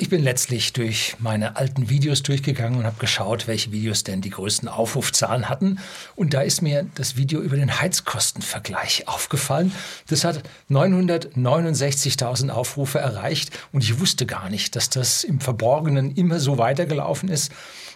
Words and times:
Ich 0.00 0.10
bin 0.10 0.22
letztlich 0.22 0.72
durch 0.72 1.16
meine 1.18 1.56
alten 1.56 1.90
Videos 1.90 2.22
durchgegangen 2.22 2.78
und 2.78 2.86
habe 2.86 3.00
geschaut, 3.00 3.48
welche 3.48 3.72
Videos 3.72 4.04
denn 4.04 4.20
die 4.20 4.30
größten 4.30 4.68
Aufrufzahlen 4.68 5.48
hatten. 5.48 5.80
Und 6.14 6.34
da 6.34 6.42
ist 6.42 6.62
mir 6.62 6.86
das 6.94 7.16
Video 7.16 7.40
über 7.40 7.56
den 7.56 7.80
Heizkostenvergleich 7.80 9.08
aufgefallen. 9.08 9.72
Das 10.06 10.22
hat 10.22 10.44
969.000 10.70 12.50
Aufrufe 12.50 13.00
erreicht 13.00 13.50
und 13.72 13.82
ich 13.82 13.98
wusste 13.98 14.24
gar 14.24 14.48
nicht, 14.50 14.76
dass 14.76 14.88
das 14.88 15.24
im 15.24 15.40
Verborgenen 15.40 16.14
immer 16.14 16.38
so 16.38 16.58
weitergelaufen 16.58 17.28
ist, 17.28 17.50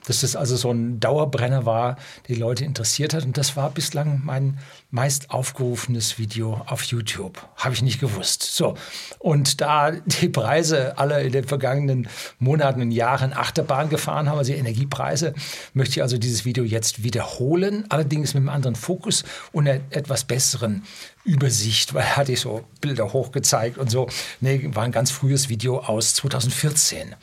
dass 0.07 0.23
das 0.23 0.37
also 0.37 0.57
so 0.57 0.71
ein 0.71 1.01
Dauerbrenner 1.01 1.67
war, 1.67 1.97
die 2.29 2.35
Leute 2.35 2.65
interessiert 2.65 3.15
hat. 3.15 3.25
Und 3.25 3.39
das 3.39 3.57
war 3.57 3.71
bislang 3.71 4.21
mein 4.25 4.59
meist 4.91 5.31
aufgerufenes 5.31 6.19
Video 6.19 6.63
auf 6.67 6.83
YouTube. 6.85 7.47
Habe 7.57 7.75
ich 7.75 7.83
nicht 7.83 8.01
gewusst. 8.01 8.43
So. 8.43 8.75
Und 9.19 9.61
da 9.61 9.91
die 9.91 10.29
Preise 10.29 10.99
alle 10.99 11.23
in 11.23 11.33
den 11.33 11.45
vergangenen 11.45 12.09
Monaten 12.39 12.83
und 12.83 12.91
Jahren 12.91 13.33
Achterbahn 13.33 13.89
gefahren 13.89 14.29
haben, 14.29 14.39
also 14.39 14.53
die 14.53 14.59
Energiepreise, 14.59 15.35
möchte 15.75 15.95
ich 15.95 16.03
also 16.03 16.19
dieses 16.19 16.45
Video 16.45 16.65
jetzt 16.65 17.05
wiederholen, 17.05 17.85
allerdings 17.89 18.35
mit 18.35 18.43
einem 18.43 18.49
anderen 18.49 18.75
Fokus 18.75 19.25
und 19.53 19.69
einer 19.69 19.81
etwas 19.91 20.25
besseren 20.25 20.83
Übersicht, 21.25 21.95
weil 21.95 22.17
hatte 22.17 22.33
ich 22.33 22.41
so 22.41 22.65
Bilder 22.81 23.13
hochgezeigt 23.13 23.79
und 23.79 23.91
so. 23.91 24.09
Nee, 24.41 24.69
war 24.73 24.83
ein 24.83 24.93
ganz 24.93 25.11
frühes 25.11 25.49
Video 25.49 25.79
aus 25.79 26.15
2014 26.15 27.15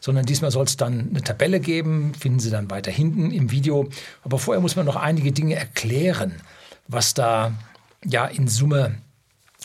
sondern 0.00 0.26
diesmal 0.26 0.50
soll 0.50 0.64
es 0.64 0.76
dann 0.76 1.08
eine 1.10 1.22
Tabelle 1.22 1.60
geben, 1.60 2.12
finden 2.14 2.40
Sie 2.40 2.50
dann 2.50 2.70
weiter 2.70 2.90
hinten 2.90 3.30
im 3.30 3.50
Video. 3.50 3.88
Aber 4.22 4.38
vorher 4.38 4.60
muss 4.60 4.76
man 4.76 4.86
noch 4.86 4.96
einige 4.96 5.32
Dinge 5.32 5.54
erklären, 5.54 6.34
was 6.86 7.14
da 7.14 7.52
ja 8.04 8.26
in 8.26 8.48
Summe 8.48 8.98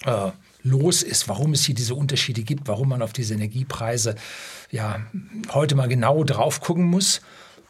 äh, 0.05 0.31
los 0.63 1.03
ist, 1.03 1.27
warum 1.27 1.53
es 1.53 1.65
hier 1.65 1.75
diese 1.75 1.95
Unterschiede 1.95 2.43
gibt, 2.43 2.67
warum 2.67 2.89
man 2.89 3.01
auf 3.01 3.13
diese 3.13 3.33
Energiepreise 3.33 4.15
ja 4.71 5.01
heute 5.53 5.75
mal 5.75 5.87
genau 5.87 6.23
drauf 6.23 6.61
gucken 6.61 6.85
muss. 6.85 7.21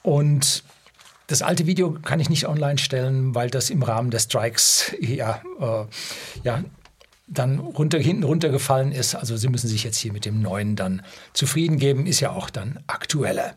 Und 0.04 0.64
das 1.28 1.42
alte 1.42 1.66
Video 1.66 1.92
kann 1.92 2.20
ich 2.20 2.30
nicht 2.30 2.48
online 2.48 2.78
stellen, 2.78 3.34
weil 3.34 3.50
das 3.50 3.70
im 3.70 3.82
Rahmen 3.82 4.12
der 4.12 4.20
Strikes 4.20 4.94
ja, 5.00 5.42
äh, 5.60 5.86
ja 6.44 6.64
dann 7.28 7.60
runter, 7.60 8.00
hinten 8.00 8.24
runtergefallen 8.24 8.92
ist. 8.92 9.16
Also 9.16 9.38
Sie 9.38 9.48
müssen 9.48 9.68
sich 9.68 9.84
jetzt 9.84 9.98
hier 9.98 10.14
mit 10.14 10.26
dem 10.26 10.42
neuen 10.42 10.76
dann 10.76 11.02
zufrieden 11.34 11.78
geben, 11.78 12.06
ist 12.06 12.20
ja 12.20 12.32
auch 12.32 12.50
dann 12.50 12.80
aktueller. 12.88 13.56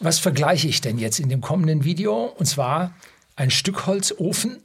Was 0.00 0.18
vergleiche 0.18 0.68
ich 0.68 0.80
denn 0.80 0.98
jetzt 0.98 1.20
in 1.20 1.28
dem 1.28 1.40
kommenden 1.40 1.84
Video? 1.84 2.24
Und 2.24 2.46
zwar 2.46 2.94
ein 3.36 3.50
Stückholzofen 3.50 4.58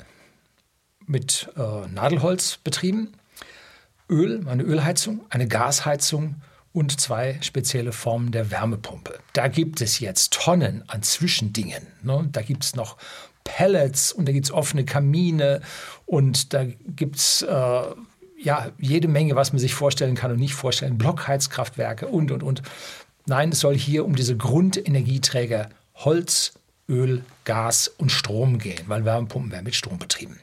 mit 1.05 1.49
äh, 1.57 1.87
Nadelholz 1.87 2.59
betrieben 2.63 3.13
Öl, 4.09 4.47
eine 4.47 4.63
Ölheizung, 4.63 5.21
eine 5.29 5.47
Gasheizung 5.47 6.35
und 6.73 6.99
zwei 6.99 7.37
spezielle 7.41 7.91
Formen 7.91 8.31
der 8.31 8.51
Wärmepumpe. 8.51 9.19
Da 9.33 9.47
gibt 9.47 9.81
es 9.81 9.99
jetzt 9.99 10.33
Tonnen 10.33 10.83
an 10.87 11.03
Zwischendingen. 11.03 11.87
Ne? 12.01 12.27
Da 12.31 12.41
gibt 12.41 12.63
es 12.63 12.75
noch 12.75 12.97
Pellets 13.43 14.11
und 14.11 14.27
da 14.27 14.31
gibt 14.31 14.45
es 14.45 14.51
offene 14.51 14.85
Kamine 14.85 15.61
und 16.09 16.55
da 16.55 16.65
gibt 16.65 17.17
es 17.17 17.43
äh, 17.43 17.81
ja, 18.41 18.71
jede 18.79 19.07
Menge, 19.07 19.35
was 19.35 19.53
man 19.53 19.59
sich 19.59 19.75
vorstellen 19.75 20.15
kann 20.15 20.31
und 20.31 20.39
nicht 20.39 20.55
vorstellen. 20.55 20.97
Blockheizkraftwerke 20.97 22.07
und, 22.07 22.31
und, 22.31 22.41
und. 22.41 22.63
Nein, 23.27 23.49
es 23.49 23.59
soll 23.59 23.77
hier 23.77 24.05
um 24.05 24.15
diese 24.15 24.35
Grundenergieträger 24.35 25.69
Holz, 25.93 26.53
Öl, 26.87 27.23
Gas 27.45 27.89
und 27.89 28.11
Strom 28.11 28.57
gehen, 28.57 28.81
weil 28.87 29.05
Wärmepumpen 29.05 29.51
werden 29.51 29.65
mit 29.65 29.75
Strom 29.75 29.99
betrieben. 29.99 30.39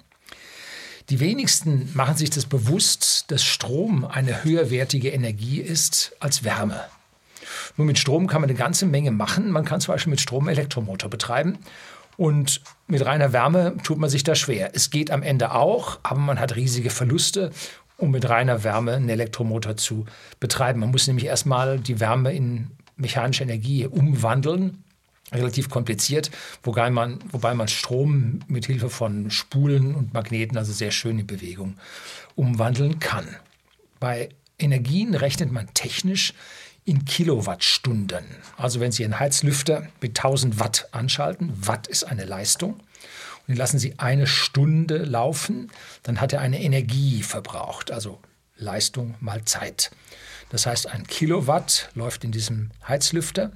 Die 1.10 1.18
wenigsten 1.18 1.90
machen 1.94 2.16
sich 2.16 2.30
das 2.30 2.46
bewusst, 2.46 3.24
dass 3.32 3.42
Strom 3.42 4.04
eine 4.04 4.44
höherwertige 4.44 5.08
Energie 5.08 5.60
ist 5.60 6.14
als 6.20 6.44
Wärme. 6.44 6.84
Nur 7.76 7.88
mit 7.88 7.98
Strom 7.98 8.28
kann 8.28 8.40
man 8.40 8.50
eine 8.50 8.58
ganze 8.58 8.86
Menge 8.86 9.10
machen. 9.10 9.50
Man 9.50 9.64
kann 9.64 9.80
zum 9.80 9.94
Beispiel 9.94 10.12
mit 10.12 10.20
Strom 10.20 10.48
Elektromotor 10.48 11.10
betreiben. 11.10 11.58
Und 12.16 12.60
mit 12.86 13.04
reiner 13.04 13.32
Wärme 13.32 13.76
tut 13.82 13.98
man 13.98 14.10
sich 14.10 14.24
da 14.24 14.34
schwer. 14.34 14.70
Es 14.74 14.90
geht 14.90 15.10
am 15.10 15.22
Ende 15.22 15.52
auch, 15.52 15.98
aber 16.02 16.20
man 16.20 16.40
hat 16.40 16.56
riesige 16.56 16.90
Verluste, 16.90 17.50
um 17.98 18.10
mit 18.10 18.28
reiner 18.28 18.64
Wärme 18.64 18.94
einen 18.94 19.08
Elektromotor 19.08 19.76
zu 19.76 20.06
betreiben. 20.40 20.80
Man 20.80 20.90
muss 20.90 21.06
nämlich 21.06 21.26
erstmal 21.26 21.78
die 21.78 22.00
Wärme 22.00 22.32
in 22.32 22.70
mechanische 22.96 23.42
Energie 23.42 23.86
umwandeln 23.86 24.82
relativ 25.32 25.68
kompliziert, 25.68 26.30
wobei 26.62 26.88
man, 26.90 27.18
wobei 27.32 27.54
man 27.54 27.68
Strom 27.68 28.40
mit 28.46 28.66
Hilfe 28.66 28.90
von 28.90 29.30
Spulen 29.30 29.94
und 29.94 30.14
Magneten 30.14 30.56
also 30.56 30.72
sehr 30.72 30.92
schön 30.92 31.18
in 31.18 31.26
Bewegung 31.26 31.74
umwandeln 32.36 33.00
kann. 33.00 33.26
Bei 33.98 34.28
Energien 34.58 35.14
rechnet 35.14 35.50
man 35.50 35.68
technisch 35.74 36.32
in 36.86 37.04
Kilowattstunden. 37.04 38.24
Also 38.56 38.80
wenn 38.80 38.92
Sie 38.92 39.04
einen 39.04 39.18
Heizlüfter 39.18 39.88
mit 40.00 40.18
1000 40.18 40.58
Watt 40.58 40.88
anschalten, 40.92 41.52
Watt 41.66 41.88
ist 41.88 42.04
eine 42.04 42.24
Leistung, 42.24 42.74
und 42.74 43.52
den 43.54 43.56
lassen 43.56 43.78
Sie 43.78 43.98
eine 43.98 44.26
Stunde 44.26 44.98
laufen, 44.98 45.70
dann 46.04 46.20
hat 46.20 46.32
er 46.32 46.40
eine 46.40 46.62
Energie 46.62 47.22
verbraucht, 47.22 47.90
also 47.90 48.20
Leistung 48.56 49.16
mal 49.20 49.44
Zeit. 49.44 49.90
Das 50.50 50.66
heißt, 50.66 50.88
ein 50.88 51.06
Kilowatt 51.06 51.90
läuft 51.94 52.24
in 52.24 52.32
diesem 52.32 52.70
Heizlüfter 52.86 53.52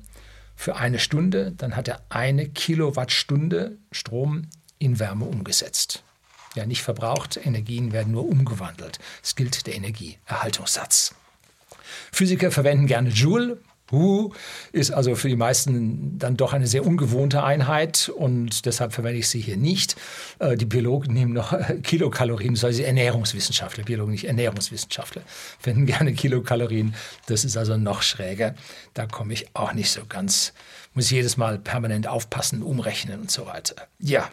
für 0.57 0.77
eine 0.77 0.99
Stunde, 0.99 1.53
dann 1.57 1.77
hat 1.77 1.89
er 1.89 2.03
eine 2.09 2.49
Kilowattstunde 2.49 3.79
Strom 3.93 4.49
in 4.79 4.99
Wärme 4.99 5.25
umgesetzt. 5.25 6.03
Ja, 6.57 6.67
nicht 6.67 6.83
verbraucht, 6.83 7.39
Energien 7.43 7.93
werden 7.93 8.13
nur 8.13 8.29
umgewandelt. 8.29 8.99
Es 9.23 9.37
gilt 9.37 9.67
der 9.69 9.77
Energieerhaltungssatz. 9.77 11.15
Physiker 12.13 12.51
verwenden 12.51 12.87
gerne 12.87 13.11
Joule, 13.11 13.59
Hu 13.91 14.33
ist 14.73 14.93
also 14.93 15.15
für 15.17 15.29
die 15.29 15.37
meisten 15.37 16.19
dann 16.19 16.37
doch 16.37 16.53
eine 16.53 16.67
sehr 16.67 16.87
ungewohnte 16.87 17.43
Einheit 17.43 18.09
und 18.15 18.65
deshalb 18.67 18.93
verwende 18.93 19.19
ich 19.19 19.29
sie 19.29 19.41
hier 19.41 19.57
nicht. 19.57 19.97
Äh, 20.39 20.57
die 20.57 20.67
Biologen 20.67 21.13
nehmen 21.13 21.33
noch 21.33 21.55
Kilokalorien, 21.83 22.55
das 22.55 22.63
heißt 22.63 22.81
Ernährungswissenschaftler, 22.81 23.85
Biologen 23.85 24.13
nicht 24.13 24.25
Ernährungswissenschaftler, 24.25 25.23
verwenden 25.59 25.87
gerne 25.87 26.13
Kilokalorien. 26.13 26.95
Das 27.27 27.45
ist 27.45 27.57
also 27.57 27.77
noch 27.77 28.03
schräger. 28.03 28.55
Da 28.95 29.07
komme 29.07 29.33
ich 29.33 29.55
auch 29.55 29.73
nicht 29.73 29.91
so 29.91 30.03
ganz, 30.09 30.53
muss 30.95 31.11
jedes 31.11 31.37
Mal 31.37 31.59
permanent 31.59 32.07
aufpassen, 32.07 32.63
umrechnen 32.63 33.21
und 33.21 33.31
so 33.31 33.47
weiter. 33.47 33.75
Ja, 33.99 34.31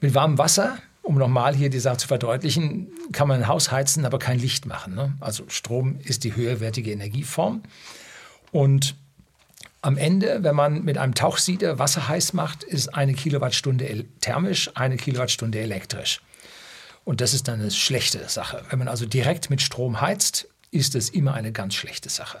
mit 0.00 0.14
warmem 0.14 0.38
Wasser 0.38 0.78
um 1.10 1.18
nochmal 1.18 1.56
hier 1.56 1.70
die 1.70 1.80
Sache 1.80 1.96
zu 1.96 2.06
verdeutlichen, 2.06 2.86
kann 3.10 3.26
man 3.26 3.42
ein 3.42 3.48
Haus 3.48 3.72
heizen, 3.72 4.04
aber 4.04 4.20
kein 4.20 4.38
Licht 4.38 4.64
machen. 4.64 4.94
Ne? 4.94 5.12
Also 5.18 5.42
Strom 5.48 5.98
ist 6.04 6.22
die 6.22 6.36
höherwertige 6.36 6.92
Energieform. 6.92 7.64
Und 8.52 8.94
am 9.82 9.96
Ende, 9.96 10.44
wenn 10.44 10.54
man 10.54 10.84
mit 10.84 10.98
einem 10.98 11.16
Tauchsieder 11.16 11.80
Wasser 11.80 12.06
heiß 12.06 12.32
macht, 12.32 12.62
ist 12.62 12.94
eine 12.94 13.14
Kilowattstunde 13.14 14.04
thermisch, 14.20 14.70
eine 14.76 14.96
Kilowattstunde 14.96 15.58
elektrisch. 15.58 16.20
Und 17.04 17.20
das 17.20 17.34
ist 17.34 17.48
dann 17.48 17.60
eine 17.60 17.72
schlechte 17.72 18.28
Sache. 18.28 18.64
Wenn 18.70 18.78
man 18.78 18.86
also 18.86 19.04
direkt 19.04 19.50
mit 19.50 19.60
Strom 19.62 20.00
heizt, 20.00 20.46
ist 20.70 20.94
es 20.94 21.08
immer 21.08 21.34
eine 21.34 21.50
ganz 21.50 21.74
schlechte 21.74 22.08
Sache. 22.08 22.38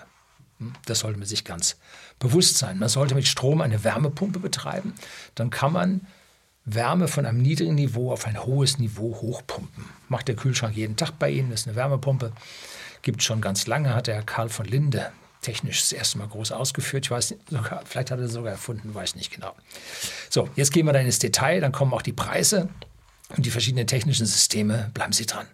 Hm, 0.58 0.74
das 0.86 1.00
sollte 1.00 1.18
man 1.18 1.26
sich 1.26 1.44
ganz 1.44 1.76
bewusst 2.20 2.58
sein. 2.58 2.78
Man 2.78 2.88
sollte 2.88 3.16
mit 3.16 3.26
Strom 3.26 3.62
eine 3.62 3.82
Wärmepumpe 3.82 4.38
betreiben. 4.38 4.94
Dann 5.34 5.50
kann 5.50 5.72
man 5.72 6.06
Wärme 6.74 7.08
von 7.08 7.26
einem 7.26 7.42
niedrigen 7.42 7.74
Niveau 7.74 8.12
auf 8.12 8.26
ein 8.26 8.42
hohes 8.44 8.78
Niveau 8.78 9.16
hochpumpen. 9.20 9.84
Macht 10.08 10.28
der 10.28 10.36
Kühlschrank 10.36 10.76
jeden 10.76 10.96
Tag 10.96 11.18
bei 11.18 11.30
Ihnen, 11.30 11.52
ist 11.52 11.66
eine 11.66 11.76
Wärmepumpe. 11.76 12.32
Gibt 13.02 13.22
schon 13.22 13.40
ganz 13.40 13.66
lange, 13.66 13.94
hat 13.94 14.06
der 14.06 14.22
Karl 14.22 14.48
von 14.48 14.66
Linde 14.66 15.12
technisch 15.42 15.80
das 15.80 15.92
erste 15.92 16.18
Mal 16.18 16.28
groß 16.28 16.52
ausgeführt. 16.52 17.06
Ich 17.06 17.10
weiß 17.10 17.30
nicht, 17.30 17.48
sogar, 17.48 17.82
vielleicht 17.84 18.10
hat 18.10 18.18
er 18.18 18.26
es 18.26 18.32
sogar 18.32 18.52
erfunden, 18.52 18.94
weiß 18.94 19.14
nicht 19.14 19.32
genau. 19.32 19.54
So, 20.28 20.48
jetzt 20.54 20.72
gehen 20.72 20.86
wir 20.86 20.92
dann 20.92 21.06
ins 21.06 21.18
Detail, 21.18 21.60
dann 21.60 21.72
kommen 21.72 21.94
auch 21.94 22.02
die 22.02 22.12
Preise 22.12 22.68
und 23.36 23.46
die 23.46 23.50
verschiedenen 23.50 23.86
technischen 23.86 24.26
Systeme. 24.26 24.90
Bleiben 24.92 25.12
Sie 25.12 25.26
dran. 25.26 25.46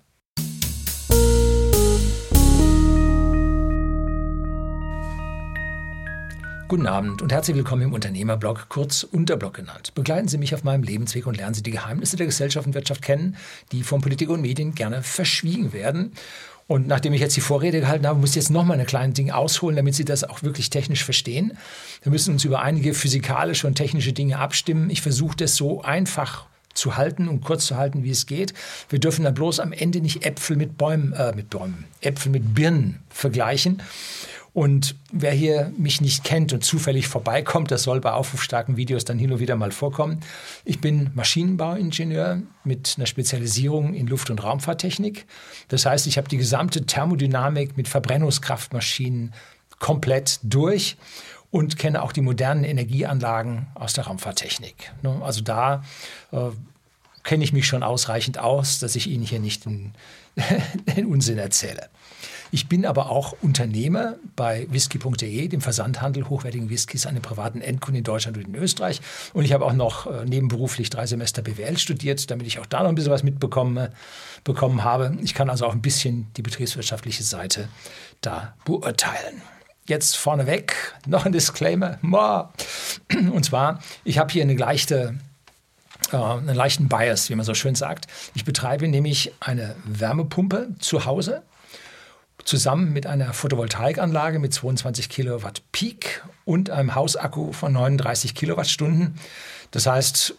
Guten 6.68 6.89
Abend 6.89 7.22
und 7.22 7.33
herzlich 7.33 7.57
willkommen 7.57 7.83
im 7.83 7.92
Unternehmerblog, 7.92 8.66
kurz 8.68 9.04
Unterblog 9.04 9.54
genannt. 9.54 9.95
Begleiten 9.95 10.27
Sie 10.27 10.36
mich 10.36 10.53
auf 10.53 10.65
meinem 10.65 10.83
Lebensweg 10.83 11.28
und 11.28 11.36
lernen 11.36 11.54
Sie 11.54 11.63
die 11.63 11.71
Geheimnisse 11.71 12.16
der 12.16 12.27
Gesellschaft 12.27 12.66
und 12.66 12.74
Wirtschaft 12.74 13.03
kennen, 13.03 13.36
die 13.71 13.84
von 13.84 14.01
Politik 14.01 14.30
und 14.30 14.41
Medien 14.41 14.74
gerne 14.74 15.04
verschwiegen 15.04 15.72
werden. 15.72 16.10
Und 16.66 16.89
nachdem 16.89 17.13
ich 17.13 17.21
jetzt 17.21 17.36
die 17.36 17.41
Vorrede 17.41 17.78
gehalten 17.78 18.04
habe, 18.04 18.18
muss 18.18 18.30
ich 18.30 18.36
jetzt 18.36 18.51
noch 18.51 18.65
mal 18.65 18.74
eine 18.74 18.84
kleine 18.84 19.13
Ding 19.13 19.30
ausholen, 19.30 19.77
damit 19.77 19.95
Sie 19.95 20.04
das 20.04 20.24
auch 20.24 20.42
wirklich 20.42 20.68
technisch 20.68 21.04
verstehen. 21.04 21.57
Wir 22.03 22.10
müssen 22.10 22.34
uns 22.34 22.45
über 22.45 22.63
einige 22.63 22.95
physikalische 22.95 23.69
und 23.69 23.77
technische 23.77 24.12
Dinge 24.12 24.41
abstimmen. 24.41 24.91
Ich 24.91 25.03
versuche 25.03 25.36
das 25.36 25.54
so 25.54 25.83
einfach 25.83 26.47
zu 26.74 26.97
halten 26.97 27.28
und 27.28 27.42
kurz 27.42 27.66
zu 27.66 27.77
halten, 27.77 28.03
wie 28.03 28.10
es 28.10 28.27
geht. 28.27 28.54
Wir 28.89 28.98
dürfen 28.98 29.24
dann 29.24 29.34
bloß 29.34 29.60
am 29.60 29.72
Ende 29.72 30.01
nicht 30.01 30.27
Äpfel 30.27 30.57
mit 30.57 30.77
Bäumen, 30.77 31.12
äh, 31.12 31.33
mit 31.34 31.48
Bäumen, 31.48 31.84
Äpfel 32.01 32.33
mit 32.33 32.54
Birnen 32.57 32.98
vergleichen. 33.09 33.83
Und 34.57 34.97
wer 35.13 35.33
hier 35.33 35.71
mich 35.77 36.01
nicht 36.01 36.25
kennt 36.25 36.55
und 36.55 36.65
zufällig 36.65 37.09
vorbeikommt, 37.09 37.71
das 37.71 37.83
soll 37.83 38.01
bei 38.01 38.13
aufrufstarken 38.13 38.79
Videos 38.79 39.05
dann 39.05 39.19
hin 39.19 39.31
und 39.31 39.39
wieder 39.39 39.55
mal 39.55 39.71
vorkommen. 39.71 40.21
Ich 40.65 40.81
bin 40.81 41.11
Maschinenbauingenieur 41.13 42.41
mit 42.65 42.95
einer 42.97 43.05
Spezialisierung 43.05 43.93
in 43.93 44.07
Luft- 44.07 44.31
und 44.31 44.43
Raumfahrttechnik. 44.43 45.27
Das 45.69 45.85
heißt, 45.85 46.07
ich 46.07 46.17
habe 46.17 46.29
die 46.29 46.39
gesamte 46.39 46.87
Thermodynamik 46.87 47.77
mit 47.77 47.87
Verbrennungskraftmaschinen 47.87 49.35
komplett 49.79 50.41
durch 50.43 50.97
und 51.51 51.77
kenne 51.77 52.01
auch 52.01 52.13
die 52.13 52.23
modernen 52.23 52.65
Energieanlagen 52.65 53.67
aus 53.75 53.93
der 53.93 54.05
Raumfahrttechnik. 54.05 54.91
Ne? 55.03 55.21
Also 55.23 55.43
da 55.43 55.85
äh, 56.33 56.49
kenne 57.25 57.45
ich 57.45 57.53
mich 57.53 57.67
schon 57.67 57.83
ausreichend 57.83 58.39
aus, 58.39 58.79
dass 58.79 58.97
ich 58.97 59.07
Ihnen 59.07 59.23
hier 59.23 59.39
nicht 59.39 59.67
den, 59.67 59.93
den 60.97 61.05
Unsinn 61.05 61.37
erzähle. 61.37 61.91
Ich 62.51 62.69
bin 62.69 62.87
aber 62.87 63.10
auch 63.10 63.34
Unternehmer 63.43 64.16
bei 64.34 64.66
whisky.de, 64.71 65.48
dem 65.48 65.60
Versandhandel 65.60 66.28
hochwertigen 66.28 66.71
Whiskys 66.71 67.07
an 67.07 67.15
den 67.15 67.22
privaten 67.22 67.60
Endkunden 67.60 67.98
in 67.98 68.04
Deutschland 68.04 68.37
und 68.37 68.47
in 68.47 68.54
Österreich. 68.54 69.01
Und 69.33 69.45
ich 69.45 69.53
habe 69.53 69.65
auch 69.65 69.72
noch 69.72 70.07
äh, 70.07 70.25
nebenberuflich 70.25 70.91
drei 70.91 71.07
Semester 71.07 71.43
BWL 71.43 71.78
studiert, 71.78 72.31
damit 72.31 72.47
ich 72.47 72.59
auch 72.59 72.66
da 72.66 72.83
noch 72.83 72.89
ein 72.89 72.95
bisschen 72.95 73.13
was 73.13 73.22
mitbekommen 73.22 73.89
bekommen 74.45 74.84
habe. 74.84 75.16
Ich 75.22 75.34
kann 75.34 75.51
also 75.51 75.66
auch 75.66 75.72
ein 75.72 75.83
bisschen 75.83 76.28
die 76.37 76.43
betriebswirtschaftliche 76.43 77.25
Seite 77.25 77.69
da 78.21 78.54
beurteilen. 78.65 79.43
Jetzt 79.87 80.16
vorneweg 80.16 80.95
noch 81.07 81.27
ein 81.27 81.33
Disclaimer. 81.33 81.98
Und 83.13 83.45
zwar, 83.45 83.83
ich 84.04 84.19
habe 84.19 84.33
hier 84.33 84.43
eine 84.43 84.54
leichte 84.54 85.19
äh, 86.13 86.16
einen 86.16 86.54
leichten 86.54 86.89
Bias, 86.89 87.31
wie 87.31 87.34
man 87.34 87.45
so 87.45 87.54
schön 87.54 87.75
sagt. 87.75 88.07
Ich 88.34 88.45
betreibe 88.45 88.89
nämlich 88.89 89.33
eine 89.41 89.75
Wärmepumpe 89.84 90.69
zu 90.78 91.04
Hause 91.04 91.43
zusammen 92.47 92.93
mit 92.93 93.07
einer 93.07 93.33
Photovoltaikanlage 93.33 94.39
mit 94.39 94.54
22 94.54 95.09
Kilowatt 95.09 95.63
Peak 95.72 96.25
und 96.45 96.71
einem 96.71 96.95
Hausakku 96.95 97.53
von 97.53 97.72
39 97.72 98.34
Kilowattstunden. 98.34 99.19
Das 99.72 99.87
heißt, 99.87 100.34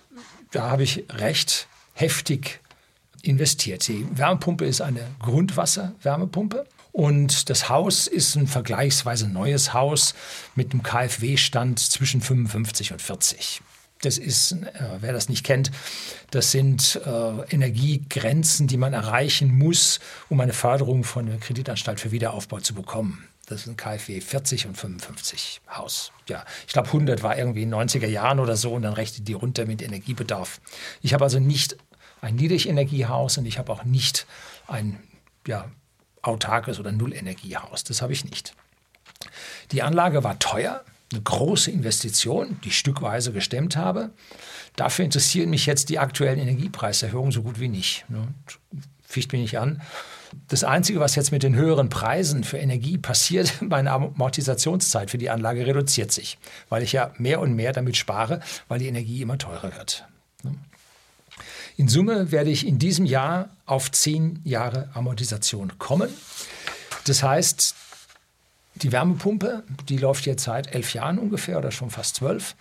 da 0.51 0.71
habe 0.71 0.83
ich 0.83 1.05
recht 1.09 1.67
heftig 1.93 2.61
investiert. 3.21 3.87
Die 3.87 4.07
Wärmepumpe 4.17 4.65
ist 4.65 4.81
eine 4.81 5.01
Grundwasserwärmepumpe. 5.19 6.65
Und 6.93 7.51
das 7.51 7.69
Haus 7.69 8.07
ist 8.07 8.35
ein 8.35 8.47
vergleichsweise 8.47 9.27
neues 9.27 9.73
Haus 9.73 10.15
mit 10.55 10.71
einem 10.71 10.81
KfW-Stand 10.81 11.79
zwischen 11.79 12.21
55 12.21 12.93
und 12.93 13.01
40. 13.01 13.61
Das 14.01 14.17
ist, 14.17 14.51
äh, 14.51 14.97
wer 14.99 15.13
das 15.13 15.29
nicht 15.29 15.43
kennt, 15.43 15.71
das 16.31 16.51
sind 16.51 17.01
äh, 17.05 17.53
Energiegrenzen, 17.53 18.67
die 18.67 18.77
man 18.77 18.93
erreichen 18.93 19.57
muss, 19.57 19.99
um 20.29 20.39
eine 20.39 20.53
Förderung 20.53 21.03
von 21.03 21.25
der 21.25 21.37
Kreditanstalt 21.37 21.99
für 21.99 22.11
Wiederaufbau 22.11 22.59
zu 22.59 22.73
bekommen. 22.73 23.27
Das 23.47 23.63
sind 23.63 23.77
KfW 23.77 24.19
40 24.19 24.67
und 24.67 24.77
55 24.77 25.61
Haus. 25.73 26.11
Ja, 26.27 26.43
ich 26.67 26.73
glaube 26.73 26.89
100 26.89 27.23
war 27.23 27.37
irgendwie 27.37 27.63
in 27.63 27.71
den 27.71 27.79
90er 27.79 28.07
Jahren 28.07 28.39
oder 28.39 28.57
so 28.57 28.73
und 28.73 28.81
dann 28.81 28.93
rechnet 28.93 29.27
die 29.27 29.33
runter 29.33 29.65
mit 29.65 29.81
Energiebedarf. 29.81 30.59
Ich 31.01 31.13
habe 31.13 31.23
also 31.23 31.39
nicht 31.39 31.77
ein 32.19 32.35
Niedrigenergiehaus 32.35 33.37
und 33.37 33.45
ich 33.45 33.57
habe 33.57 33.71
auch 33.71 33.85
nicht 33.85 34.27
ein 34.67 34.99
ja, 35.47 35.71
autarkes 36.21 36.77
oder 36.79 36.91
Nullenergiehaus. 36.91 37.85
Das 37.85 38.01
habe 38.01 38.11
ich 38.11 38.25
nicht. 38.25 38.53
Die 39.71 39.81
Anlage 39.81 40.25
war 40.25 40.39
teuer, 40.39 40.83
eine 41.11 41.21
große 41.21 41.71
Investition, 41.71 42.59
die 42.63 42.69
ich 42.69 42.77
stückweise 42.77 43.31
gestemmt 43.31 43.75
habe. 43.75 44.11
Dafür 44.75 45.05
interessieren 45.05 45.49
mich 45.49 45.65
jetzt 45.65 45.89
die 45.89 45.99
aktuellen 45.99 46.39
Energiepreiserhöhungen 46.39 47.31
so 47.31 47.43
gut 47.43 47.59
wie 47.59 47.69
nicht. 47.69 48.05
Ne? 48.09 48.27
Ficht 49.03 49.31
mich 49.31 49.41
nicht 49.41 49.57
an. 49.57 49.81
Das 50.49 50.65
Einzige, 50.65 50.99
was 50.99 51.15
jetzt 51.15 51.31
mit 51.31 51.43
den 51.43 51.55
höheren 51.55 51.89
Preisen 51.89 52.43
für 52.43 52.57
Energie 52.57 52.97
passiert, 52.97 53.53
meine 53.61 53.91
Amortisationszeit 53.91 55.09
für 55.09 55.17
die 55.17 55.29
Anlage 55.29 55.65
reduziert 55.65 56.11
sich, 56.11 56.37
weil 56.69 56.83
ich 56.83 56.91
ja 56.91 57.11
mehr 57.17 57.39
und 57.39 57.53
mehr 57.53 57.71
damit 57.71 57.95
spare, 57.95 58.41
weil 58.67 58.79
die 58.79 58.87
Energie 58.87 59.21
immer 59.21 59.37
teurer 59.37 59.75
wird. 59.75 60.05
Ne? 60.43 60.55
In 61.77 61.87
Summe 61.87 62.31
werde 62.31 62.49
ich 62.49 62.67
in 62.67 62.79
diesem 62.79 63.05
Jahr 63.05 63.49
auf 63.65 63.91
zehn 63.91 64.41
Jahre 64.43 64.89
Amortisation 64.93 65.77
kommen. 65.77 66.09
Das 67.05 67.23
heißt, 67.23 67.75
die 68.83 68.91
Wärmepumpe, 68.91 69.63
die 69.89 69.97
läuft 69.97 70.25
jetzt 70.25 70.43
seit 70.43 70.73
elf 70.73 70.93
Jahren 70.93 71.19
ungefähr 71.19 71.57
oder 71.57 71.71
schon 71.71 71.89
fast 71.89 72.15
zwölf. 72.15 72.55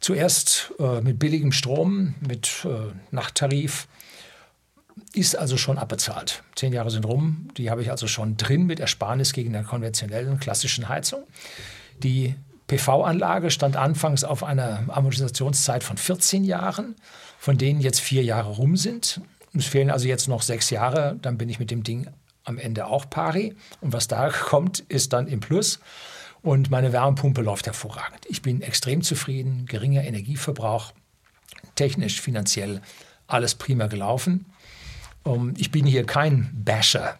Zuerst 0.00 0.72
äh, 0.78 1.00
mit 1.00 1.18
billigem 1.18 1.52
Strom, 1.52 2.14
mit 2.20 2.64
äh, 2.64 2.92
Nachttarif, 3.10 3.88
ist 5.12 5.36
also 5.36 5.56
schon 5.56 5.78
abbezahlt. 5.78 6.42
Zehn 6.54 6.72
Jahre 6.72 6.90
sind 6.90 7.04
rum, 7.04 7.48
die 7.56 7.70
habe 7.70 7.82
ich 7.82 7.90
also 7.90 8.06
schon 8.06 8.36
drin 8.36 8.66
mit 8.66 8.80
Ersparnis 8.80 9.32
gegen 9.32 9.52
der 9.52 9.62
konventionellen 9.62 10.38
klassischen 10.38 10.88
Heizung. 10.88 11.24
Die 12.02 12.34
PV-Anlage 12.66 13.50
stand 13.50 13.76
anfangs 13.76 14.24
auf 14.24 14.42
einer 14.42 14.84
Amortisationszeit 14.88 15.84
von 15.84 15.96
14 15.96 16.44
Jahren, 16.44 16.96
von 17.38 17.58
denen 17.58 17.80
jetzt 17.80 18.00
vier 18.00 18.22
Jahre 18.22 18.50
rum 18.50 18.76
sind. 18.76 19.20
Es 19.54 19.66
fehlen 19.66 19.90
also 19.90 20.08
jetzt 20.08 20.28
noch 20.28 20.42
sechs 20.42 20.70
Jahre, 20.70 21.16
dann 21.22 21.38
bin 21.38 21.48
ich 21.48 21.58
mit 21.58 21.70
dem 21.70 21.82
Ding 21.82 22.08
am 22.46 22.56
Ende 22.56 22.86
auch 22.86 23.10
pari. 23.10 23.54
Und 23.82 23.92
was 23.92 24.08
da 24.08 24.30
kommt, 24.30 24.80
ist 24.80 25.12
dann 25.12 25.26
im 25.26 25.40
Plus. 25.40 25.78
Und 26.42 26.70
meine 26.70 26.92
Wärmepumpe 26.92 27.42
läuft 27.42 27.66
hervorragend. 27.66 28.24
Ich 28.28 28.40
bin 28.40 28.62
extrem 28.62 29.02
zufrieden, 29.02 29.66
geringer 29.66 30.04
Energieverbrauch, 30.04 30.92
technisch, 31.74 32.20
finanziell 32.20 32.80
alles 33.26 33.56
prima 33.56 33.88
gelaufen. 33.88 34.46
Ich 35.56 35.70
bin 35.72 35.84
hier 35.84 36.06
kein 36.06 36.50
Basher 36.54 37.18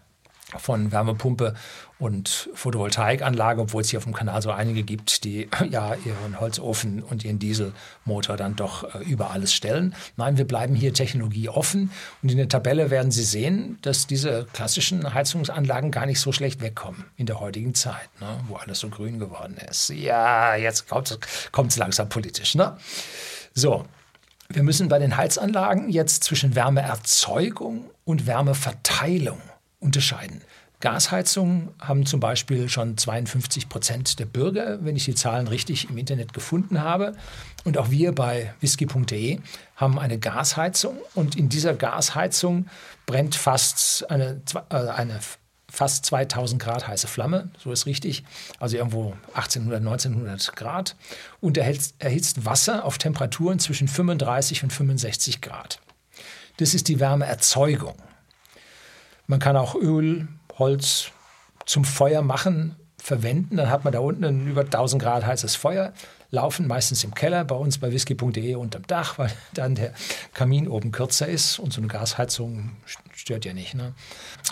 von 0.57 0.93
Wärmepumpe 0.93 1.55
und 1.99 2.51
Photovoltaikanlage, 2.55 3.63
obwohl 3.63 3.81
es 3.81 3.91
hier 3.91 3.99
auf 3.99 4.05
dem 4.05 4.15
Kanal 4.15 4.43
so 4.43 4.51
einige 4.53 4.85
gibt, 4.85 5.25
die 5.25 5.49
ja 5.71 5.95
ihren 5.95 6.41
Holzofen 6.41 7.03
und 7.03 7.25
ihren 7.25 7.39
Dieselmotor 7.39 8.37
dann 8.37 8.55
doch 8.55 8.95
äh, 8.95 8.99
über 8.99 9.31
alles 9.31 9.53
stellen. 9.53 9.95
Nein, 10.17 10.39
wir 10.39 10.47
bleiben 10.47 10.75
hier 10.75 10.95
technologieoffen 10.95 11.91
und 12.23 12.31
in 12.31 12.37
der 12.37 12.49
Tabelle 12.49 12.91
werden 12.91 13.11
Sie 13.11 13.25
sehen, 13.25 13.79
dass 13.83 14.07
diese 14.07 14.47
klassischen 14.53 15.15
Heizungsanlagen 15.15 15.91
gar 15.91 16.07
nicht 16.07 16.21
so 16.21 16.31
schlecht 16.31 16.61
wegkommen 16.61 17.05
in 17.17 17.27
der 17.27 17.41
heutigen 17.41 17.75
Zeit, 17.75 18.09
ne, 18.21 18.29
wo 18.47 18.55
alles 18.55 18.79
so 18.79 18.89
grün 18.89 19.19
geworden 19.19 19.57
ist. 19.69 19.89
Ja, 19.89 20.55
jetzt 20.55 20.87
kommt 20.89 21.71
es 21.71 21.77
langsam 21.77 22.09
politisch. 22.09 22.55
Ne? 22.55 22.77
So, 23.55 23.85
wir 24.49 24.63
müssen 24.63 24.89
bei 24.89 25.01
den 25.01 25.17
Heizanlagen 25.17 25.89
jetzt 25.89 26.23
zwischen 26.23 26.55
Wärmeerzeugung 26.55 27.91
und 28.05 28.29
Wärmeverteilung 28.29 29.41
unterscheiden. 29.87 30.43
Gasheizungen 30.81 31.71
haben 31.81 32.05
zum 32.05 32.21
Beispiel 32.21 32.69
schon 32.69 32.99
52 32.99 33.71
Prozent 33.71 34.19
der 34.19 34.27
Bürger, 34.27 34.85
wenn 34.85 34.95
ich 34.95 35.07
die 35.07 35.15
Zahlen 35.15 35.49
richtig 35.49 35.89
im 35.89 35.97
Internet 35.97 36.35
gefunden 36.35 36.83
habe. 36.83 37.15
Und 37.65 37.79
auch 37.79 37.91
wir 37.91 38.13
bei 38.13 38.53
whisky.de 38.61 39.41
haben 39.77 39.99
eine 39.99 40.19
Gasheizung. 40.19 40.99
Und 41.15 41.35
in 41.35 41.49
dieser 41.49 41.73
Gasheizung 41.73 42.67
brennt 43.07 43.35
fast 43.35 44.11
eine, 44.11 44.43
äh, 44.69 44.77
eine 44.77 45.19
fast 45.69 46.05
2000 46.07 46.63
Grad 46.63 46.87
heiße 46.87 47.09
Flamme, 47.09 47.51
so 47.63 47.73
ist 47.73 47.87
richtig, 47.87 48.25
also 48.61 48.77
irgendwo 48.77 49.15
1800, 49.35 49.81
1900 49.81 50.57
Grad 50.57 50.97
und 51.41 51.59
erhitzt, 51.59 51.97
erhitzt 51.99 52.45
Wasser 52.45 52.85
auf 52.85 52.99
Temperaturen 52.99 53.59
zwischen 53.59 53.89
35 53.89 54.63
und 54.63 54.73
65 54.73 55.41
Grad. 55.41 55.81
Das 56.59 56.73
ist 56.73 56.89
die 56.89 57.01
Wärmeerzeugung. 57.01 57.97
Man 59.27 59.41
kann 59.41 59.57
auch 59.57 59.75
Öl, 59.75 60.29
Holz 60.59 61.11
zum 61.65 61.85
Feuer 61.85 62.23
machen 62.23 62.77
verwenden. 62.97 63.57
Dann 63.57 63.71
hat 63.71 63.85
man 63.85 63.93
da 63.93 64.01
unten 64.01 64.25
ein 64.25 64.47
über 64.47 64.63
1000 64.63 65.03
Grad 65.03 65.25
heißes 65.25 65.57
Feuer 65.57 65.93
laufen, 66.31 66.67
meistens 66.67 67.05
im 67.05 67.15
Keller, 67.15 67.45
bei 67.45 67.55
uns 67.55 67.79
bei 67.79 67.93
whisky.de 67.93 68.55
unterm 68.57 68.87
Dach, 68.87 69.19
weil 69.19 69.33
dann 69.55 69.75
der 69.75 69.93
Kamin 70.35 70.69
oben 70.69 70.93
kürzer 70.93 71.29
ist 71.29 71.59
und 71.59 71.73
so 71.73 71.81
eine 71.81 71.89
Gasheizung 71.89 72.73
stört 73.15 73.45
ja 73.45 73.53
nicht. 73.53 73.75
Ne? 73.75 73.95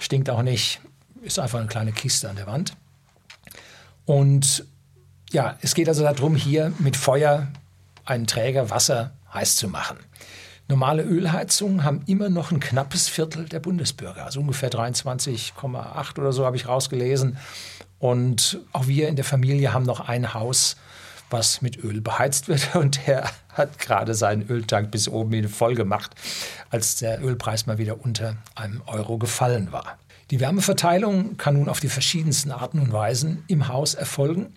Stinkt 0.01 0.31
auch 0.31 0.43
nicht, 0.43 0.81
ist 1.23 1.39
einfach 1.39 1.59
eine 1.59 1.69
kleine 1.69 1.93
Kiste 1.93 2.29
an 2.29 2.37
der 2.37 2.47
Wand. 2.47 2.77
Und 4.07 4.65
ja, 5.31 5.57
es 5.63 5.75
geht 5.75 5.89
also 5.89 6.03
darum, 6.05 6.37
hier 6.37 6.73
mit 6.79 6.97
Feuer 6.97 7.49
einen 8.05 8.27
Träger 8.27 8.71
Wasser 8.71 9.13
heiß 9.33 9.57
zu 9.57 9.69
machen. 9.69 9.99
Normale 10.67 11.03
Ölheizungen 11.03 11.85
haben 11.85 12.03
immer 12.07 12.31
noch 12.31 12.51
ein 12.51 12.59
knappes 12.59 13.09
Viertel 13.09 13.45
der 13.45 13.61
Bundesbürger, 13.61 14.25
also 14.25 14.41
ungefähr 14.41 14.71
23,8 14.71 16.19
oder 16.19 16.33
so 16.33 16.47
habe 16.47 16.57
ich 16.57 16.67
rausgelesen. 16.67 17.37
Und 17.99 18.61
auch 18.73 18.87
wir 18.87 19.09
in 19.09 19.17
der 19.17 19.27
Familie 19.27 19.75
haben 19.75 19.85
noch 19.85 20.01
ein 20.01 20.33
Haus, 20.33 20.77
was 21.29 21.61
mit 21.61 21.83
Öl 21.85 22.01
beheizt 22.01 22.49
wird. 22.49 22.75
Und 22.77 23.07
der 23.07 23.31
hat 23.51 23.79
gerade 23.79 24.15
seinen 24.15 24.49
Öltank 24.49 24.91
bis 24.91 25.07
oben 25.07 25.49
voll 25.49 25.75
gemacht, 25.75 26.13
als 26.71 26.97
der 26.97 27.23
Ölpreis 27.23 27.67
mal 27.67 27.77
wieder 27.77 28.03
unter 28.03 28.37
einem 28.55 28.83
Euro 28.87 29.19
gefallen 29.19 29.71
war. 29.71 29.99
Die 30.31 30.41
Wärmeverteilung 30.41 31.37
kann 31.37 31.55
nun 31.55 31.69
auf 31.69 31.81
die 31.81 31.91
verschiedensten 31.91 32.51
Arten 32.51 32.79
und 32.79 32.91
Weisen 32.91 33.45
im 33.49 33.69
Haus 33.69 33.95
erfolgen. 33.95 34.55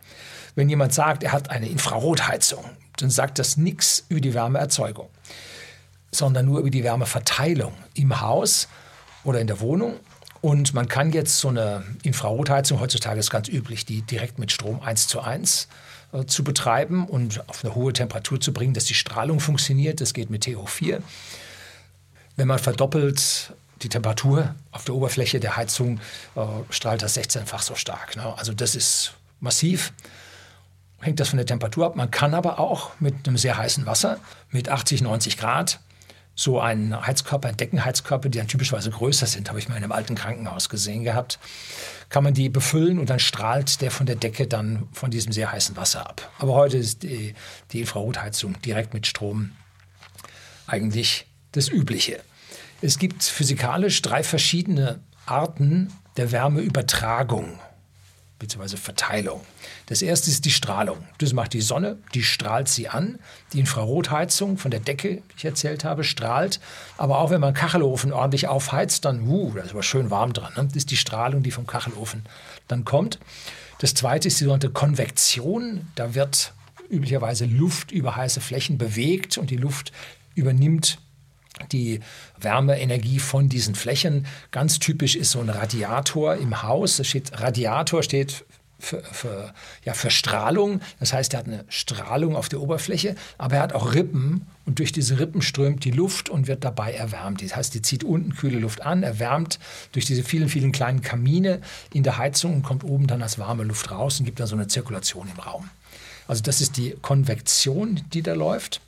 Wenn 0.55 0.69
jemand 0.69 0.93
sagt, 0.93 1.23
er 1.23 1.33
hat 1.33 1.49
eine 1.49 1.67
Infrarotheizung, 1.67 2.63
dann 2.95 3.09
sagt 3.09 3.39
das 3.39 3.57
nichts 3.57 4.05
über 4.07 4.21
die 4.21 4.33
Wärmeerzeugung 4.33 5.09
sondern 6.11 6.45
nur 6.45 6.59
über 6.59 6.69
die 6.69 6.83
Wärmeverteilung 6.83 7.73
im 7.93 8.21
Haus 8.21 8.67
oder 9.23 9.39
in 9.39 9.47
der 9.47 9.59
Wohnung. 9.59 9.99
Und 10.41 10.73
man 10.73 10.87
kann 10.87 11.11
jetzt 11.11 11.39
so 11.39 11.49
eine 11.49 11.83
Infrarotheizung, 12.03 12.79
heutzutage 12.79 13.19
ist 13.19 13.29
ganz 13.29 13.47
üblich, 13.47 13.85
die 13.85 14.01
direkt 14.01 14.39
mit 14.39 14.51
Strom 14.51 14.81
1 14.81 15.07
zu 15.07 15.21
1 15.21 15.67
äh, 16.13 16.25
zu 16.25 16.43
betreiben 16.43 17.07
und 17.07 17.47
auf 17.49 17.63
eine 17.63 17.75
hohe 17.75 17.91
Temperatur 17.91 18.39
zu 18.39 18.53
bringen, 18.53 18.73
dass 18.73 18.85
die 18.85 18.93
Strahlung 18.93 19.39
funktioniert. 19.39 19.99
Das 19.99 20.13
geht 20.13 20.29
mit 20.29 20.45
TO4. 20.45 21.01
Wenn 22.35 22.47
man 22.47 22.59
verdoppelt 22.59 23.53
die 23.81 23.89
Temperatur 23.89 24.55
auf 24.71 24.85
der 24.85 24.95
Oberfläche 24.95 25.39
der 25.39 25.57
Heizung, 25.57 25.99
äh, 26.35 26.45
strahlt 26.69 27.01
das 27.01 27.17
16-fach 27.17 27.61
so 27.61 27.75
stark. 27.75 28.15
Ne? 28.15 28.33
Also 28.37 28.53
das 28.53 28.75
ist 28.75 29.13
massiv. 29.39 29.91
Hängt 30.99 31.19
das 31.19 31.29
von 31.29 31.37
der 31.37 31.45
Temperatur 31.45 31.85
ab. 31.87 31.95
Man 31.95 32.09
kann 32.09 32.33
aber 32.33 32.59
auch 32.59 32.91
mit 32.99 33.27
einem 33.27 33.37
sehr 33.37 33.57
heißen 33.57 33.85
Wasser, 33.85 34.19
mit 34.49 34.69
80, 34.69 35.01
90 35.01 35.37
Grad, 35.37 35.79
so 36.39 36.59
einen 36.59 36.95
Heizkörper, 37.05 37.47
einen 37.47 37.57
Deckenheizkörper, 37.57 38.29
die 38.29 38.37
dann 38.37 38.47
typischerweise 38.47 38.91
größer 38.91 39.25
sind, 39.25 39.49
habe 39.49 39.57
ich 39.57 39.67
mal 39.67 39.75
in 39.75 39.83
einem 39.83 39.91
alten 39.91 40.13
Krankenhaus 40.13 40.69
gesehen 40.69 41.03
gehabt, 41.03 41.39
kann 42.09 42.23
man 42.23 42.35
die 42.35 42.47
befüllen 42.47 42.99
und 42.99 43.09
dann 43.09 43.17
strahlt 43.17 43.81
der 43.81 43.89
von 43.89 44.05
der 44.05 44.15
Decke 44.15 44.45
dann 44.45 44.87
von 44.93 45.09
diesem 45.09 45.31
sehr 45.31 45.51
heißen 45.51 45.75
Wasser 45.75 46.07
ab. 46.07 46.31
Aber 46.37 46.53
heute 46.53 46.77
ist 46.77 47.01
die, 47.01 47.33
die 47.71 47.81
Infrarotheizung 47.81 48.61
direkt 48.61 48.93
mit 48.93 49.07
Strom 49.07 49.51
eigentlich 50.67 51.25
das 51.53 51.69
Übliche. 51.69 52.21
Es 52.81 52.99
gibt 52.99 53.23
physikalisch 53.23 54.03
drei 54.03 54.21
verschiedene 54.21 54.99
Arten 55.25 55.91
der 56.17 56.31
Wärmeübertragung 56.31 57.59
bzw. 58.39 58.77
Verteilung. 58.77 59.41
Das 59.87 60.01
erste 60.01 60.29
ist 60.29 60.45
die 60.45 60.51
Strahlung. 60.51 60.97
Das 61.17 61.33
macht 61.33 61.53
die 61.53 61.61
Sonne, 61.61 61.97
die 62.13 62.23
strahlt 62.23 62.67
sie 62.67 62.89
an. 62.89 63.19
Die 63.53 63.59
Infrarotheizung 63.59 64.57
von 64.57 64.71
der 64.71 64.79
Decke, 64.79 65.17
die 65.17 65.37
ich 65.37 65.45
erzählt 65.45 65.83
habe, 65.83 66.03
strahlt. 66.03 66.59
Aber 66.97 67.19
auch 67.19 67.29
wenn 67.29 67.41
man 67.41 67.53
Kachelofen 67.53 68.13
ordentlich 68.13 68.47
aufheizt, 68.47 69.05
dann, 69.05 69.27
uh, 69.27 69.53
da 69.55 69.61
ist 69.61 69.71
aber 69.71 69.83
schön 69.83 70.09
warm 70.09 70.33
dran. 70.33 70.53
Ne? 70.55 70.65
Das 70.65 70.75
ist 70.75 70.91
die 70.91 70.97
Strahlung, 70.97 71.43
die 71.43 71.51
vom 71.51 71.67
Kachelofen 71.67 72.23
dann 72.67 72.85
kommt. 72.85 73.19
Das 73.79 73.93
zweite 73.93 74.27
ist 74.27 74.39
die 74.39 74.43
sogenannte 74.43 74.69
Konvektion. 74.69 75.87
Da 75.95 76.15
wird 76.15 76.53
üblicherweise 76.89 77.45
Luft 77.45 77.91
über 77.91 78.15
heiße 78.15 78.41
Flächen 78.41 78.77
bewegt 78.77 79.37
und 79.37 79.49
die 79.49 79.57
Luft 79.57 79.91
übernimmt 80.35 80.99
die 81.71 81.99
Wärmeenergie 82.39 83.19
von 83.19 83.49
diesen 83.49 83.75
Flächen. 83.75 84.25
Ganz 84.51 84.79
typisch 84.79 85.15
ist 85.15 85.31
so 85.31 85.39
ein 85.39 85.49
Radiator 85.49 86.35
im 86.35 86.63
Haus. 86.63 86.97
Das 86.97 87.07
steht, 87.07 87.39
Radiator 87.39 88.03
steht 88.03 88.45
für, 88.79 89.01
für, 89.03 89.53
ja, 89.83 89.93
für 89.93 90.11
Strahlung. 90.11 90.81
Das 90.99 91.13
heißt, 91.13 91.33
er 91.33 91.39
hat 91.39 91.47
eine 91.47 91.65
Strahlung 91.69 92.35
auf 92.35 92.49
der 92.49 92.61
Oberfläche, 92.61 93.15
aber 93.37 93.57
er 93.57 93.61
hat 93.63 93.73
auch 93.73 93.93
Rippen 93.93 94.45
und 94.65 94.79
durch 94.79 94.91
diese 94.91 95.19
Rippen 95.19 95.41
strömt 95.41 95.83
die 95.83 95.91
Luft 95.91 96.29
und 96.29 96.47
wird 96.47 96.63
dabei 96.63 96.93
erwärmt. 96.93 97.41
Das 97.41 97.55
heißt, 97.55 97.73
die 97.73 97.81
zieht 97.81 98.03
unten 98.03 98.35
kühle 98.35 98.59
Luft 98.59 98.81
an, 98.81 99.03
erwärmt 99.03 99.59
durch 99.93 100.05
diese 100.05 100.23
vielen, 100.23 100.49
vielen 100.49 100.71
kleinen 100.71 101.01
Kamine 101.01 101.61
in 101.93 102.03
der 102.03 102.17
Heizung 102.17 102.55
und 102.55 102.63
kommt 102.63 102.83
oben 102.83 103.07
dann 103.07 103.21
als 103.21 103.39
warme 103.39 103.63
Luft 103.63 103.89
raus 103.91 104.19
und 104.19 104.25
gibt 104.25 104.39
dann 104.39 104.47
so 104.47 104.55
eine 104.55 104.67
Zirkulation 104.67 105.27
im 105.33 105.39
Raum. 105.39 105.69
Also 106.27 106.43
das 106.43 106.61
ist 106.61 106.77
die 106.77 106.95
Konvektion, 107.01 108.01
die 108.13 108.21
da 108.21 108.33
läuft. 108.33 108.81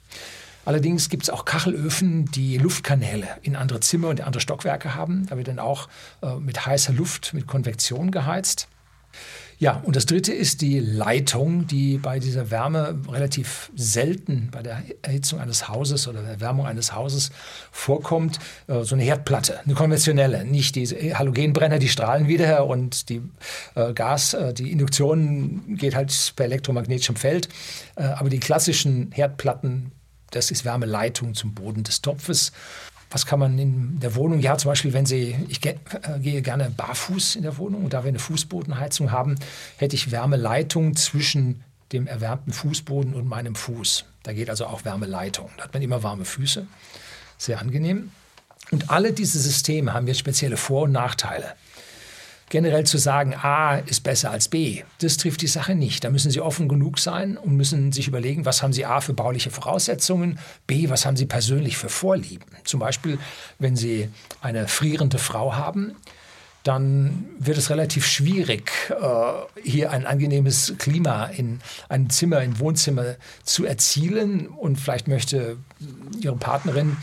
Allerdings 0.70 1.10
gibt 1.10 1.24
es 1.24 1.32
auch 1.32 1.46
Kachelöfen, 1.46 2.26
die 2.26 2.60
Luftkanäle 2.60 3.26
in 3.42 3.56
andere 3.56 3.80
Zimmer 3.80 4.10
und 4.10 4.22
andere 4.22 4.40
Stockwerke 4.40 4.94
haben. 4.94 5.26
Da 5.26 5.36
wird 5.36 5.48
dann 5.48 5.58
auch 5.58 5.90
äh, 6.22 6.36
mit 6.36 6.64
heißer 6.64 6.94
Luft, 6.94 7.34
mit 7.34 7.48
Konvektion 7.48 8.12
geheizt. 8.12 8.68
Ja, 9.58 9.82
und 9.84 9.96
das 9.96 10.06
dritte 10.06 10.32
ist 10.32 10.62
die 10.62 10.80
Leitung, 10.80 11.66
die 11.66 11.98
bei 11.98 12.20
dieser 12.20 12.52
Wärme 12.52 13.02
relativ 13.10 13.72
selten 13.76 14.50
bei 14.52 14.62
der 14.62 14.84
Erhitzung 15.02 15.40
eines 15.40 15.70
Hauses 15.70 16.08
oder 16.08 16.22
der 16.22 16.34
Erwärmung 16.34 16.68
eines 16.68 16.94
Hauses 16.94 17.32
vorkommt. 17.72 18.38
Äh, 18.68 18.84
so 18.84 18.94
eine 18.94 19.04
Herdplatte, 19.04 19.62
eine 19.62 19.74
konventionelle, 19.74 20.46
nicht 20.46 20.76
diese 20.76 20.96
Halogenbrenner, 21.18 21.80
die 21.80 21.90
strahlen 21.90 22.28
wieder 22.28 22.68
und 22.68 23.10
die 23.10 23.24
äh, 23.74 23.92
Gas, 23.94 24.36
äh, 24.36 24.54
die 24.54 24.72
Induktion 24.72 25.78
geht 25.78 25.96
halt 25.96 26.34
per 26.36 26.46
elektromagnetischem 26.46 27.16
Feld. 27.16 27.50
Aber 27.96 28.30
die 28.30 28.40
klassischen 28.40 29.12
Herdplatten, 29.12 29.92
das 30.32 30.52
ist 30.52 30.66
Wärmeleitung 30.66 31.34
zum 31.34 31.54
Boden 31.54 31.84
des 31.84 32.02
Topfes. 32.02 32.52
Was 33.12 33.26
kann 33.26 33.40
man 33.40 33.58
in 33.58 34.00
der 34.00 34.14
Wohnung? 34.16 34.40
Ja, 34.40 34.58
zum 34.58 34.70
Beispiel, 34.70 34.94
wenn 34.94 35.06
Sie, 35.06 35.36
ich 35.48 35.62
ge 35.62 35.76
äh, 36.04 36.20
gehe 36.20 36.42
gerne 36.42 36.70
barfuß 36.70 37.38
in 37.38 37.44
der 37.44 37.58
Wohnung 37.58 37.84
und 37.84 37.94
da 37.94 38.04
wir 38.04 38.10
eine 38.10 38.20
Fußbodenheizung 38.20 39.12
haben, 39.12 39.36
hätte 39.78 39.96
ich 39.96 40.12
Wärmeleitung 40.12 40.96
zwischen 40.96 41.64
dem 41.92 42.06
erwärmten 42.06 42.54
Fußboden 42.54 43.16
und 43.16 43.28
meinem 43.28 43.56
Fuß. 43.56 44.06
Da 44.22 44.34
geht 44.34 44.50
also 44.50 44.68
auch 44.68 44.86
Wärmeleitung. 44.86 45.50
Da 45.58 45.64
hat 45.64 45.74
man 45.74 45.82
immer 45.82 46.04
warme 46.04 46.26
Füße. 46.26 46.68
Sehr 47.40 47.60
angenehm. 47.60 48.12
Und 48.70 48.92
alle 48.92 49.12
diese 49.12 49.40
Systeme 49.40 49.94
haben 49.94 50.06
jetzt 50.06 50.20
spezielle 50.20 50.58
Vor- 50.58 50.84
und 50.84 50.92
Nachteile 50.92 51.56
generell 52.50 52.84
zu 52.86 52.98
sagen, 52.98 53.34
A 53.36 53.78
ist 53.78 54.02
besser 54.02 54.32
als 54.32 54.48
B, 54.48 54.84
das 55.02 55.18
trifft 55.18 55.42
die 55.42 55.48
Sache 55.48 55.76
nicht. 55.76 56.04
Da 56.04 56.10
müssen 56.10 56.32
Sie 56.32 56.42
offen 56.42 56.68
genug 56.68 57.00
sein 57.00 57.38
und 57.38 57.56
müssen 57.56 57.92
sich 57.92 58.08
überlegen, 58.08 58.46
was 58.46 58.62
haben 58.64 58.74
Sie 58.74 58.86
A 58.86 59.02
für 59.02 59.14
bauliche 59.14 59.52
Voraussetzungen, 59.52 60.40
B, 60.68 60.90
was 60.90 61.06
haben 61.06 61.16
Sie 61.16 61.26
persönlich 61.26 61.78
für 61.78 61.90
Vorlieben. 61.90 62.46
Zum 62.64 62.80
Beispiel, 62.80 63.20
wenn 63.60 63.76
Sie 63.76 64.10
eine 64.42 64.68
frierende 64.68 65.18
Frau 65.18 65.56
haben, 65.56 65.96
dann 66.64 67.26
wird 67.40 67.58
es 67.58 67.70
relativ 67.70 68.06
schwierig, 68.06 68.72
äh, 68.90 69.62
hier 69.64 69.92
ein 69.92 70.06
angenehmes 70.06 70.76
Klima 70.78 71.26
in 71.26 71.62
einem 71.88 72.10
Zimmer, 72.10 72.42
im 72.42 72.60
Wohnzimmer 72.60 73.16
zu 73.44 73.66
erzielen. 73.66 74.48
Und 74.48 74.78
vielleicht 74.80 75.08
möchte 75.08 75.58
Ihre 76.20 76.36
Partnerin 76.36 76.98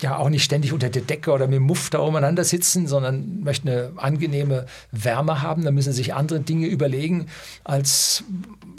ja 0.00 0.16
auch 0.16 0.28
nicht 0.28 0.44
ständig 0.44 0.72
unter 0.72 0.88
der 0.88 1.02
Decke 1.02 1.32
oder 1.32 1.46
mit 1.46 1.56
dem 1.56 1.64
Muff 1.64 1.90
da 1.90 1.98
umeinander 1.98 2.44
sitzen, 2.44 2.86
sondern 2.86 3.40
möchten 3.40 3.68
eine 3.68 3.92
angenehme 3.96 4.66
Wärme 4.92 5.42
haben. 5.42 5.64
Da 5.64 5.70
müssen 5.70 5.92
sie 5.92 5.98
sich 5.98 6.14
andere 6.14 6.40
Dinge 6.40 6.66
überlegen 6.66 7.26
als 7.64 8.24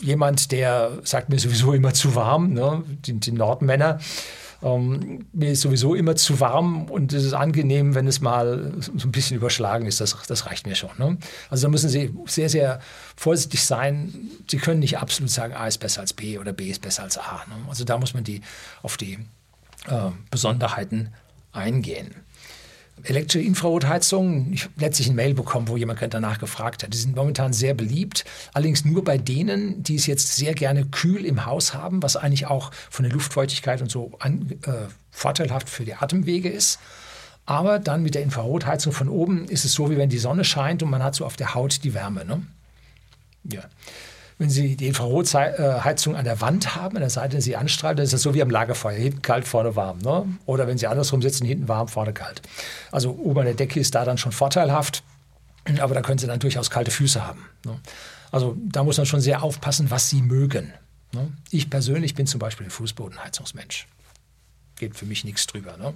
jemand, 0.01 0.51
der 0.51 0.91
sagt 1.03 1.29
mir 1.29 1.39
sowieso 1.39 1.73
immer 1.73 1.93
zu 1.93 2.15
warm, 2.15 2.53
ne? 2.53 2.83
die, 3.05 3.13
die 3.13 3.31
Nordmänner. 3.31 3.99
Ähm, 4.63 5.27
mir 5.33 5.51
ist 5.51 5.61
sowieso 5.61 5.93
immer 5.93 6.15
zu 6.15 6.39
warm 6.39 6.85
und 6.85 7.13
es 7.13 7.23
ist 7.23 7.33
angenehm, 7.33 7.93
wenn 7.93 8.07
es 8.07 8.21
mal 8.21 8.73
so 8.79 9.07
ein 9.07 9.11
bisschen 9.11 9.37
überschlagen 9.37 9.85
ist. 9.85 10.01
Das, 10.01 10.15
das 10.27 10.47
reicht 10.47 10.65
mir 10.65 10.75
schon. 10.75 10.89
Ne? 10.97 11.17
Also 11.49 11.67
da 11.67 11.69
müssen 11.69 11.89
Sie 11.89 12.13
sehr, 12.25 12.49
sehr 12.49 12.79
vorsichtig 13.15 13.63
sein. 13.63 14.31
Sie 14.49 14.57
können 14.57 14.79
nicht 14.79 14.97
absolut 14.97 15.29
sagen, 15.29 15.53
A 15.53 15.67
ist 15.67 15.77
besser 15.77 16.01
als 16.01 16.13
B 16.13 16.39
oder 16.39 16.53
B 16.53 16.69
ist 16.69 16.81
besser 16.81 17.03
als 17.03 17.17
A. 17.17 17.43
Ne? 17.47 17.55
Also 17.69 17.83
da 17.83 17.97
muss 17.97 18.13
man 18.13 18.23
die 18.23 18.41
auf 18.81 18.97
die 18.97 19.19
äh, 19.87 20.11
Besonderheiten 20.31 21.09
eingehen. 21.51 22.15
Elektrische 23.03 23.45
Infrarotheizungen, 23.45 24.51
ich 24.51 24.63
habe 24.63 24.73
letztlich 24.77 25.07
eine 25.07 25.15
Mail 25.15 25.35
bekommen, 25.35 25.67
wo 25.67 25.77
jemand 25.77 26.01
danach 26.13 26.39
gefragt 26.39 26.81
hat. 26.81 26.93
Die 26.93 26.97
sind 26.97 27.15
momentan 27.15 27.53
sehr 27.53 27.75
beliebt, 27.75 28.25
allerdings 28.53 28.85
nur 28.85 29.03
bei 29.03 29.19
denen, 29.19 29.83
die 29.83 29.95
es 29.95 30.07
jetzt 30.07 30.35
sehr 30.35 30.55
gerne 30.55 30.85
kühl 30.85 31.23
im 31.23 31.45
Haus 31.45 31.75
haben, 31.75 32.01
was 32.01 32.17
eigentlich 32.17 32.47
auch 32.47 32.71
von 32.89 33.03
der 33.03 33.13
Luftfeuchtigkeit 33.13 33.81
und 33.81 33.91
so 33.91 34.13
an, 34.19 34.51
äh, 34.63 34.71
vorteilhaft 35.11 35.69
für 35.69 35.85
die 35.85 35.93
Atemwege 35.93 36.49
ist. 36.49 36.79
Aber 37.45 37.79
dann 37.79 38.03
mit 38.03 38.15
der 38.15 38.23
Infrarotheizung 38.23 38.91
von 38.91 39.07
oben 39.07 39.45
ist 39.45 39.63
es 39.63 39.73
so, 39.73 39.89
wie 39.89 39.97
wenn 39.97 40.09
die 40.09 40.17
Sonne 40.17 40.43
scheint 40.43 40.83
und 40.83 40.89
man 40.89 41.03
hat 41.03 41.15
so 41.15 41.25
auf 41.25 41.37
der 41.37 41.53
Haut 41.53 41.83
die 41.83 41.93
Wärme. 41.93 42.25
Ne? 42.25 42.41
Ja. 43.43 43.61
Wenn 44.39 44.51
Sie 44.51 44.75
die 44.75 44.87
Infrarotheizung 44.87 46.15
an 46.15 46.23
der 46.23 46.41
Wand 46.41 46.75
haben, 46.75 46.95
an 46.95 47.01
der 47.01 47.09
Seite, 47.09 47.37
die 47.37 47.41
Sie 47.41 47.55
anstrahlen, 47.55 47.97
dann 47.97 48.03
ist 48.03 48.13
das 48.13 48.21
so 48.21 48.35
wie 48.35 48.41
am 48.43 48.51
Lagerfeuer. 48.51 48.95
Hinten 48.95 49.23
kalt, 49.23 49.47
vorne 49.47 49.75
warm. 49.75 49.97
Ne? 49.99 50.27
Oder 50.45 50.67
wenn 50.67 50.77
Sie 50.77 50.85
andersrum 50.85 51.23
sitzen, 51.23 51.45
hinten 51.45 51.67
warm, 51.67 51.87
vorne 51.87 52.13
kalt. 52.13 52.43
Also 52.91 53.11
oben 53.11 53.39
an 53.39 53.45
der 53.45 53.55
Decke 53.55 53.79
ist 53.79 53.95
da 53.95 54.05
dann 54.05 54.19
schon 54.19 54.31
vorteilhaft, 54.31 55.03
aber 55.79 55.95
da 55.95 56.01
können 56.01 56.19
Sie 56.19 56.27
dann 56.27 56.39
durchaus 56.39 56.69
kalte 56.69 56.91
Füße 56.91 57.25
haben. 57.25 57.45
Ne? 57.65 57.79
Also 58.31 58.55
da 58.59 58.83
muss 58.83 58.97
man 58.97 59.07
schon 59.07 59.21
sehr 59.21 59.41
aufpassen, 59.41 59.89
was 59.89 60.09
Sie 60.09 60.21
mögen. 60.21 60.71
Ne? 61.13 61.31
Ich 61.49 61.71
persönlich 61.71 62.13
bin 62.13 62.27
zum 62.27 62.39
Beispiel 62.39 62.67
ein 62.67 62.71
Fußbodenheizungsmensch. 62.71 63.87
Geht 64.75 64.95
für 64.95 65.05
mich 65.07 65.23
nichts 65.23 65.47
drüber. 65.47 65.77
Ne? 65.77 65.95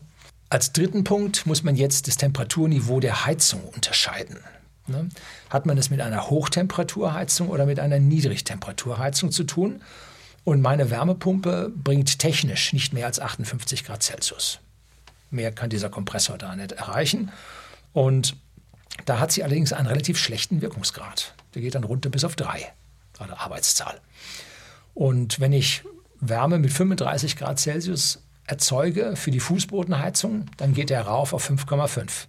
Als 0.49 0.73
dritten 0.73 1.03
Punkt 1.03 1.45
muss 1.45 1.61
man 1.61 1.75
jetzt 1.75 2.07
das 2.07 2.17
Temperaturniveau 2.17 2.99
der 2.99 3.25
Heizung 3.25 3.61
unterscheiden. 3.75 4.39
Ne? 4.91 5.09
Hat 5.49 5.65
man 5.65 5.77
es 5.77 5.89
mit 5.89 6.01
einer 6.01 6.29
Hochtemperaturheizung 6.29 7.49
oder 7.49 7.65
mit 7.65 7.79
einer 7.79 7.99
Niedrigtemperaturheizung 7.99 9.31
zu 9.31 9.43
tun? 9.43 9.81
Und 10.43 10.61
meine 10.61 10.89
Wärmepumpe 10.89 11.71
bringt 11.73 12.19
technisch 12.19 12.73
nicht 12.73 12.93
mehr 12.93 13.05
als 13.05 13.19
58 13.19 13.85
Grad 13.85 14.03
Celsius. 14.03 14.59
Mehr 15.29 15.51
kann 15.51 15.69
dieser 15.69 15.89
Kompressor 15.89 16.37
da 16.37 16.55
nicht 16.55 16.73
erreichen. 16.73 17.31
Und 17.93 18.35
da 19.05 19.19
hat 19.19 19.31
sie 19.31 19.43
allerdings 19.43 19.73
einen 19.73 19.87
relativ 19.87 20.17
schlechten 20.17 20.61
Wirkungsgrad. 20.61 21.33
Der 21.53 21.61
geht 21.61 21.75
dann 21.75 21.83
runter 21.83 22.09
bis 22.09 22.23
auf 22.23 22.35
3, 22.35 22.71
also 23.19 23.33
Arbeitszahl. 23.33 23.99
Und 24.93 25.39
wenn 25.39 25.53
ich 25.53 25.83
Wärme 26.19 26.59
mit 26.59 26.71
35 26.71 27.37
Grad 27.37 27.59
Celsius 27.59 28.23
erzeuge 28.45 29.15
für 29.15 29.31
die 29.31 29.39
Fußbodenheizung, 29.39 30.47
dann 30.57 30.73
geht 30.73 30.89
der 30.89 31.01
rauf 31.03 31.33
auf 31.33 31.49
5,5. 31.49 32.27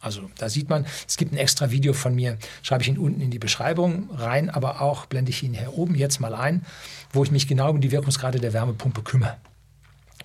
Also 0.00 0.30
da 0.38 0.48
sieht 0.48 0.68
man, 0.68 0.86
es 1.06 1.16
gibt 1.16 1.32
ein 1.32 1.38
extra 1.38 1.70
Video 1.70 1.92
von 1.92 2.14
mir, 2.14 2.38
schreibe 2.62 2.82
ich 2.82 2.88
ihn 2.88 2.98
unten 2.98 3.20
in 3.20 3.30
die 3.30 3.38
Beschreibung 3.38 4.10
rein, 4.14 4.50
aber 4.50 4.80
auch 4.80 5.06
blende 5.06 5.30
ich 5.30 5.42
ihn 5.42 5.54
hier 5.54 5.76
oben 5.76 5.94
jetzt 5.94 6.20
mal 6.20 6.34
ein, 6.34 6.64
wo 7.12 7.24
ich 7.24 7.30
mich 7.30 7.48
genau 7.48 7.70
um 7.70 7.80
die 7.80 7.90
Wirkungsgrade 7.90 8.40
der 8.40 8.52
Wärmepumpe 8.52 9.02
kümmere. 9.02 9.36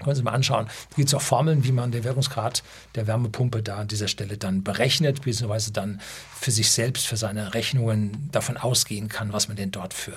Können 0.03 0.15
Sie 0.15 0.23
mal 0.23 0.31
anschauen. 0.31 0.65
Da 0.89 0.95
gibt 0.95 1.09
es 1.09 1.13
auch 1.13 1.21
Formeln, 1.21 1.63
wie 1.63 1.71
man 1.71 1.91
den 1.91 2.03
Wirkungsgrad 2.03 2.63
der 2.95 3.07
Wärmepumpe 3.07 3.61
da 3.61 3.77
an 3.77 3.87
dieser 3.87 4.07
Stelle 4.07 4.37
dann 4.37 4.63
berechnet, 4.63 5.21
beziehungsweise 5.21 5.71
dann 5.71 6.01
für 6.33 6.51
sich 6.51 6.71
selbst, 6.71 7.05
für 7.05 7.17
seine 7.17 7.53
Rechnungen 7.53 8.29
davon 8.31 8.57
ausgehen 8.57 9.09
kann, 9.09 9.31
was 9.33 9.47
man 9.47 9.57
denn 9.57 9.71
dort 9.71 9.93
für 9.93 10.13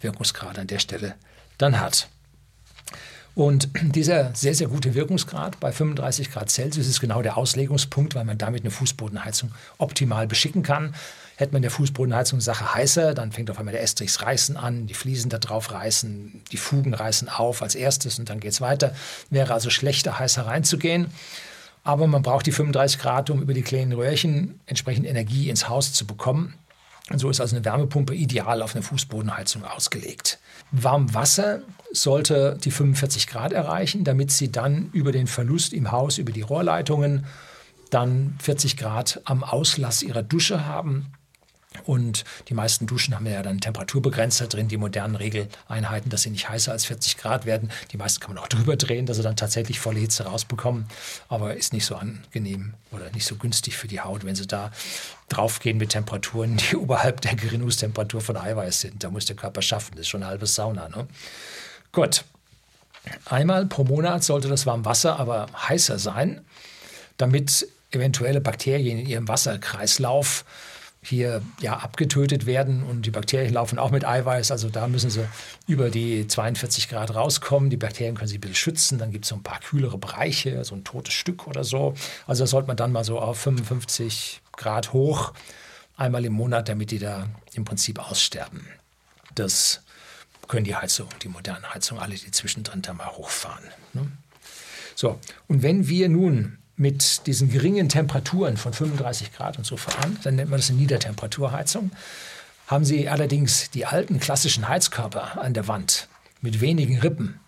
Wirkungsgrade 0.00 0.60
an 0.60 0.66
der 0.66 0.78
Stelle 0.78 1.16
dann 1.58 1.80
hat. 1.80 2.08
Und 3.34 3.68
dieser 3.82 4.32
sehr, 4.34 4.54
sehr 4.54 4.68
gute 4.68 4.94
Wirkungsgrad 4.94 5.58
bei 5.58 5.72
35 5.72 6.30
Grad 6.30 6.50
Celsius 6.50 6.86
ist 6.86 7.00
genau 7.00 7.20
der 7.20 7.36
Auslegungspunkt, 7.36 8.14
weil 8.14 8.24
man 8.24 8.38
damit 8.38 8.62
eine 8.62 8.70
Fußbodenheizung 8.70 9.50
optimal 9.78 10.26
beschicken 10.26 10.62
kann. 10.62 10.94
Hätte 11.36 11.52
man 11.52 11.62
der 11.62 11.72
Fußbodenheizung 11.72 12.40
Sache 12.40 12.74
heißer, 12.74 13.12
dann 13.12 13.32
fängt 13.32 13.50
auf 13.50 13.58
einmal 13.58 13.72
der 13.72 13.82
Estrichs 13.82 14.22
reißen 14.22 14.56
an, 14.56 14.86
die 14.86 14.94
Fliesen 14.94 15.30
da 15.30 15.38
drauf 15.38 15.72
reißen, 15.72 16.42
die 16.52 16.56
Fugen 16.56 16.94
reißen 16.94 17.28
auf 17.28 17.60
als 17.60 17.74
erstes 17.74 18.20
und 18.20 18.30
dann 18.30 18.38
geht 18.38 18.52
es 18.52 18.60
weiter. 18.60 18.94
Wäre 19.30 19.52
also 19.52 19.68
schlechter, 19.68 20.20
heißer 20.20 20.46
reinzugehen. 20.46 21.08
Aber 21.82 22.06
man 22.06 22.22
braucht 22.22 22.46
die 22.46 22.52
35 22.52 23.00
Grad, 23.00 23.30
um 23.30 23.42
über 23.42 23.52
die 23.52 23.62
kleinen 23.62 23.92
Röhrchen 23.92 24.60
entsprechend 24.66 25.06
Energie 25.06 25.50
ins 25.50 25.68
Haus 25.68 25.92
zu 25.92 26.06
bekommen. 26.06 26.54
Und 27.10 27.18
so 27.18 27.28
ist 27.28 27.40
also 27.40 27.56
eine 27.56 27.64
Wärmepumpe 27.64 28.14
ideal 28.14 28.62
auf 28.62 28.74
eine 28.74 28.82
Fußbodenheizung 28.82 29.64
ausgelegt. 29.64 30.38
Warmwasser 30.82 31.62
sollte 31.92 32.58
die 32.62 32.70
45 32.70 33.28
Grad 33.28 33.52
erreichen, 33.52 34.04
damit 34.04 34.30
Sie 34.30 34.50
dann 34.50 34.90
über 34.92 35.12
den 35.12 35.26
Verlust 35.26 35.72
im 35.72 35.92
Haus, 35.92 36.18
über 36.18 36.32
die 36.32 36.42
Rohrleitungen, 36.42 37.26
dann 37.90 38.36
40 38.42 38.76
Grad 38.76 39.20
am 39.24 39.44
Auslass 39.44 40.02
Ihrer 40.02 40.22
Dusche 40.22 40.66
haben 40.66 41.12
und 41.82 42.24
die 42.48 42.54
meisten 42.54 42.86
Duschen 42.86 43.14
haben 43.14 43.26
ja 43.26 43.42
dann 43.42 43.60
Temperaturbegrenzer 43.60 44.46
drin, 44.46 44.68
die 44.68 44.76
modernen 44.76 45.16
Regeleinheiten, 45.16 46.08
dass 46.08 46.22
sie 46.22 46.30
nicht 46.30 46.48
heißer 46.48 46.72
als 46.72 46.86
40 46.86 47.16
Grad 47.16 47.44
werden. 47.46 47.70
Die 47.90 47.96
meisten 47.96 48.20
kann 48.20 48.34
man 48.34 48.42
auch 48.42 48.48
drüber 48.48 48.76
drehen, 48.76 49.06
dass 49.06 49.16
sie 49.16 49.22
dann 49.22 49.36
tatsächlich 49.36 49.80
volle 49.80 49.98
Hitze 49.98 50.24
rausbekommen. 50.24 50.86
Aber 51.28 51.54
ist 51.54 51.72
nicht 51.72 51.84
so 51.84 51.96
angenehm 51.96 52.74
oder 52.92 53.10
nicht 53.10 53.26
so 53.26 53.36
günstig 53.36 53.76
für 53.76 53.88
die 53.88 54.00
Haut, 54.00 54.24
wenn 54.24 54.36
sie 54.36 54.46
da 54.46 54.70
draufgehen 55.28 55.76
mit 55.76 55.90
Temperaturen, 55.90 56.56
die 56.56 56.76
oberhalb 56.76 57.20
der 57.20 57.34
Genussstemperatur 57.34 58.20
von 58.20 58.36
Eiweiß 58.36 58.80
sind. 58.80 59.02
Da 59.02 59.10
muss 59.10 59.26
der 59.26 59.36
Körper 59.36 59.60
schaffen. 59.60 59.92
Das 59.92 60.02
ist 60.02 60.08
schon 60.08 60.22
eine 60.22 60.30
halbe 60.30 60.46
Sauna. 60.46 60.88
Ne? 60.88 61.06
Gut. 61.92 62.24
Einmal 63.26 63.66
pro 63.66 63.84
Monat 63.84 64.24
sollte 64.24 64.48
das 64.48 64.64
Warmwasser 64.64 65.18
aber 65.18 65.48
heißer 65.68 65.98
sein, 65.98 66.40
damit 67.18 67.68
eventuelle 67.90 68.40
Bakterien 68.40 68.98
in 68.98 69.06
ihrem 69.06 69.28
Wasserkreislauf 69.28 70.44
hier 71.06 71.42
ja, 71.60 71.76
abgetötet 71.76 72.46
werden 72.46 72.82
und 72.82 73.06
die 73.06 73.10
Bakterien 73.10 73.52
laufen 73.52 73.78
auch 73.78 73.90
mit 73.90 74.04
Eiweiß. 74.04 74.50
Also 74.50 74.68
da 74.68 74.86
müssen 74.88 75.10
sie 75.10 75.26
über 75.66 75.90
die 75.90 76.26
42 76.26 76.88
Grad 76.88 77.14
rauskommen. 77.14 77.70
Die 77.70 77.76
Bakterien 77.76 78.14
können 78.14 78.28
sie 78.28 78.38
ein 78.38 78.40
bisschen 78.40 78.56
schützen. 78.56 78.98
Dann 78.98 79.10
gibt 79.10 79.24
es 79.24 79.28
so 79.28 79.36
ein 79.36 79.42
paar 79.42 79.60
kühlere 79.60 79.98
Bereiche, 79.98 80.64
so 80.64 80.74
ein 80.74 80.84
totes 80.84 81.14
Stück 81.14 81.46
oder 81.46 81.64
so. 81.64 81.94
Also 82.26 82.44
da 82.44 82.46
sollte 82.46 82.68
man 82.68 82.76
dann 82.76 82.92
mal 82.92 83.04
so 83.04 83.18
auf 83.18 83.38
55 83.38 84.40
Grad 84.52 84.92
hoch, 84.92 85.32
einmal 85.96 86.24
im 86.24 86.32
Monat, 86.32 86.68
damit 86.68 86.90
die 86.90 86.98
da 86.98 87.28
im 87.54 87.64
Prinzip 87.64 87.98
aussterben. 87.98 88.66
Das 89.34 89.82
können 90.48 90.64
die 90.64 90.76
Heizung, 90.76 91.08
die 91.22 91.28
modernen 91.28 91.72
Heizungen, 91.72 92.02
alle, 92.02 92.14
die 92.14 92.30
zwischendrin 92.30 92.82
da 92.82 92.92
mal 92.92 93.08
hochfahren. 93.08 93.64
Ne? 93.92 94.10
So, 94.94 95.18
und 95.48 95.62
wenn 95.62 95.88
wir 95.88 96.08
nun 96.08 96.58
mit 96.76 97.26
diesen 97.26 97.50
geringen 97.50 97.88
Temperaturen 97.88 98.56
von 98.56 98.72
35 98.72 99.32
Grad 99.32 99.58
und 99.58 99.64
so 99.64 99.76
fahren, 99.76 100.18
dann 100.24 100.36
nennt 100.36 100.50
man 100.50 100.58
das 100.58 100.70
eine 100.70 100.78
Niedertemperaturheizung. 100.80 101.90
Haben 102.66 102.84
Sie 102.84 103.08
allerdings 103.08 103.70
die 103.70 103.86
alten 103.86 104.18
klassischen 104.20 104.68
Heizkörper 104.68 105.40
an 105.40 105.54
der 105.54 105.68
Wand 105.68 106.08
mit 106.40 106.60
wenigen 106.60 106.98
Rippen, 106.98 107.40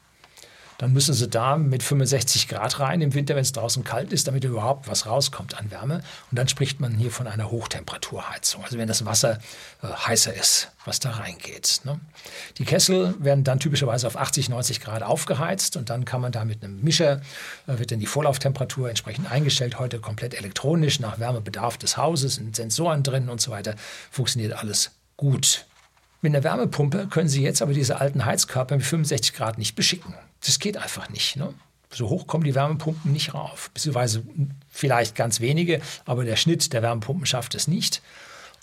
dann 0.79 0.93
müssen 0.93 1.15
sie 1.15 1.29
da 1.29 1.57
mit 1.57 1.83
65 1.83 2.49
Grad 2.49 2.81
rein 2.81 3.01
im 3.01 3.15
Winter, 3.15 3.35
wenn 3.35 3.43
es 3.43 3.53
draußen 3.53 3.85
kalt 3.85 4.13
ist, 4.13 4.29
damit 4.29 4.45
überhaupt 4.45 4.89
was 4.89 5.07
rauskommt 5.07 5.59
an 5.59 5.71
Wärme. 5.71 6.03
Und 6.31 6.39
dann 6.39 6.49
spricht 6.49 6.81
man 6.81 6.95
hier 6.95 7.11
von 7.11 7.27
einer 7.27 7.51
Hochtemperaturheizung, 7.51 8.65
also 8.65 8.79
wenn 8.79 8.89
das 8.89 9.05
Wasser 9.05 9.39
äh, 9.83 9.87
heißer 9.89 10.35
ist, 10.35 10.71
was 10.85 11.01
da 11.01 11.13
reingeht. 11.13 11.81
Ne? 11.85 11.99
Die 12.59 12.65
Kessel 12.65 13.15
werden 13.19 13.45
dann 13.45 13.61
typischerweise 13.61 14.07
auf 14.07 14.17
80, 14.17 14.49
90 14.49 14.81
Grad 14.81 15.03
aufgeheizt 15.03 15.77
und 15.77 15.91
dann 15.91 16.05
kann 16.05 16.21
man 16.21 16.33
da 16.33 16.45
mit 16.45 16.63
einem 16.63 16.83
Mischer, 16.83 17.21
äh, 17.67 17.79
wird 17.79 17.91
dann 17.91 18.01
die 18.01 18.07
Vorlauftemperatur 18.07 18.89
entsprechend 18.89 19.31
eingestellt, 19.31 19.79
heute 19.79 19.99
komplett 20.01 20.35
elektronisch 20.35 21.01
nach 21.01 21.19
Wärmebedarf 21.19 21.79
des 21.79 21.97
Hauses, 21.97 22.37
sind 22.37 22.55
Sensoren 22.55 23.03
drin 23.03 23.29
und 23.29 23.41
so 23.41 23.51
weiter, 23.51 23.75
funktioniert 24.11 24.53
alles 24.53 24.91
gut. 25.17 25.67
Mit 26.23 26.35
einer 26.35 26.45
Wärmepumpe 26.45 27.07
können 27.09 27.29
Sie 27.29 27.43
jetzt 27.43 27.63
aber 27.63 27.73
diese 27.73 28.01
alten 28.01 28.25
Heizkörper 28.25 28.77
mit 28.77 28.85
65 28.85 29.35
Grad 29.35 29.59
nicht 29.59 29.75
beschicken. 29.77 30.15
Das 30.47 30.59
geht 30.59 30.77
einfach 30.77 31.09
nicht. 31.11 31.37
Ne? 31.37 31.53
So 31.91 32.09
hoch 32.09 32.27
kommen 32.27 32.45
die 32.45 32.55
Wärmepumpen 32.55 33.13
nicht 33.13 33.35
rauf. 33.35 33.71
Beziehungsweise 33.75 34.23
vielleicht 34.71 35.15
ganz 35.15 35.41
wenige, 35.41 35.81
aber 36.05 36.25
der 36.25 36.37
Schnitt 36.37 36.73
der 36.73 36.83
Wärmepumpen 36.83 37.27
schafft 37.27 37.55
es 37.55 37.69
nicht. 37.69 38.03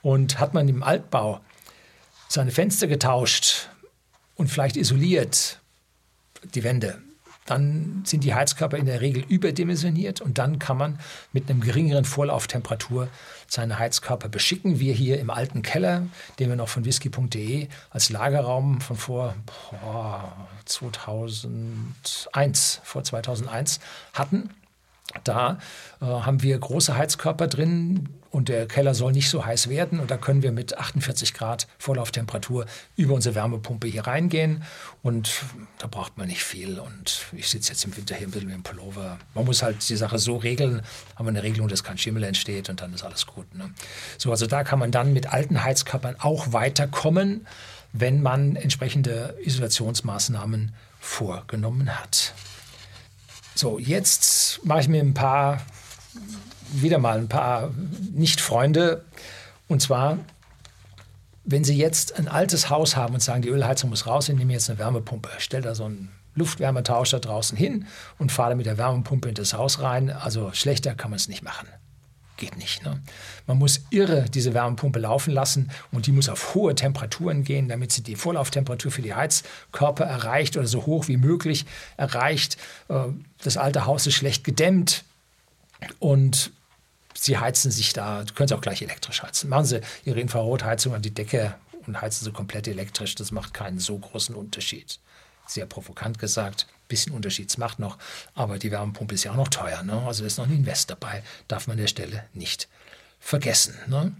Und 0.01 0.39
hat 0.39 0.53
man 0.53 0.67
im 0.67 0.83
Altbau 0.83 1.39
seine 2.27 2.51
Fenster 2.51 2.87
getauscht 2.87 3.69
und 4.35 4.49
vielleicht 4.49 4.75
isoliert 4.75 5.59
die 6.55 6.63
Wände, 6.63 7.01
dann 7.45 8.03
sind 8.05 8.23
die 8.23 8.33
Heizkörper 8.33 8.77
in 8.77 8.85
der 8.85 9.01
Regel 9.01 9.23
überdimensioniert 9.27 10.21
und 10.21 10.37
dann 10.37 10.59
kann 10.59 10.77
man 10.77 10.99
mit 11.31 11.49
einem 11.49 11.61
geringeren 11.61 12.05
Vorlauftemperatur 12.05 13.09
seine 13.53 13.79
Heizkörper 13.79 14.29
beschicken. 14.29 14.79
Wir 14.79 14.93
hier 14.93 15.19
im 15.19 15.29
alten 15.29 15.61
Keller, 15.61 16.07
den 16.39 16.47
wir 16.49 16.55
noch 16.55 16.69
von 16.69 16.85
whisky.de 16.85 17.67
als 17.91 18.09
Lagerraum 18.09 18.81
von 18.81 18.97
vor 18.97 19.35
boah, 19.81 20.47
2001, 20.65 22.81
vor 22.83 23.03
2001 23.03 23.79
hatten. 24.13 24.49
Da 25.23 25.59
äh, 26.01 26.05
haben 26.05 26.41
wir 26.41 26.57
große 26.57 26.95
Heizkörper 26.95 27.47
drin, 27.47 28.09
und 28.33 28.49
der 28.49 28.67
Keller 28.67 28.95
soll 28.95 29.11
nicht 29.11 29.29
so 29.29 29.45
heiß 29.45 29.69
werden. 29.69 29.99
Und 29.99 30.09
da 30.09 30.17
können 30.17 30.41
wir 30.41 30.51
mit 30.51 30.75
48 30.75 31.35
Grad 31.35 31.67
Vorlauftemperatur 31.77 32.65
über 32.95 33.13
unsere 33.13 33.35
Wärmepumpe 33.35 33.85
hier 33.87 34.07
reingehen. 34.07 34.63
Und 35.03 35.43
da 35.77 35.85
braucht 35.85 36.17
man 36.17 36.27
nicht 36.29 36.43
viel. 36.43 36.79
Und 36.79 37.27
ich 37.33 37.47
sitze 37.47 37.73
jetzt 37.73 37.85
im 37.85 37.95
Winter 37.95 38.15
hier 38.15 38.27
ein 38.27 38.31
bisschen 38.31 38.47
mit 38.47 38.55
dem 38.55 38.63
Pullover. 38.63 39.19
Man 39.35 39.45
muss 39.45 39.61
halt 39.61 39.87
die 39.87 39.95
Sache 39.95 40.17
so 40.17 40.37
regeln, 40.37 40.81
haben 41.15 41.27
wir 41.27 41.29
eine 41.29 41.43
Regelung, 41.43 41.67
dass 41.67 41.83
kein 41.83 41.99
Schimmel 41.99 42.23
entsteht 42.23 42.69
und 42.69 42.81
dann 42.81 42.91
ist 42.95 43.03
alles 43.03 43.27
gut. 43.27 43.53
Ne? 43.53 43.69
So, 44.17 44.31
also 44.31 44.47
da 44.47 44.63
kann 44.63 44.79
man 44.79 44.89
dann 44.89 45.13
mit 45.13 45.31
alten 45.31 45.63
Heizkörpern 45.63 46.15
auch 46.17 46.53
weiterkommen, 46.53 47.45
wenn 47.91 48.23
man 48.23 48.55
entsprechende 48.55 49.37
Isolationsmaßnahmen 49.43 50.73
vorgenommen 50.99 51.99
hat. 51.99 52.33
So, 53.55 53.79
jetzt 53.79 54.59
mache 54.63 54.81
ich 54.81 54.87
mir 54.87 55.01
ein 55.01 55.13
paar 55.13 55.61
wieder 56.73 56.97
mal 56.97 57.19
ein 57.19 57.27
paar 57.27 57.71
Nicht-Freunde. 58.13 59.03
Und 59.67 59.81
zwar, 59.81 60.17
wenn 61.43 61.63
Sie 61.63 61.77
jetzt 61.77 62.17
ein 62.17 62.27
altes 62.27 62.69
Haus 62.69 62.95
haben 62.95 63.13
und 63.13 63.21
sagen, 63.21 63.41
die 63.41 63.49
Ölheizung 63.49 63.89
muss 63.89 64.07
raus, 64.07 64.29
ich 64.29 64.35
nehme 64.35 64.53
jetzt 64.53 64.69
eine 64.69 64.79
Wärmepumpe, 64.79 65.29
stell 65.37 65.61
da 65.61 65.75
so 65.75 65.85
einen 65.85 66.11
Luftwärmetauscher 66.35 67.19
draußen 67.19 67.57
hin 67.57 67.85
und 68.17 68.31
fahre 68.31 68.55
mit 68.55 68.65
der 68.65 68.77
Wärmepumpe 68.77 69.29
in 69.29 69.35
das 69.35 69.53
Haus 69.53 69.81
rein. 69.81 70.09
Also 70.09 70.51
schlechter 70.53 70.95
kann 70.95 71.11
man 71.11 71.17
es 71.17 71.27
nicht 71.27 71.43
machen. 71.43 71.67
Geht 72.37 72.57
nicht. 72.57 72.83
Ne? 72.83 73.01
Man 73.45 73.59
muss 73.59 73.81
irre 73.91 74.25
diese 74.29 74.53
Wärmepumpe 74.53 74.99
laufen 74.99 75.31
lassen 75.31 75.69
und 75.91 76.07
die 76.07 76.11
muss 76.11 76.29
auf 76.29 76.55
hohe 76.55 76.73
Temperaturen 76.73 77.43
gehen, 77.43 77.67
damit 77.67 77.91
sie 77.91 78.01
die 78.01 78.15
Vorlauftemperatur 78.15 78.91
für 78.91 79.03
die 79.03 79.13
Heizkörper 79.13 80.05
erreicht 80.05 80.57
oder 80.57 80.65
so 80.65 80.85
hoch 80.85 81.07
wie 81.07 81.17
möglich 81.17 81.65
erreicht. 81.95 82.57
Äh, 82.89 83.05
das 83.43 83.57
alte 83.57 83.85
Haus 83.85 84.07
ist 84.07 84.15
schlecht 84.15 84.43
gedämmt 84.43 85.03
und 85.99 86.51
Sie 87.15 87.37
heizen 87.37 87.71
sich 87.71 87.93
da, 87.93 88.25
können 88.33 88.47
Sie 88.47 88.55
auch 88.55 88.61
gleich 88.61 88.81
elektrisch 88.81 89.21
heizen. 89.21 89.49
Machen 89.49 89.65
Sie 89.65 89.81
Ihre 90.03 90.19
Infrarotheizung 90.19 90.95
an 90.95 91.01
die 91.01 91.13
Decke 91.13 91.55
und 91.85 92.01
heizen 92.01 92.25
Sie 92.25 92.31
komplett 92.31 92.67
elektrisch. 92.67 93.15
Das 93.15 93.31
macht 93.31 93.53
keinen 93.53 93.79
so 93.79 93.97
großen 93.97 94.35
Unterschied. 94.35 94.99
Sehr 95.45 95.65
provokant 95.65 96.19
gesagt, 96.19 96.67
bisschen 96.87 97.13
Unterschied 97.13 97.55
macht 97.57 97.79
noch, 97.79 97.97
aber 98.35 98.59
die 98.59 98.71
Wärmepumpe 98.71 99.15
ist 99.15 99.23
ja 99.23 99.31
auch 99.31 99.37
noch 99.37 99.47
teuer. 99.47 99.83
Ne? 99.83 100.01
Also 100.05 100.25
ist 100.25 100.37
noch 100.37 100.47
ein 100.47 100.53
Invest 100.53 100.89
dabei, 100.89 101.23
darf 101.47 101.67
man 101.67 101.75
an 101.75 101.81
der 101.81 101.87
Stelle 101.87 102.23
nicht 102.33 102.67
vergessen. 103.19 103.75
Ne? 103.87 104.13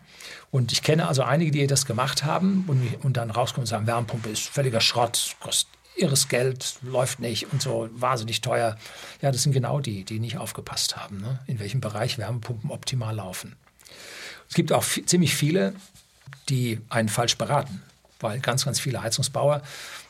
Und 0.52 0.72
ich 0.72 0.82
kenne 0.82 1.08
also 1.08 1.24
einige, 1.24 1.52
die 1.52 1.68
das 1.68 1.86
gemacht 1.86 2.24
haben 2.24 2.66
und, 2.68 3.04
und 3.04 3.18
dann 3.18 3.32
rauskommen 3.32 3.64
und 3.64 3.68
sagen, 3.68 3.88
Wärmepumpe 3.88 4.30
ist 4.30 4.48
völliger 4.48 4.82
Schrott, 4.82 5.36
kostet 5.40 5.70
irres 5.96 6.28
Geld, 6.28 6.78
läuft 6.82 7.20
nicht 7.20 7.52
und 7.52 7.62
so 7.62 7.90
wahnsinnig 7.94 8.42
teuer. 8.42 8.78
Ja, 9.22 9.32
das 9.32 9.44
sind 9.44 9.54
genau 9.54 9.80
die, 9.80 10.04
die 10.04 10.20
nicht 10.20 10.38
aufgepasst 10.38 10.98
haben, 10.98 11.22
ne? 11.22 11.40
in 11.46 11.60
welchem 11.60 11.82
Bereich 11.82 12.18
Wärmepumpen 12.18 12.72
optimal 12.72 13.16
laufen. 13.16 13.56
Es 14.50 14.56
gibt 14.56 14.72
auch 14.72 14.84
ziemlich 15.06 15.36
viele, 15.36 15.74
die 16.50 16.82
einen 16.90 17.10
falsch 17.10 17.38
beraten 17.38 17.82
weil 18.24 18.40
ganz, 18.40 18.66
ganz 18.66 18.80
viele 18.80 19.04
Heizungsbauer 19.04 19.62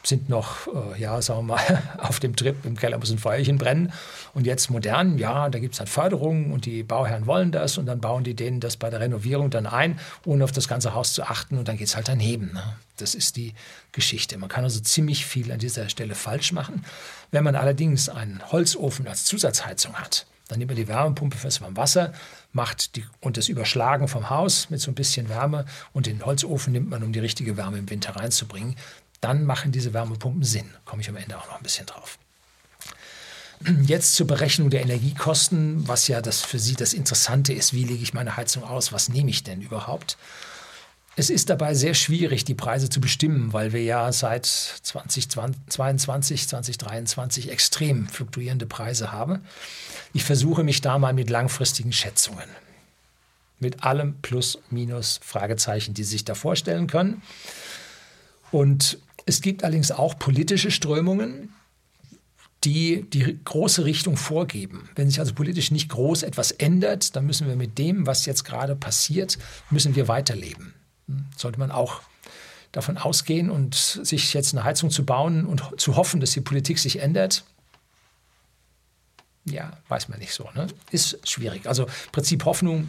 sind 0.04 0.30
noch, 0.30 0.68
äh, 0.68 1.02
ja, 1.02 1.22
sagen 1.22 1.48
wir 1.48 1.56
mal, 1.56 1.84
auf 1.98 2.20
dem 2.20 2.36
Trip, 2.36 2.66
im 2.66 2.78
Keller 2.78 2.98
muss 2.98 3.12
ein 3.12 3.18
Feuerchen 3.18 3.58
brennen. 3.58 3.92
Und 4.34 4.46
jetzt 4.46 4.70
modern, 4.70 5.18
ja, 5.18 5.50
da 5.50 5.60
gibt 5.60 5.74
es 5.74 5.78
dann 5.78 5.88
Förderungen 5.88 6.52
und 6.52 6.66
die 6.66 6.84
Bauherren 6.84 7.26
wollen 7.26 7.52
das 7.52 7.78
und 7.78 7.86
dann 7.86 8.02
bauen 8.02 8.24
die 8.24 8.34
denen 8.34 8.60
das 8.60 8.78
bei 8.78 8.90
der 8.90 9.00
Renovierung 9.00 9.50
dann 9.50 9.66
ein, 9.66 10.00
ohne 10.26 10.44
auf 10.44 10.52
das 10.52 10.68
ganze 10.68 10.94
Haus 10.94 11.14
zu 11.14 11.24
achten 11.24 11.58
und 11.58 11.68
dann 11.68 11.78
geht 11.78 11.88
es 11.88 11.96
halt 11.96 12.08
daneben. 12.08 12.52
Ne? 12.54 12.64
Das 12.98 13.16
ist 13.16 13.38
die 13.38 13.54
Geschichte. 13.92 14.38
Man 14.38 14.50
kann 14.50 14.64
also 14.64 14.80
ziemlich 14.80 15.26
viel 15.26 15.52
an 15.52 15.60
dieser 15.60 15.90
Stelle 15.90 16.16
falsch 16.16 16.52
machen. 16.52 16.86
Wenn 17.32 17.44
man 17.44 17.56
allerdings 17.56 18.10
einen 18.10 18.42
Holzofen 18.52 19.08
als 19.08 19.24
Zusatzheizung 19.24 19.94
hat, 19.96 20.26
dann 20.48 20.60
nimmt 20.60 20.72
man 20.72 20.78
die 20.78 20.88
Wärmepumpe 20.88 21.38
fürs 21.38 21.62
Wasser, 21.62 22.14
macht 22.54 22.96
die, 22.96 23.06
und 23.20 23.38
das 23.38 23.50
Überschlagen 23.50 24.08
vom 24.08 24.30
Haus 24.30 24.70
mit 24.70 24.80
so 24.80 24.92
ein 24.92 24.96
bisschen 24.96 25.28
Wärme 25.28 25.66
und 25.92 26.06
den 26.06 26.26
Holzofen 26.26 26.72
nimmt 26.72 26.90
man, 26.90 27.04
um 27.04 27.12
die 27.12 27.20
richtige 27.20 27.58
Wärme 27.58 27.80
im 27.80 27.90
Winter 27.90 28.16
reinzubringen. 28.16 28.76
Dann 29.22 29.44
machen 29.46 29.72
diese 29.72 29.94
Wärmepumpen 29.94 30.44
Sinn. 30.44 30.70
Komme 30.86 31.02
ich 31.02 31.10
am 31.10 31.18
Ende 31.18 31.38
auch 31.38 31.48
noch 31.48 31.58
ein 31.58 31.64
bisschen 31.64 31.86
drauf. 31.86 32.18
Jetzt 33.84 34.16
zur 34.16 34.28
Berechnung 34.28 34.70
der 34.70 34.82
Energiekosten, 34.82 35.88
was 35.88 36.08
ja 36.10 36.22
das 36.22 36.42
für 36.42 36.60
Sie 36.60 36.76
das 36.76 36.94
Interessante 36.94 37.54
ist. 37.54 37.74
Wie 37.74 37.86
lege 37.86 38.04
ich 38.04 38.14
meine 38.14 38.36
Heizung 38.36 38.64
aus? 38.64 38.92
Was 38.92 39.10
nehme 39.10 39.30
ich 39.30 39.44
denn 39.44 39.62
überhaupt? 39.62 40.18
Es 41.16 41.30
ist 41.30 41.50
dabei 41.50 41.76
sehr 41.76 41.94
schwierig, 41.94 42.44
die 42.44 42.56
Preise 42.56 42.90
zu 42.90 43.00
bestimmen, 43.00 43.54
weil 43.54 43.72
wir 43.72 43.84
ja 43.84 44.12
seit 44.12 44.46
2022, 44.46 46.48
2023 46.48 47.52
extrem 47.52 48.08
fluktuierende 48.08 48.66
Preise 48.66 49.12
haben. 49.12 49.44
Ich 50.14 50.24
versuche 50.24 50.64
mich 50.64 50.82
da 50.82 50.98
mal 50.98 51.14
mit 51.14 51.30
langfristigen 51.30 51.92
Schätzungen. 51.92 52.50
Mit 53.60 53.84
allem 53.84 54.16
Plus, 54.22 54.58
Minus, 54.72 55.20
Fragezeichen, 55.24 55.94
die 55.94 56.04
Sie 56.04 56.12
sich 56.12 56.26
da 56.26 56.34
vorstellen 56.34 56.88
können. 56.88 57.22
Und 58.52 58.98
es 59.26 59.42
gibt 59.42 59.64
allerdings 59.64 59.92
auch 59.92 60.18
politische 60.18 60.72
Strömungen, 60.72 61.54
die 62.64 63.06
die 63.10 63.40
große 63.44 63.86
Richtung 63.86 64.18
vorgeben. 64.18 64.90
Wenn 64.96 65.10
sich 65.10 65.20
also 65.20 65.34
politisch 65.34 65.70
nicht 65.70 65.90
groß 65.90 66.24
etwas 66.24 66.52
ändert, 66.52 67.16
dann 67.16 67.26
müssen 67.26 67.48
wir 67.48 67.56
mit 67.56 67.78
dem, 67.78 68.08
was 68.08 68.26
jetzt 68.26 68.46
gerade 68.46 68.76
passiert, 68.76 69.38
müssen 69.70 69.96
wir 69.96 70.08
weiterleben. 70.08 70.74
Sollte 71.36 71.60
man 71.60 71.72
auch 71.72 72.02
davon 72.72 72.98
ausgehen 72.98 73.50
und 73.50 73.76
sich 73.76 74.34
jetzt 74.34 74.54
eine 74.54 74.64
Heizung 74.64 74.90
zu 74.90 75.06
bauen 75.06 75.46
und 75.46 75.80
zu 75.80 75.96
hoffen, 75.96 76.20
dass 76.20 76.32
die 76.32 76.42
Politik 76.42 76.80
sich 76.80 77.00
ändert, 77.00 77.44
ja, 79.46 79.72
weiß 79.90 80.10
man 80.10 80.20
nicht 80.20 80.34
so. 80.34 80.50
Ne? 80.56 80.68
Ist 80.92 81.28
schwierig. 81.28 81.68
Also 81.68 81.88
Prinzip 82.12 82.46
Hoffnung 82.46 82.88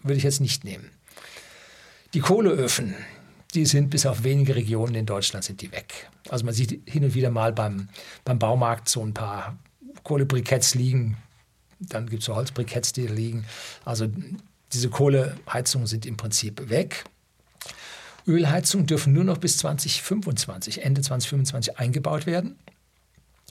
würde 0.00 0.16
ich 0.16 0.22
jetzt 0.22 0.40
nicht 0.40 0.64
nehmen. 0.64 0.90
Die 2.14 2.20
Kohleöfen, 2.20 2.94
die 3.54 3.66
sind 3.66 3.90
bis 3.90 4.06
auf 4.06 4.22
wenige 4.22 4.54
Regionen 4.54 4.94
in 4.94 5.06
Deutschland 5.06 5.44
sind 5.44 5.60
die 5.62 5.72
weg. 5.72 6.10
Also 6.28 6.44
man 6.44 6.54
sieht 6.54 6.88
hin 6.88 7.04
und 7.04 7.14
wieder 7.14 7.30
mal 7.30 7.52
beim, 7.52 7.88
beim 8.24 8.38
Baumarkt 8.38 8.88
so 8.88 9.04
ein 9.04 9.14
paar 9.14 9.56
Kohlebriketts 10.02 10.74
liegen. 10.74 11.16
Dann 11.80 12.08
gibt 12.08 12.20
es 12.20 12.26
so 12.26 12.36
Holzbriketts, 12.36 12.92
die 12.92 13.06
da 13.06 13.12
liegen. 13.12 13.46
Also 13.84 14.08
diese 14.72 14.88
Kohleheizungen 14.88 15.86
sind 15.86 16.06
im 16.06 16.16
Prinzip 16.16 16.68
weg. 16.70 17.04
Ölheizungen 18.26 18.86
dürfen 18.86 19.12
nur 19.12 19.24
noch 19.24 19.38
bis 19.38 19.58
2025, 19.58 20.82
Ende 20.82 21.00
2025 21.00 21.78
eingebaut 21.78 22.26
werden 22.26 22.56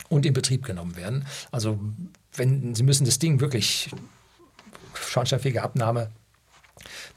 und 0.07 0.25
in 0.25 0.33
Betrieb 0.33 0.65
genommen 0.65 0.95
werden. 0.95 1.25
Also 1.51 1.79
wenn 2.33 2.75
Sie 2.75 2.83
müssen 2.83 3.05
das 3.05 3.19
Ding 3.19 3.39
wirklich 3.39 3.89
schornsteinfähige 4.93 5.63
Abnahme 5.63 6.09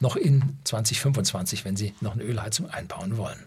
noch 0.01 0.17
in 0.17 0.59
2025, 0.65 1.65
wenn 1.65 1.77
Sie 1.77 1.95
noch 2.01 2.15
eine 2.15 2.25
Ölheizung 2.25 2.69
einbauen 2.69 3.17
wollen. 3.17 3.39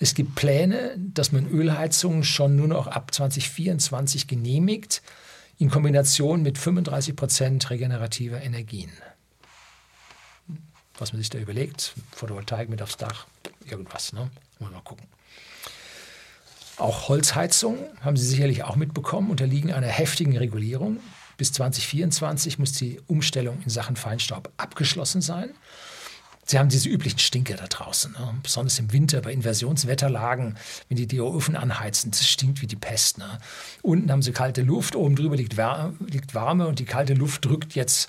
Es 0.00 0.14
gibt 0.14 0.34
Pläne, 0.34 0.94
dass 0.96 1.32
man 1.32 1.48
Ölheizungen 1.48 2.22
schon 2.22 2.54
nur 2.54 2.68
noch 2.68 2.86
ab 2.86 3.12
2024 3.12 4.26
genehmigt, 4.28 5.02
in 5.58 5.70
Kombination 5.70 6.42
mit 6.42 6.56
35 6.56 7.16
Prozent 7.16 7.70
regenerativer 7.70 8.40
Energien 8.40 8.92
was 11.00 11.12
man 11.12 11.20
sich 11.20 11.30
da 11.30 11.38
überlegt. 11.38 11.94
Photovoltaik 12.12 12.68
mit 12.68 12.82
aufs 12.82 12.96
Dach, 12.96 13.26
irgendwas. 13.64 14.12
Ne? 14.12 14.30
Mal 14.58 14.70
gucken. 14.84 15.06
Auch 16.76 17.08
Holzheizungen 17.08 17.80
haben 18.02 18.16
Sie 18.16 18.26
sicherlich 18.26 18.62
auch 18.62 18.76
mitbekommen, 18.76 19.30
unterliegen 19.30 19.72
einer 19.72 19.88
heftigen 19.88 20.36
Regulierung. 20.36 21.00
Bis 21.36 21.52
2024 21.52 22.58
muss 22.58 22.72
die 22.72 23.00
Umstellung 23.06 23.60
in 23.64 23.70
Sachen 23.70 23.96
Feinstaub 23.96 24.50
abgeschlossen 24.56 25.20
sein. 25.20 25.50
Sie 26.44 26.58
haben 26.58 26.70
diese 26.70 26.88
üblichen 26.88 27.18
Stinker 27.18 27.56
da 27.56 27.66
draußen, 27.66 28.12
ne? 28.12 28.34
besonders 28.42 28.78
im 28.78 28.90
Winter 28.90 29.20
bei 29.20 29.32
Inversionswetterlagen, 29.32 30.56
wenn 30.88 30.96
die 30.96 31.06
die 31.06 31.20
anheizen, 31.20 32.10
das 32.10 32.26
stinkt 32.26 32.62
wie 32.62 32.66
die 32.66 32.76
Pest. 32.76 33.18
Ne? 33.18 33.38
Unten 33.82 34.10
haben 34.10 34.22
sie 34.22 34.32
kalte 34.32 34.62
Luft, 34.62 34.96
oben 34.96 35.14
drüber 35.14 35.36
liegt, 35.36 35.56
liegt 36.06 36.34
Warme 36.34 36.66
und 36.66 36.78
die 36.78 36.86
kalte 36.86 37.12
Luft 37.12 37.44
drückt 37.44 37.74
jetzt 37.74 38.08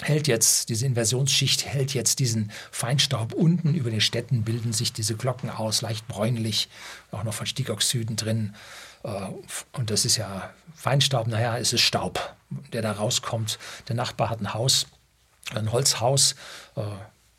hält 0.00 0.26
jetzt, 0.26 0.68
diese 0.68 0.86
Inversionsschicht 0.86 1.66
hält 1.66 1.94
jetzt 1.94 2.18
diesen 2.18 2.50
Feinstaub 2.70 3.32
unten 3.32 3.74
über 3.74 3.90
den 3.90 4.00
Städten, 4.00 4.42
bilden 4.42 4.72
sich 4.72 4.92
diese 4.92 5.16
Glocken 5.16 5.50
aus, 5.50 5.82
leicht 5.82 6.08
bräunlich, 6.08 6.68
auch 7.10 7.24
noch 7.24 7.34
von 7.34 7.46
Stickoxiden 7.46 8.16
drin. 8.16 8.54
Äh, 9.04 9.28
und 9.72 9.90
das 9.90 10.04
ist 10.04 10.16
ja 10.16 10.50
Feinstaub, 10.74 11.26
naja, 11.26 11.58
es 11.58 11.72
ist 11.72 11.82
Staub, 11.82 12.34
der 12.72 12.82
da 12.82 12.92
rauskommt. 12.92 13.58
Der 13.88 13.96
Nachbar 13.96 14.30
hat 14.30 14.40
ein 14.40 14.54
Haus, 14.54 14.86
ein 15.54 15.70
Holzhaus 15.72 16.34
äh, 16.76 16.82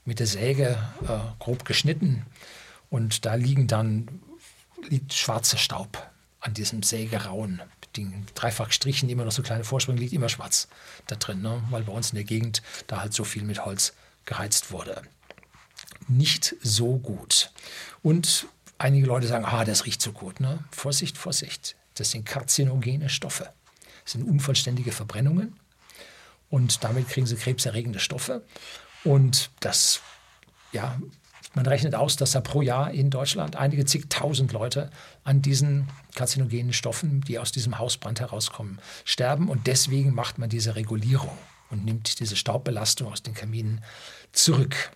mit 0.06 0.20
der 0.20 0.28
Säge 0.28 0.78
äh, 1.04 1.18
grob 1.40 1.66
geschnitten 1.66 2.26
und 2.90 3.26
da 3.26 3.36
liegen 3.36 3.68
dann 3.68 4.22
liegt 4.88 5.14
schwarzer 5.14 5.58
Staub 5.58 6.10
an 6.40 6.54
diesem 6.54 6.84
Sägerauen 6.84 7.62
dreifach 8.36 8.72
Strichen 8.72 9.10
immer 9.10 9.26
noch 9.26 9.32
so 9.32 9.42
kleine 9.42 9.64
Vorsprünge 9.64 10.00
liegt, 10.00 10.14
immer 10.14 10.30
schwarz 10.30 10.68
da 11.08 11.16
drin, 11.16 11.42
ne? 11.42 11.64
weil 11.70 11.84
bei 11.84 11.92
uns 11.92 12.12
in 12.12 12.16
der 12.16 12.24
Gegend 12.24 12.62
da 12.88 13.02
halt 13.02 13.14
so 13.14 13.24
viel 13.24 13.44
mit 13.44 13.66
Holz 13.66 13.94
geheizt 14.26 14.72
wurde. 14.72 15.02
Nicht 16.08 16.56
so 16.62 16.98
gut. 16.98 17.52
Und 18.04 18.48
einige 18.78 19.08
Leute 19.08 19.28
sagen, 19.28 19.46
ah, 19.46 19.66
das 19.66 19.86
riecht 19.86 20.02
so 20.02 20.12
gut. 20.12 20.40
Ne? 20.40 20.64
Vorsicht, 20.72 21.18
Vorsicht. 21.18 21.76
Das 21.96 22.12
sind 22.12 22.26
karzinogene 22.26 23.10
Stoffe. 23.10 23.52
Das 24.04 24.14
sind 24.14 24.24
unvollständige 24.24 24.92
Verbrennungen 24.92 25.60
und 26.50 26.84
damit 26.84 27.10
kriegen 27.10 27.26
sie 27.26 27.36
krebserregende 27.36 28.00
Stoffe. 28.00 28.44
Und 29.04 29.50
das 29.60 30.02
ja, 30.76 31.00
man 31.56 31.66
rechnet 31.66 31.96
aus, 31.96 32.18
dass 32.18 32.32
da 32.32 32.42
pro 32.42 32.62
Jahr 32.62 32.92
in 32.92 33.10
Deutschland 33.10 33.56
einige 33.56 33.86
zigtausend 33.86 34.52
Leute 34.52 34.90
an 35.24 35.42
diesen 35.42 35.88
karzinogenen 36.14 36.74
Stoffen, 36.74 37.22
die 37.22 37.40
aus 37.40 37.52
diesem 37.52 37.80
Hausbrand 37.80 38.20
herauskommen, 38.20 38.80
sterben. 39.06 39.50
Und 39.50 39.68
deswegen 39.68 40.14
macht 40.14 40.38
man 40.38 40.50
diese 40.50 40.76
Regulierung 40.76 41.38
und 41.70 41.86
nimmt 41.86 42.20
diese 42.20 42.36
Staubbelastung 42.36 43.12
aus 43.12 43.24
den 43.24 43.34
Kaminen 43.34 43.82
zurück. 44.34 44.92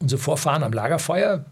Unsere 0.00 0.20
Vorfahren 0.20 0.64
am 0.64 0.72
Lagerfeuer, 0.72 1.44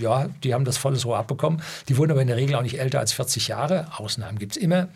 ja, 0.00 0.28
die 0.42 0.54
haben 0.54 0.64
das 0.64 0.78
volles 0.78 1.04
Rohr 1.04 1.18
abbekommen. 1.18 1.62
Die 1.88 1.96
wurden 1.98 2.12
aber 2.12 2.22
in 2.22 2.28
der 2.28 2.36
Regel 2.36 2.56
auch 2.56 2.62
nicht 2.62 2.78
älter 2.78 2.98
als 2.98 3.12
40 3.12 3.48
Jahre. 3.48 3.88
Ausnahmen 3.98 4.38
gibt 4.38 4.52
es 4.52 4.62
immer. 4.62 4.88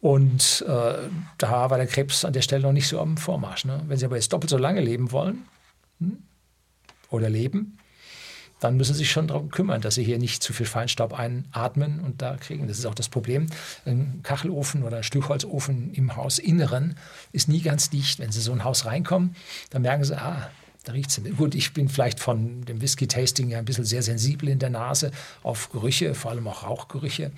Und 0.00 0.64
äh, 0.66 0.94
da 1.38 1.70
war 1.70 1.76
der 1.76 1.86
Krebs 1.86 2.24
an 2.24 2.32
der 2.32 2.42
Stelle 2.42 2.62
noch 2.62 2.72
nicht 2.72 2.88
so 2.88 3.00
am 3.00 3.16
Vormarsch. 3.16 3.66
Ne? 3.66 3.82
Wenn 3.86 3.98
Sie 3.98 4.06
aber 4.06 4.16
jetzt 4.16 4.32
doppelt 4.32 4.50
so 4.50 4.56
lange 4.56 4.80
leben 4.80 5.12
wollen 5.12 5.44
hm, 6.00 6.18
oder 7.10 7.28
leben, 7.28 7.78
dann 8.60 8.76
müssen 8.76 8.94
sie 8.94 9.00
sich 9.00 9.10
schon 9.10 9.26
darum 9.26 9.50
kümmern, 9.50 9.80
dass 9.80 9.96
sie 9.96 10.04
hier 10.04 10.18
nicht 10.18 10.42
zu 10.42 10.52
viel 10.52 10.66
Feinstaub 10.66 11.18
einatmen 11.18 12.00
und 12.00 12.22
da 12.22 12.36
kriegen. 12.36 12.68
Das 12.68 12.78
ist 12.78 12.86
auch 12.86 12.94
das 12.94 13.08
Problem. 13.08 13.46
Ein 13.86 14.20
Kachelofen 14.22 14.82
oder 14.84 14.98
ein 14.98 15.02
Stückholzofen 15.02 15.92
im 15.94 16.16
Hausinneren 16.16 16.96
ist 17.32 17.48
nie 17.48 17.62
ganz 17.62 17.90
dicht. 17.90 18.18
Wenn 18.18 18.30
sie 18.30 18.40
so 18.40 18.52
ein 18.52 18.64
Haus 18.64 18.84
reinkommen, 18.84 19.34
dann 19.70 19.82
merken 19.82 20.04
sie, 20.04 20.16
ah, 20.16 20.50
da 20.84 20.92
riecht 20.92 21.10
es. 21.10 21.36
Gut, 21.36 21.54
ich 21.54 21.72
bin 21.72 21.88
vielleicht 21.88 22.20
von 22.20 22.64
dem 22.64 22.80
Whisky-Tasting 22.80 23.50
ja 23.50 23.58
ein 23.58 23.64
bisschen 23.64 23.84
sehr 23.84 24.02
sensibel 24.02 24.48
in 24.48 24.58
der 24.58 24.70
Nase 24.70 25.10
auf 25.42 25.70
Gerüche, 25.70 26.14
vor 26.14 26.30
allem 26.30 26.46
auch 26.46 26.62
Rauchgerüche 26.62 27.32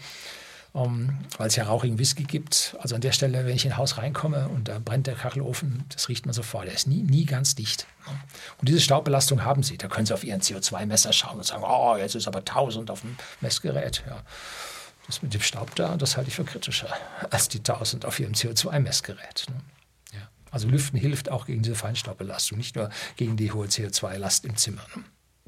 ähm, 0.75 1.19
weil 1.37 1.49
es 1.49 1.57
ja 1.57 1.65
rauchigen 1.65 1.99
Whisky 1.99 2.25
gibt. 2.25 2.77
Also 2.81 2.95
an 2.95 3.01
der 3.01 3.13
Stelle, 3.13 3.45
wenn 3.45 3.55
ich 3.55 3.65
in 3.65 3.73
ein 3.73 3.77
Haus 3.77 3.99
reinkomme 3.99 4.49
und 4.49 4.69
da 4.69 4.79
brennt 4.79 5.07
der 5.07 5.15
Kachelofen, 5.15 5.85
das 5.91 6.09
riecht 6.09 6.25
man 6.27 6.33
sofort. 6.33 6.67
Der 6.67 6.75
ist 6.75 6.87
nie, 6.87 7.03
nie 7.03 7.27
ganz 7.27 7.55
dicht. 7.55 7.87
Und 8.59 8.69
diese 8.69 8.81
Staubbelastung 8.81 9.45
haben 9.45 9.63
sie. 9.63 9.77
Da 9.77 9.89
können 9.89 10.07
sie 10.07 10.15
auf 10.15 10.25
ihren 10.25 10.41
CO2-Messer 10.41 11.13
schauen 11.13 11.37
und 11.37 11.45
sagen, 11.45 11.63
oh, 11.67 11.97
jetzt 11.97 12.15
ist 12.15 12.27
aber 12.27 12.41
1000 12.41 12.91
auf 12.91 13.03
dem 13.03 13.17
Messgerät. 13.41 14.03
Ja. 14.07 14.23
Das 15.07 15.21
mit 15.21 15.35
dem 15.35 15.41
Staub 15.41 15.75
da, 15.75 15.97
das 15.97 16.17
halte 16.17 16.31
ich 16.31 16.37
für 16.37 16.45
kritischer 16.45 16.89
als 17.31 17.49
die 17.49 17.59
1000 17.59 18.07
auf 18.07 18.19
ihrem 18.19 18.33
CO2-Messgerät. 18.33 19.47
Ne? 19.51 19.57
Ja. 20.13 20.29
Also 20.51 20.69
Lüften 20.69 20.99
hilft 20.99 21.29
auch 21.29 21.47
gegen 21.47 21.63
diese 21.63 21.75
Feinstaubbelastung, 21.75 22.57
nicht 22.57 22.77
nur 22.77 22.89
gegen 23.17 23.37
die 23.37 23.53
hohe 23.53 23.67
CO2-Last 23.67 24.45
im 24.45 24.57
Zimmer. 24.57 24.87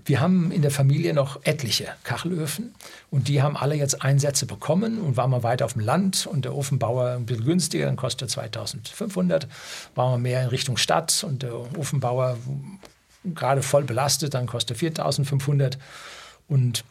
Wir 0.06 0.20
haben 0.20 0.52
in 0.52 0.60
der 0.60 0.70
Familie 0.70 1.14
noch 1.14 1.40
etliche 1.44 1.88
Kachelöfen 2.02 2.74
und 3.10 3.28
die 3.28 3.40
haben 3.40 3.56
alle 3.56 3.74
jetzt 3.74 4.02
Einsätze 4.02 4.44
bekommen 4.44 5.00
und 5.00 5.16
waren 5.16 5.30
wir 5.30 5.42
weiter 5.42 5.64
auf 5.64 5.72
dem 5.72 5.82
Land 5.82 6.26
und 6.26 6.44
der 6.44 6.54
Ofenbauer 6.54 7.12
ein 7.12 7.24
bisschen 7.24 7.44
günstiger, 7.44 7.86
dann 7.86 7.96
kostet 7.96 8.28
er 8.28 8.28
2500. 8.28 9.48
Waren 9.94 10.12
wir 10.12 10.18
mehr 10.18 10.42
in 10.42 10.48
Richtung 10.48 10.76
Stadt 10.76 11.24
und 11.26 11.42
der 11.42 11.54
Ofenbauer 11.78 12.36
gerade 13.24 13.62
voll 13.62 13.84
belastet, 13.84 14.34
dann 14.34 14.46
kostet 14.46 14.76
er 14.76 14.80
4500 14.80 15.78
und 16.48 16.84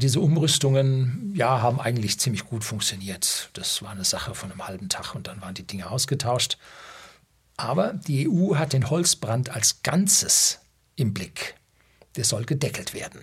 diese 0.00 0.20
Umrüstungen 0.20 1.32
ja, 1.36 1.62
haben 1.62 1.80
eigentlich 1.80 2.18
ziemlich 2.18 2.44
gut 2.44 2.64
funktioniert. 2.64 3.50
Das 3.52 3.82
war 3.82 3.90
eine 3.90 4.04
Sache 4.04 4.34
von 4.34 4.50
einem 4.50 4.66
halben 4.66 4.88
Tag 4.88 5.14
und 5.14 5.28
dann 5.28 5.40
waren 5.40 5.54
die 5.54 5.66
Dinge 5.66 5.88
ausgetauscht. 5.90 6.58
Aber 7.56 7.94
die 7.94 8.28
EU 8.28 8.56
hat 8.56 8.72
den 8.72 8.90
Holzbrand 8.90 9.50
als 9.50 9.82
Ganzes 9.82 10.58
im 10.96 11.14
Blick 11.14 11.54
der 12.16 12.24
soll 12.24 12.44
gedeckelt 12.44 12.94
werden. 12.94 13.20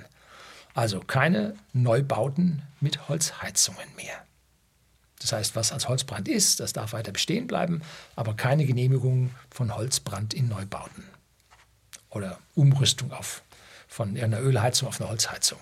Also 0.74 1.00
keine 1.00 1.56
Neubauten 1.74 2.64
mit 2.80 3.08
Holzheizungen 3.10 3.88
mehr. 3.96 4.26
Das 5.20 5.32
heißt, 5.32 5.56
was 5.56 5.72
als 5.72 5.88
Holzbrand 5.88 6.28
ist, 6.28 6.60
das 6.60 6.74
darf 6.74 6.94
weiter 6.94 7.12
bestehen 7.12 7.48
bleiben, 7.48 7.82
aber 8.16 8.36
keine 8.36 8.66
Genehmigung 8.66 9.32
von 9.50 9.74
Holzbrand 9.74 10.34
in 10.34 10.50
Neubauten 10.50 11.06
oder 12.10 12.40
Umrüstung 12.56 13.12
auf, 13.12 13.42
von 13.88 14.18
einer 14.18 14.42
Ölheizung 14.42 14.88
auf 14.90 15.00
eine 15.00 15.10
Holzheizung. 15.10 15.60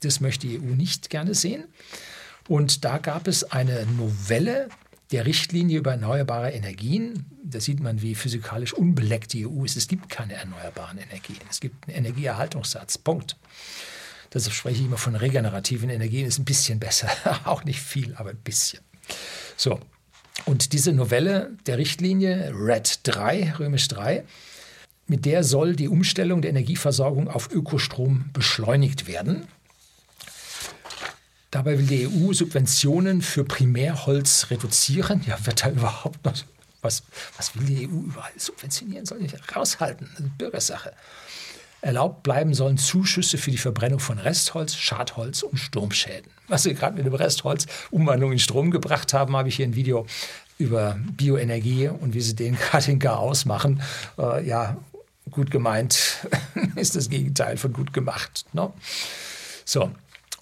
Das 0.00 0.20
möchte 0.20 0.46
die 0.46 0.58
EU 0.58 0.74
nicht 0.74 1.10
gerne 1.10 1.34
sehen. 1.34 1.64
Und 2.48 2.84
da 2.84 2.98
gab 2.98 3.28
es 3.28 3.44
eine 3.44 3.86
Novelle 3.86 4.68
der 5.12 5.26
Richtlinie 5.26 5.78
über 5.78 5.92
erneuerbare 5.92 6.50
Energien. 6.50 7.26
Da 7.44 7.60
sieht 7.60 7.80
man, 7.80 8.02
wie 8.02 8.14
physikalisch 8.14 8.72
unbeleckt 8.72 9.32
die 9.34 9.46
EU 9.46 9.64
ist. 9.64 9.76
Es 9.76 9.86
gibt 9.86 10.08
keine 10.08 10.34
erneuerbaren 10.34 10.98
Energien. 10.98 11.40
Es 11.50 11.60
gibt 11.60 11.86
einen 11.86 11.98
Energieerhaltungssatz. 11.98 12.98
Punkt. 12.98 13.36
Deshalb 14.32 14.54
spreche 14.54 14.80
ich 14.80 14.86
immer 14.86 14.96
von 14.96 15.14
regenerativen 15.14 15.90
Energien. 15.90 16.26
Ist 16.26 16.38
ein 16.38 16.46
bisschen 16.46 16.80
besser. 16.80 17.10
Auch 17.44 17.64
nicht 17.64 17.80
viel, 17.80 18.14
aber 18.16 18.30
ein 18.30 18.38
bisschen. 18.38 18.80
So. 19.56 19.78
Und 20.46 20.72
diese 20.72 20.92
Novelle 20.92 21.52
der 21.66 21.76
Richtlinie 21.76 22.52
RED 22.54 23.00
3, 23.02 23.54
römisch 23.58 23.88
3, 23.88 24.24
mit 25.06 25.26
der 25.26 25.44
soll 25.44 25.76
die 25.76 25.88
Umstellung 25.88 26.40
der 26.40 26.50
Energieversorgung 26.50 27.28
auf 27.28 27.50
Ökostrom 27.52 28.30
beschleunigt 28.32 29.06
werden. 29.06 29.46
Dabei 31.52 31.78
will 31.78 31.86
die 31.86 32.08
EU 32.08 32.32
Subventionen 32.32 33.20
für 33.20 33.44
Primärholz 33.44 34.46
reduzieren. 34.50 35.22
Ja, 35.26 35.36
wird 35.44 35.62
da 35.62 35.70
überhaupt 35.70 36.24
noch 36.24 36.34
was, 36.80 37.04
was 37.36 37.54
will 37.54 37.66
die 37.66 37.86
EU 37.86 38.06
überall 38.06 38.32
subventionieren? 38.36 39.06
Soll 39.06 39.22
ich 39.22 39.34
raushalten? 39.54 40.08
Das 40.14 40.24
ist 40.24 40.38
Bürgersache. 40.38 40.92
Erlaubt 41.82 42.22
bleiben 42.22 42.54
sollen 42.54 42.78
Zuschüsse 42.78 43.36
für 43.36 43.50
die 43.50 43.58
Verbrennung 43.58 44.00
von 44.00 44.18
Restholz, 44.18 44.74
Schadholz 44.74 45.42
und 45.42 45.58
Sturmschäden. 45.58 46.30
Was 46.48 46.64
wir 46.64 46.72
gerade 46.72 46.96
mit 46.96 47.04
dem 47.04 47.14
Restholz 47.14 47.66
Umwandlung 47.90 48.32
in 48.32 48.38
Strom 48.38 48.70
gebracht 48.70 49.12
haben, 49.12 49.36
habe 49.36 49.50
ich 49.50 49.56
hier 49.56 49.66
ein 49.66 49.76
Video 49.76 50.06
über 50.58 50.98
Bioenergie 51.16 51.88
und 51.88 52.14
wie 52.14 52.20
sie 52.22 52.34
den 52.34 52.56
gerade 52.56 52.90
in 52.90 52.98
Chaos 52.98 53.44
machen. 53.44 53.82
Äh, 54.18 54.46
ja, 54.46 54.78
gut 55.30 55.50
gemeint 55.50 56.26
ist 56.76 56.96
das 56.96 57.10
Gegenteil 57.10 57.58
von 57.58 57.74
gut 57.74 57.92
gemacht. 57.92 58.46
Ne? 58.54 58.72
So, 59.64 59.90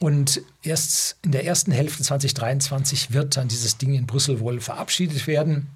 und 0.01 0.41
erst 0.63 1.19
in 1.23 1.31
der 1.31 1.45
ersten 1.45 1.73
Hälfte 1.73 2.03
2023 2.03 3.13
wird 3.13 3.37
dann 3.37 3.49
dieses 3.49 3.77
Ding 3.77 3.93
in 3.93 4.07
Brüssel 4.07 4.41
wohl 4.41 4.61
verabschiedet 4.61 5.27
werden. 5.27 5.69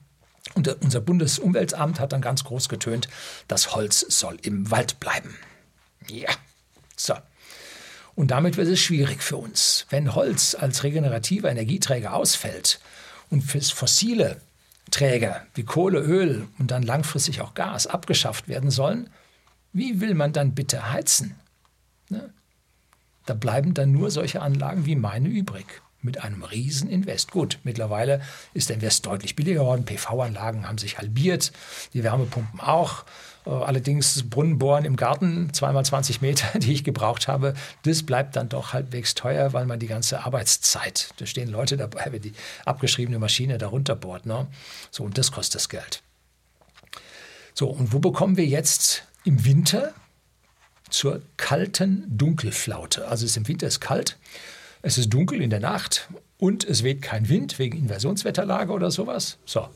Und 0.55 0.67
unser 0.83 1.03
Bundesumweltamt 1.03 2.01
hat 2.01 2.13
dann 2.13 2.23
ganz 2.23 2.43
groß 2.45 2.71
getönt, 2.71 3.09
das 3.49 3.75
Holz 3.75 4.01
soll 4.01 4.39
im 4.43 4.71
Wald 4.71 4.99
bleiben. 4.99 5.37
Ja, 6.09 6.31
so. 6.97 7.15
Und 8.15 8.31
damit 8.31 8.57
wird 8.57 8.69
es 8.69 8.81
schwierig 8.81 9.23
für 9.23 9.37
uns. 9.37 9.87
Wenn 9.91 10.15
Holz 10.15 10.55
als 10.55 10.85
regenerativer 10.85 11.51
Energieträger 11.51 12.15
ausfällt 12.15 12.81
und 13.29 13.43
für 13.43 13.61
fossile 13.61 14.41
Träger 14.91 15.47
wie 15.55 15.65
Kohle, 15.65 16.01
Öl 16.01 16.49
und 16.59 16.71
dann 16.71 16.83
langfristig 16.83 17.43
auch 17.43 17.53
Gas 17.53 17.87
abgeschafft 17.87 18.49
werden 18.49 18.71
sollen, 18.71 19.11
wie 19.73 20.01
will 20.01 20.15
man 20.15 20.33
dann 20.33 20.55
bitte 20.55 20.93
heizen? 20.93 21.37
Ne? 22.09 22.33
Da 23.27 23.35
bleiben 23.35 23.75
dann 23.75 23.93
nur 23.93 24.11
solche 24.11 24.43
Anlagen 24.43 24.87
wie 24.87 24.97
meine 24.97 25.29
übrig. 25.29 25.67
Mit 26.03 26.23
einem 26.23 26.43
riesen 26.43 26.91
Invest. 26.91 27.31
Gut, 27.31 27.59
mittlerweile 27.65 28.21
ist 28.53 28.69
der 28.69 28.77
Invest 28.77 29.07
deutlich 29.07 29.37
billiger 29.37 29.61
geworden. 29.61 29.87
PV-Anlagen 29.87 30.69
haben 30.69 30.77
sich 30.77 30.99
halbiert, 30.99 31.51
die 31.95 32.05
Wärmepumpen 32.05 32.61
auch. 32.61 33.05
Äh, 33.47 33.51
allerdings 33.51 34.29
Brunnenbohren 34.29 34.85
im 34.85 34.97
Garten, 34.97 35.53
zweimal 35.53 35.85
20 35.85 36.21
Meter, 36.21 36.59
die 36.59 36.73
ich 36.73 36.85
gebraucht 36.85 37.29
habe, 37.29 37.55
das 37.85 38.03
bleibt 38.03 38.37
dann 38.37 38.49
doch 38.49 38.73
halbwegs 38.73 39.15
teuer, 39.15 39.53
weil 39.53 39.67
man 39.67 39.79
die 39.79 39.87
ganze 39.87 40.25
Arbeitszeit, 40.25 41.11
da 41.19 41.27
stehen 41.27 41.49
Leute 41.49 41.77
dabei, 41.77 42.07
wenn 42.11 42.23
die 42.23 42.35
abgeschriebene 42.65 43.19
Maschine 43.19 43.59
darunter 43.59 43.97
bohrt. 43.97 44.27
Ne? 44.27 44.47
So, 44.91 45.05
und 45.05 45.19
das 45.19 45.33
kostet 45.33 45.57
das 45.57 45.69
Geld. 45.69 46.03
So, 47.55 47.69
und 47.69 47.93
wo 47.93 47.99
bekommen 47.99 48.37
wir 48.37 48.47
jetzt 48.47 49.05
im 49.25 49.45
Winter 49.45 49.95
zur 50.95 51.23
kalten 51.37 52.05
Dunkelflaute. 52.17 53.09
Also 53.09 53.25
es 53.25 53.33
ist 53.33 53.37
im 53.37 53.49
Winter 53.49 53.67
ist 53.67 53.81
kalt, 53.81 54.17
es 54.83 54.97
ist 54.97 55.11
dunkel 55.11 55.43
in 55.43 55.51
der 55.51 55.59
Nacht 55.59 56.09
und 56.39 56.65
es 56.65 56.85
weht 56.85 57.03
kein 57.03 57.29
Wind 57.29 57.59
wegen 57.59 57.77
Inversionswetterlage 57.77 58.73
oder 58.73 58.93
sowas. 58.93 59.39
So, 59.45 59.69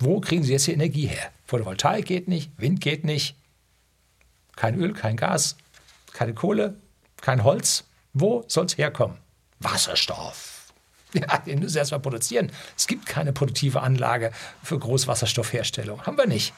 wo 0.00 0.20
kriegen 0.20 0.42
Sie 0.42 0.52
jetzt 0.52 0.66
die 0.66 0.72
Energie 0.72 1.06
her? 1.06 1.30
Photovoltaik 1.46 2.04
geht 2.04 2.26
nicht, 2.26 2.50
Wind 2.56 2.80
geht 2.80 3.04
nicht, 3.04 3.36
kein 4.56 4.74
Öl, 4.74 4.92
kein 4.92 5.16
Gas, 5.16 5.56
keine 6.12 6.34
Kohle, 6.34 6.74
kein 7.20 7.44
Holz. 7.44 7.84
Wo 8.12 8.44
soll 8.48 8.66
es 8.66 8.76
herkommen? 8.76 9.18
Wasserstoff. 9.60 10.56
Ja, 11.12 11.38
den 11.38 11.58
müssen 11.58 11.72
Sie 11.72 11.78
erstmal 11.78 11.98
produzieren. 11.98 12.52
Es 12.76 12.86
gibt 12.86 13.04
keine 13.04 13.32
produktive 13.32 13.80
Anlage 13.80 14.30
für 14.62 14.78
Großwasserstoffherstellung. 14.78 16.06
Haben 16.06 16.16
wir 16.16 16.28
nicht. 16.28 16.54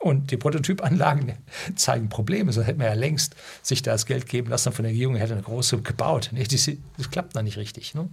Und 0.00 0.30
die 0.30 0.36
Prototypanlagen 0.36 1.32
zeigen 1.76 2.08
Probleme. 2.08 2.52
So 2.52 2.62
hätte 2.62 2.78
man 2.78 2.86
ja 2.86 2.94
längst 2.94 3.34
sich 3.62 3.82
das 3.82 4.06
Geld 4.06 4.28
geben 4.28 4.50
lassen 4.50 4.72
von 4.72 4.82
der 4.82 4.92
Regierung, 4.92 5.16
hätte 5.16 5.32
eine 5.32 5.42
große 5.42 5.78
gebaut. 5.82 6.30
Das, 6.32 7.10
klappt 7.10 7.34
noch 7.34 7.42
nicht 7.42 7.56
richtig. 7.56 7.94
Ne? 7.94 8.08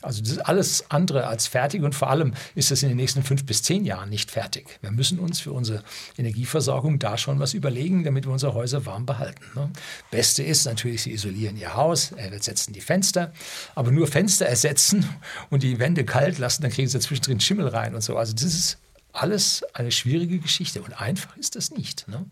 Also 0.00 0.20
das 0.22 0.30
ist 0.30 0.38
alles 0.38 0.90
andere 0.90 1.26
als 1.26 1.48
fertig 1.48 1.82
und 1.82 1.94
vor 1.94 2.10
allem 2.10 2.32
ist 2.54 2.70
es 2.70 2.82
in 2.82 2.88
den 2.88 2.96
nächsten 2.96 3.22
fünf 3.22 3.44
bis 3.44 3.62
zehn 3.62 3.84
Jahren 3.84 4.10
nicht 4.10 4.30
fertig. 4.30 4.78
Wir 4.80 4.92
müssen 4.92 5.18
uns 5.18 5.40
für 5.40 5.52
unsere 5.52 5.82
Energieversorgung 6.16 6.98
da 6.98 7.18
schon 7.18 7.40
was 7.40 7.54
überlegen, 7.54 8.04
damit 8.04 8.24
wir 8.24 8.32
unsere 8.32 8.54
Häuser 8.54 8.86
warm 8.86 9.06
behalten. 9.06 9.44
Ne? 9.56 9.70
Beste 10.10 10.44
ist 10.44 10.66
natürlich, 10.66 11.02
sie 11.02 11.12
isolieren 11.12 11.56
ihr 11.56 11.74
Haus, 11.74 12.12
ersetzen 12.12 12.72
die 12.72 12.80
Fenster, 12.80 13.32
aber 13.74 13.90
nur 13.90 14.06
Fenster 14.06 14.46
ersetzen 14.46 15.08
und 15.50 15.64
die 15.64 15.80
Wände 15.80 16.04
kalt 16.04 16.38
lassen, 16.38 16.62
dann 16.62 16.70
kriegen 16.70 16.88
sie 16.88 17.00
zwischendrin 17.00 17.40
Schimmel 17.40 17.68
rein 17.68 17.94
und 17.94 18.02
so. 18.02 18.16
Also 18.16 18.34
das 18.34 18.44
ist 18.44 18.78
alles 19.12 19.64
eine 19.74 19.90
schwierige 19.90 20.38
Geschichte 20.38 20.82
und 20.82 21.00
einfach 21.00 21.36
ist 21.36 21.56
das 21.56 21.70
nicht. 21.70 22.08
Ne? 22.08 22.24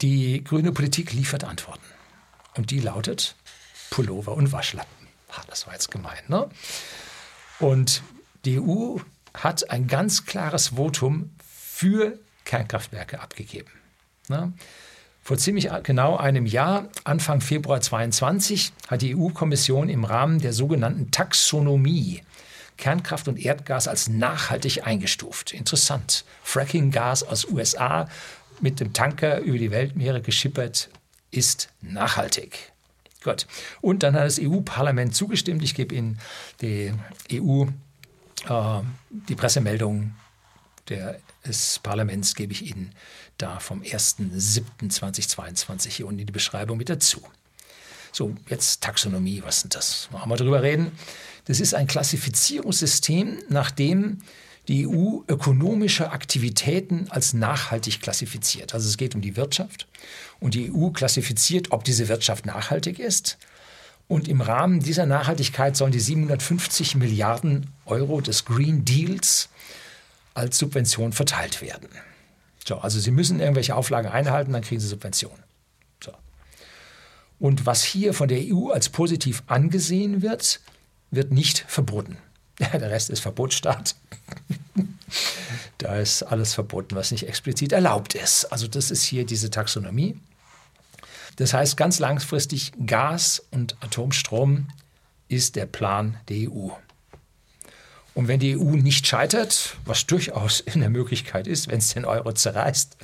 Die 0.00 0.42
grüne 0.42 0.72
Politik 0.72 1.12
liefert 1.12 1.44
Antworten 1.44 1.84
und 2.56 2.70
die 2.70 2.80
lautet 2.80 3.36
Pullover 3.90 4.34
und 4.34 4.52
Waschlappen. 4.52 5.08
Ach, 5.30 5.44
das 5.46 5.66
war 5.66 5.74
jetzt 5.74 5.90
gemein. 5.90 6.22
Ne? 6.28 6.48
Und 7.58 8.02
die 8.44 8.60
EU 8.60 8.98
hat 9.34 9.70
ein 9.70 9.86
ganz 9.86 10.26
klares 10.26 10.68
Votum 10.68 11.30
für 11.42 12.18
Kernkraftwerke 12.44 13.20
abgegeben. 13.20 13.70
Ne? 14.28 14.52
Vor 15.22 15.38
ziemlich 15.38 15.68
genau 15.84 16.16
einem 16.16 16.46
Jahr, 16.46 16.88
Anfang 17.04 17.40
Februar 17.40 17.80
2022, 17.80 18.72
hat 18.88 19.02
die 19.02 19.14
EU-Kommission 19.14 19.88
im 19.88 20.04
Rahmen 20.04 20.40
der 20.40 20.52
sogenannten 20.52 21.12
Taxonomie 21.12 22.22
Kernkraft 22.76 23.28
und 23.28 23.38
Erdgas 23.38 23.88
als 23.88 24.08
nachhaltig 24.08 24.86
eingestuft. 24.86 25.52
Interessant. 25.52 26.24
Fracking-Gas 26.42 27.22
aus 27.22 27.44
USA 27.44 28.08
mit 28.60 28.80
dem 28.80 28.92
Tanker 28.92 29.40
über 29.40 29.58
die 29.58 29.70
Weltmeere 29.70 30.20
geschippert 30.20 30.88
ist 31.30 31.68
nachhaltig. 31.80 32.72
Gut. 33.24 33.46
Und 33.80 34.02
dann 34.02 34.14
hat 34.14 34.24
das 34.24 34.38
EU-Parlament 34.40 35.14
zugestimmt. 35.14 35.62
Ich 35.62 35.74
gebe 35.74 35.94
Ihnen 35.94 36.18
die 36.60 36.92
EU, 37.32 37.64
äh, 38.48 38.82
die 39.10 39.34
Pressemeldung 39.34 40.14
des 41.46 41.78
Parlaments 41.82 42.34
gebe 42.34 42.52
ich 42.52 42.66
Ihnen 42.66 42.94
da 43.38 43.60
vom 43.60 43.80
1.7.2022 43.82 45.88
hier 45.88 46.06
unten 46.06 46.20
in 46.20 46.26
die 46.26 46.32
Beschreibung 46.32 46.76
mit 46.78 46.88
dazu. 46.88 47.20
So, 48.12 48.34
jetzt 48.48 48.82
Taxonomie, 48.82 49.42
was 49.44 49.60
sind 49.60 49.74
das? 49.74 50.08
Wollen 50.12 50.28
wir 50.28 50.36
drüber 50.36 50.62
reden? 50.62 50.92
Das 51.44 51.60
ist 51.60 51.74
ein 51.74 51.86
Klassifizierungssystem, 51.86 53.38
nach 53.48 53.70
dem 53.70 54.18
die 54.68 54.86
EU 54.86 55.22
ökonomische 55.26 56.12
Aktivitäten 56.12 57.06
als 57.10 57.32
nachhaltig 57.32 58.00
klassifiziert. 58.00 58.74
Also 58.74 58.88
es 58.88 58.96
geht 58.96 59.14
um 59.14 59.20
die 59.20 59.36
Wirtschaft 59.36 59.88
und 60.38 60.54
die 60.54 60.72
EU 60.72 60.90
klassifiziert, 60.90 61.72
ob 61.72 61.82
diese 61.82 62.08
Wirtschaft 62.08 62.46
nachhaltig 62.46 62.98
ist. 63.00 63.38
Und 64.06 64.28
im 64.28 64.40
Rahmen 64.40 64.80
dieser 64.80 65.06
Nachhaltigkeit 65.06 65.76
sollen 65.76 65.92
die 65.92 66.00
750 66.00 66.96
Milliarden 66.96 67.68
Euro 67.86 68.20
des 68.20 68.44
Green 68.44 68.84
Deals 68.84 69.48
als 70.34 70.58
Subvention 70.58 71.12
verteilt 71.12 71.60
werden. 71.60 71.88
So, 72.64 72.76
also 72.78 73.00
Sie 73.00 73.10
müssen 73.10 73.40
irgendwelche 73.40 73.74
Auflagen 73.74 74.10
einhalten, 74.10 74.52
dann 74.52 74.62
kriegen 74.62 74.80
Sie 74.80 74.86
Subventionen. 74.86 75.42
So. 76.02 76.12
Und 77.40 77.66
was 77.66 77.82
hier 77.82 78.14
von 78.14 78.28
der 78.28 78.40
EU 78.42 78.68
als 78.68 78.88
positiv 78.88 79.42
angesehen 79.46 80.22
wird, 80.22 80.60
wird 81.12 81.30
nicht 81.30 81.64
verboten. 81.68 82.18
Der 82.58 82.90
Rest 82.90 83.10
ist 83.10 83.20
Verbotsstaat. 83.20 83.94
da 85.78 85.96
ist 85.96 86.22
alles 86.22 86.54
verboten, 86.54 86.96
was 86.96 87.12
nicht 87.12 87.28
explizit 87.28 87.72
erlaubt 87.72 88.14
ist. 88.14 88.46
Also 88.46 88.66
das 88.66 88.90
ist 88.90 89.04
hier 89.04 89.24
diese 89.24 89.50
Taxonomie. 89.50 90.18
Das 91.36 91.54
heißt, 91.54 91.76
ganz 91.76 91.98
langfristig 91.98 92.72
Gas 92.84 93.42
und 93.50 93.76
Atomstrom 93.80 94.68
ist 95.28 95.56
der 95.56 95.66
Plan 95.66 96.18
der 96.28 96.50
EU. 96.50 96.70
Und 98.14 98.28
wenn 98.28 98.40
die 98.40 98.56
EU 98.58 98.76
nicht 98.76 99.06
scheitert, 99.06 99.76
was 99.84 100.06
durchaus 100.06 100.60
in 100.74 100.80
der 100.80 100.90
Möglichkeit 100.90 101.46
ist, 101.46 101.68
wenn 101.68 101.78
es 101.78 101.94
den 101.94 102.04
Euro 102.04 102.32
zerreißt, 102.32 102.96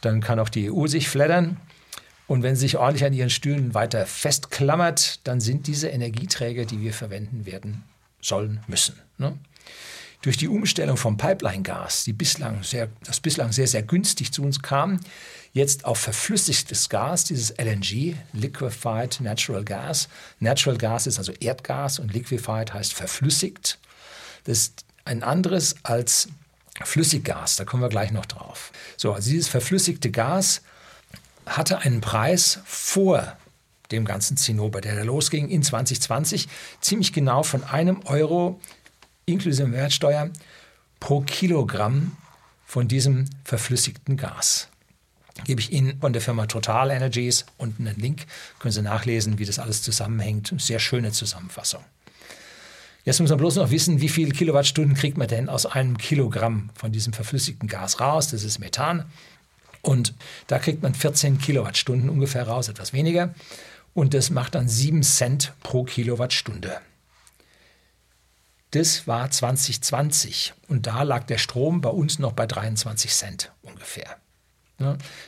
dann 0.00 0.20
kann 0.20 0.38
auch 0.38 0.48
die 0.48 0.70
EU 0.70 0.86
sich 0.86 1.08
fleddern. 1.08 1.58
Und 2.26 2.42
wenn 2.42 2.54
sie 2.54 2.62
sich 2.62 2.76
ordentlich 2.76 3.04
an 3.04 3.12
ihren 3.12 3.30
Stühlen 3.30 3.74
weiter 3.74 4.06
festklammert, 4.06 5.20
dann 5.24 5.40
sind 5.40 5.66
diese 5.66 5.88
Energieträger, 5.88 6.64
die 6.64 6.80
wir 6.80 6.94
verwenden 6.94 7.46
werden, 7.46 7.84
sollen, 8.20 8.60
müssen. 8.66 8.94
Ne? 9.18 9.36
Durch 10.22 10.36
die 10.36 10.48
Umstellung 10.48 10.96
vom 10.96 11.16
Pipeline-Gas, 11.16 12.04
bislang 12.12 12.60
das 13.04 13.20
bislang 13.20 13.50
sehr, 13.50 13.66
sehr 13.66 13.82
günstig 13.82 14.32
zu 14.32 14.44
uns 14.44 14.62
kam, 14.62 15.00
jetzt 15.52 15.84
auf 15.84 15.98
verflüssigtes 15.98 16.88
Gas, 16.88 17.24
dieses 17.24 17.50
LNG, 17.58 18.14
Liquefied 18.32 19.20
Natural 19.20 19.64
Gas. 19.64 20.08
Natural 20.38 20.78
Gas 20.78 21.08
ist 21.08 21.18
also 21.18 21.32
Erdgas 21.40 21.98
und 21.98 22.12
Liquefied 22.12 22.72
heißt 22.72 22.94
verflüssigt. 22.94 23.78
Das 24.44 24.58
ist 24.58 24.84
ein 25.04 25.24
anderes 25.24 25.74
als 25.82 26.28
Flüssiggas. 26.82 27.56
Da 27.56 27.64
kommen 27.64 27.82
wir 27.82 27.88
gleich 27.88 28.12
noch 28.12 28.26
drauf. 28.26 28.70
So, 28.96 29.12
also 29.12 29.28
dieses 29.28 29.48
verflüssigte 29.48 30.10
Gas 30.10 30.62
hatte 31.46 31.78
einen 31.78 32.00
Preis 32.00 32.60
vor 32.64 33.36
dem 33.90 34.04
ganzen 34.04 34.36
Zinnober, 34.36 34.80
der 34.80 34.96
da 34.96 35.02
losging 35.02 35.48
in 35.48 35.62
2020, 35.62 36.48
ziemlich 36.80 37.12
genau 37.12 37.42
von 37.42 37.62
einem 37.64 38.00
Euro 38.06 38.60
inklusive 39.26 39.68
Mehrwertsteuer 39.68 40.30
pro 40.98 41.20
Kilogramm 41.20 42.16
von 42.64 42.88
diesem 42.88 43.26
verflüssigten 43.44 44.16
Gas. 44.16 44.68
Gebe 45.44 45.60
ich 45.60 45.72
Ihnen 45.72 45.98
von 46.00 46.12
der 46.12 46.22
Firma 46.22 46.46
Total 46.46 46.90
Energies 46.90 47.46
unten 47.56 47.86
einen 47.86 47.98
Link, 47.98 48.26
können 48.58 48.72
Sie 48.72 48.82
nachlesen, 48.82 49.38
wie 49.38 49.44
das 49.44 49.58
alles 49.58 49.82
zusammenhängt. 49.82 50.54
Sehr 50.58 50.78
schöne 50.78 51.10
Zusammenfassung. 51.12 51.82
Jetzt 53.04 53.18
muss 53.18 53.30
man 53.30 53.38
bloß 53.38 53.56
noch 53.56 53.70
wissen, 53.70 54.00
wie 54.00 54.08
viele 54.08 54.30
Kilowattstunden 54.30 54.94
kriegt 54.94 55.18
man 55.18 55.26
denn 55.26 55.48
aus 55.48 55.66
einem 55.66 55.98
Kilogramm 55.98 56.70
von 56.74 56.92
diesem 56.92 57.12
verflüssigten 57.12 57.68
Gas 57.68 57.98
raus. 57.98 58.28
Das 58.28 58.44
ist 58.44 58.60
Methan. 58.60 59.06
Und 59.82 60.14
da 60.46 60.58
kriegt 60.58 60.82
man 60.82 60.94
14 60.94 61.38
Kilowattstunden 61.38 62.08
ungefähr 62.08 62.46
raus, 62.46 62.68
etwas 62.68 62.92
weniger. 62.92 63.34
Und 63.94 64.14
das 64.14 64.30
macht 64.30 64.54
dann 64.54 64.68
7 64.68 65.02
Cent 65.02 65.52
pro 65.62 65.84
Kilowattstunde. 65.84 66.80
Das 68.70 69.06
war 69.06 69.30
2020 69.30 70.54
und 70.68 70.86
da 70.86 71.02
lag 71.02 71.24
der 71.24 71.36
Strom 71.36 71.82
bei 71.82 71.90
uns 71.90 72.18
noch 72.18 72.32
bei 72.32 72.46
23 72.46 73.12
Cent 73.12 73.52
ungefähr. 73.60 74.16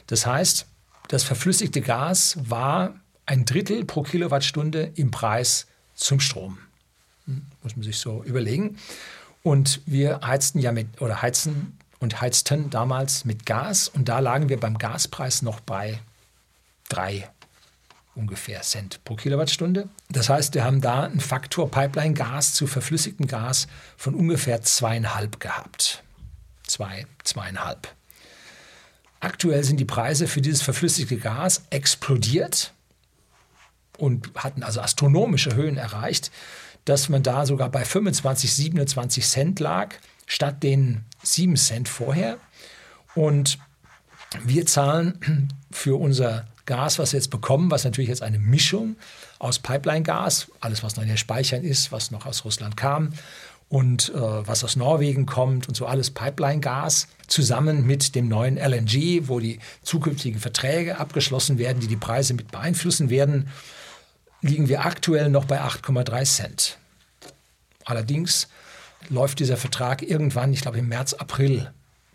Das 0.07 0.25
heißt, 0.25 0.67
das 1.09 1.25
verflüssigte 1.25 1.83
Gas 1.83 2.39
war 2.41 2.95
ein 3.27 3.45
Drittel 3.45 3.85
pro 3.85 4.03
Kilowattstunde 4.03 4.93
im 4.95 5.11
Preis 5.11 5.67
zum 5.95 6.21
Strom. 6.21 6.59
Hm, 7.27 7.43
muss 7.63 7.77
man 7.77 7.83
sich 7.83 7.99
so 7.99 8.25
überlegen. 8.25 8.79
Und 9.43 9.83
wir 9.85 10.21
heizten 10.23 10.59
ja 10.59 10.73
mit, 10.73 11.01
oder 11.03 11.21
heizen 11.21 11.79
und 12.05 12.21
heizten 12.21 12.71
damals 12.71 13.25
mit 13.25 13.47
Gas 13.47 13.89
und 13.89 14.09
da 14.09 14.21
lagen 14.21 14.49
wir 14.49 14.61
beim 14.61 14.79
Gaspreis 14.79 15.43
noch 15.43 15.61
bei 15.61 15.99
drei 16.89 17.29
ungefähr 18.15 18.61
Cent 18.61 19.03
pro 19.05 19.17
Kilowattstunde. 19.17 19.89
Das 20.11 20.29
heißt, 20.29 20.55
wir 20.55 20.65
haben 20.65 20.83
da 20.83 21.05
einen 21.05 21.19
Faktor 21.19 21.71
Pipeline-Gas 21.71 22.55
zu 22.55 22.67
verflüssigtem 22.67 23.27
Gas 23.27 23.67
von 23.97 24.15
ungefähr 24.15 24.61
zweieinhalb 24.63 25.41
gehabt. 25.41 26.05
Zwei, 26.67 27.07
zweieinhalb. 27.25 27.89
Aktuell 29.21 29.65
sind 29.65 29.81
die 29.81 29.87
Preise 29.87 30.29
für 30.29 30.43
dieses 30.43 30.61
verflüssigte 30.61 31.17
Gas 31.17 31.63
explodiert 31.71 32.73
und 33.97 34.31
hatten 34.37 34.63
also 34.63 34.83
astronomische 34.83 35.55
Höhen 35.55 35.79
erreicht, 35.79 36.31
dass 36.85 37.09
man 37.09 37.23
da 37.23 37.47
sogar 37.47 37.71
bei 37.71 37.85
25, 37.85 38.53
27 38.53 39.27
Cent 39.27 39.59
lag, 39.59 39.95
statt 40.27 40.63
den 40.63 41.07
7 41.25 41.57
Cent 41.57 41.89
vorher. 41.89 42.39
Und 43.15 43.59
wir 44.45 44.67
zahlen 44.67 45.49
für 45.71 45.99
unser 45.99 46.47
Gas, 46.67 46.99
was 46.99 47.13
wir 47.13 47.19
jetzt 47.19 47.31
bekommen, 47.31 47.71
was 47.71 47.85
natürlich 47.85 48.09
jetzt 48.09 48.23
eine 48.23 48.39
Mischung 48.39 48.97
aus 49.39 49.59
Pipeline-Gas, 49.59 50.51
alles 50.61 50.83
was 50.83 50.97
noch 50.97 51.03
in 51.03 51.09
den 51.09 51.19
Speichern 51.19 51.63
ist, 51.63 51.93
was 51.93 52.11
noch 52.11 52.27
aus 52.27 52.45
Russland 52.45 52.77
kam 52.77 53.13
und 53.69 54.11
äh, 54.15 54.19
was 54.19 54.65
aus 54.65 54.77
Norwegen 54.77 55.27
kommt 55.27 55.69
und 55.69 55.75
so 55.75 55.87
alles 55.87 56.11
Pipeline-Gas, 56.11 57.09
zusammen 57.27 57.87
mit 57.87 58.15
dem 58.15 58.29
neuen 58.29 58.57
LNG, 58.57 59.29
wo 59.29 59.41
die 59.41 59.59
zukünftigen 59.83 60.41
Verträge 60.41 60.99
abgeschlossen 60.99 61.59
werden, 61.59 61.81
die 61.81 61.89
die 61.89 61.97
Preise 61.97 62.35
mit 62.35 62.51
beeinflussen 62.51 63.11
werden, 63.11 63.49
liegen 64.41 64.69
wir 64.69 64.85
aktuell 64.85 65.29
noch 65.29 65.45
bei 65.45 65.61
8,3 65.63 66.25
Cent. 66.25 66.79
Allerdings 67.85 68.49
läuft 69.11 69.41
dieser 69.41 69.57
Vertrag 69.57 70.03
irgendwann, 70.03 70.53
ich 70.53 70.63
glaube 70.63 70.79
im 70.79 70.89
März, 70.89 71.15
April 71.15 71.71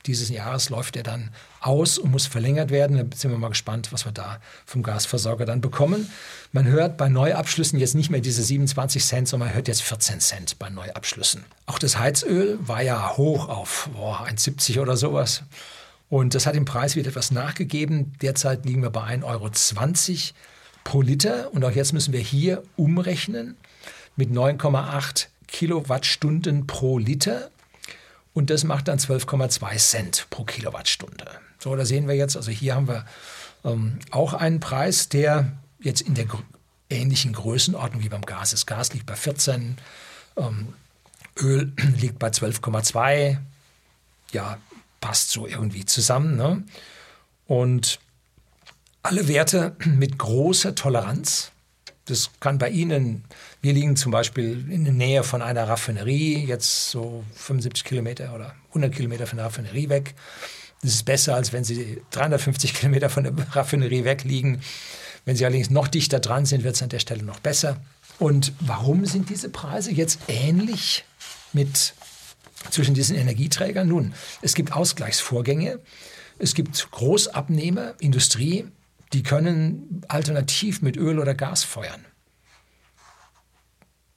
dieses 0.05 0.29
Jahres 0.29 0.69
läuft 0.69 0.95
er 0.95 1.03
dann 1.03 1.29
aus 1.59 1.97
und 1.97 2.11
muss 2.11 2.25
verlängert 2.25 2.71
werden. 2.71 2.97
Da 2.97 3.17
sind 3.17 3.31
wir 3.31 3.37
mal 3.37 3.49
gespannt, 3.49 3.91
was 3.91 4.05
wir 4.05 4.11
da 4.11 4.39
vom 4.65 4.81
Gasversorger 4.81 5.45
dann 5.45 5.61
bekommen. 5.61 6.09
Man 6.51 6.65
hört 6.65 6.97
bei 6.97 7.09
Neuabschlüssen 7.09 7.79
jetzt 7.79 7.95
nicht 7.95 8.09
mehr 8.09 8.21
diese 8.21 8.41
27 8.41 9.03
Cent, 9.03 9.27
sondern 9.27 9.49
man 9.49 9.55
hört 9.55 9.67
jetzt 9.67 9.83
14 9.83 10.19
Cent 10.19 10.59
bei 10.59 10.69
Neuabschlüssen. 10.69 11.43
Auch 11.65 11.79
das 11.79 11.99
Heizöl 11.99 12.57
war 12.61 12.81
ja 12.81 13.17
hoch 13.17 13.49
auf 13.49 13.89
boah, 13.93 14.25
1,70 14.25 14.81
oder 14.81 14.95
sowas. 14.95 15.43
Und 16.09 16.33
das 16.33 16.47
hat 16.47 16.55
im 16.55 16.65
Preis 16.65 16.95
wieder 16.95 17.09
etwas 17.09 17.31
nachgegeben. 17.31 18.13
Derzeit 18.21 18.65
liegen 18.65 18.81
wir 18.81 18.89
bei 18.89 19.03
1,20 19.03 19.23
Euro 19.25 19.51
pro 20.83 21.01
Liter. 21.01 21.53
Und 21.53 21.63
auch 21.63 21.71
jetzt 21.71 21.93
müssen 21.93 22.13
wir 22.13 22.21
hier 22.21 22.63
umrechnen 22.77 23.57
mit 24.15 24.31
9,8 24.31 25.27
Kilowattstunden 25.51 26.67
pro 26.67 26.97
Liter. 26.97 27.49
Und 28.33 28.49
das 28.49 28.63
macht 28.63 28.87
dann 28.87 28.99
12,2 28.99 29.77
Cent 29.77 30.27
pro 30.29 30.43
Kilowattstunde. 30.43 31.25
So, 31.57 31.75
da 31.75 31.85
sehen 31.85 32.07
wir 32.07 32.15
jetzt, 32.15 32.37
also 32.37 32.51
hier 32.51 32.75
haben 32.75 32.87
wir 32.87 33.05
ähm, 33.65 33.99
auch 34.11 34.33
einen 34.33 34.59
Preis, 34.59 35.09
der 35.09 35.51
jetzt 35.79 36.01
in 36.01 36.15
der 36.15 36.25
gr 36.25 36.41
ähnlichen 36.91 37.33
Größenordnung 37.33 38.01
wie 38.01 38.09
beim 38.09 38.23
Gas 38.23 38.51
ist. 38.51 38.65
Gas 38.65 38.93
liegt 38.93 39.05
bei 39.05 39.15
14, 39.15 39.77
ähm, 40.37 40.73
Öl 41.37 41.71
liegt 41.97 42.17
bei 42.17 42.29
12,2. 42.29 43.37
Ja, 44.31 44.57
passt 44.99 45.29
so 45.29 45.45
irgendwie 45.45 45.85
zusammen. 45.85 46.35
Ne? 46.35 46.63
Und 47.45 47.99
alle 49.03 49.27
Werte 49.27 49.75
mit 49.85 50.17
großer 50.17 50.75
Toleranz. 50.75 51.51
Das 52.09 52.31
kann 52.39 52.57
bei 52.57 52.69
Ihnen, 52.69 53.23
wir 53.61 53.73
liegen 53.73 53.95
zum 53.95 54.11
Beispiel 54.11 54.65
in 54.71 54.83
der 54.83 54.93
Nähe 54.93 55.23
von 55.23 55.41
einer 55.41 55.67
Raffinerie, 55.67 56.43
jetzt 56.45 56.89
so 56.89 57.23
75 57.35 57.83
Kilometer 57.83 58.33
oder 58.33 58.55
100 58.69 58.93
Kilometer 58.93 59.27
von 59.27 59.37
der 59.37 59.45
Raffinerie 59.45 59.89
weg. 59.89 60.15
Das 60.81 60.91
ist 60.91 61.05
besser, 61.05 61.35
als 61.35 61.53
wenn 61.53 61.63
Sie 61.63 62.01
350 62.11 62.73
Kilometer 62.73 63.09
von 63.09 63.23
der 63.25 63.33
Raffinerie 63.51 64.05
weg 64.05 64.23
liegen. 64.23 64.61
Wenn 65.25 65.35
Sie 65.35 65.45
allerdings 65.45 65.69
noch 65.69 65.87
dichter 65.87 66.19
dran 66.19 66.45
sind, 66.45 66.63
wird 66.63 66.75
es 66.75 66.81
an 66.81 66.89
der 66.89 66.99
Stelle 66.99 67.23
noch 67.23 67.39
besser. 67.39 67.77
Und 68.17 68.53
warum 68.59 69.05
sind 69.05 69.29
diese 69.29 69.49
Preise 69.49 69.91
jetzt 69.91 70.19
ähnlich 70.27 71.05
mit 71.53 71.93
zwischen 72.71 72.95
diesen 72.95 73.15
Energieträgern? 73.15 73.87
Nun, 73.87 74.13
es 74.41 74.55
gibt 74.55 74.73
Ausgleichsvorgänge. 74.73 75.79
Es 76.39 76.55
gibt 76.55 76.89
Großabnehmer, 76.91 77.95
Industrie, 77.99 78.65
die 79.13 79.23
können 79.23 80.01
alternativ 80.07 80.81
mit 80.81 80.97
Öl 80.97 81.19
oder 81.19 81.33
Gas 81.33 81.63
feuern. 81.63 82.05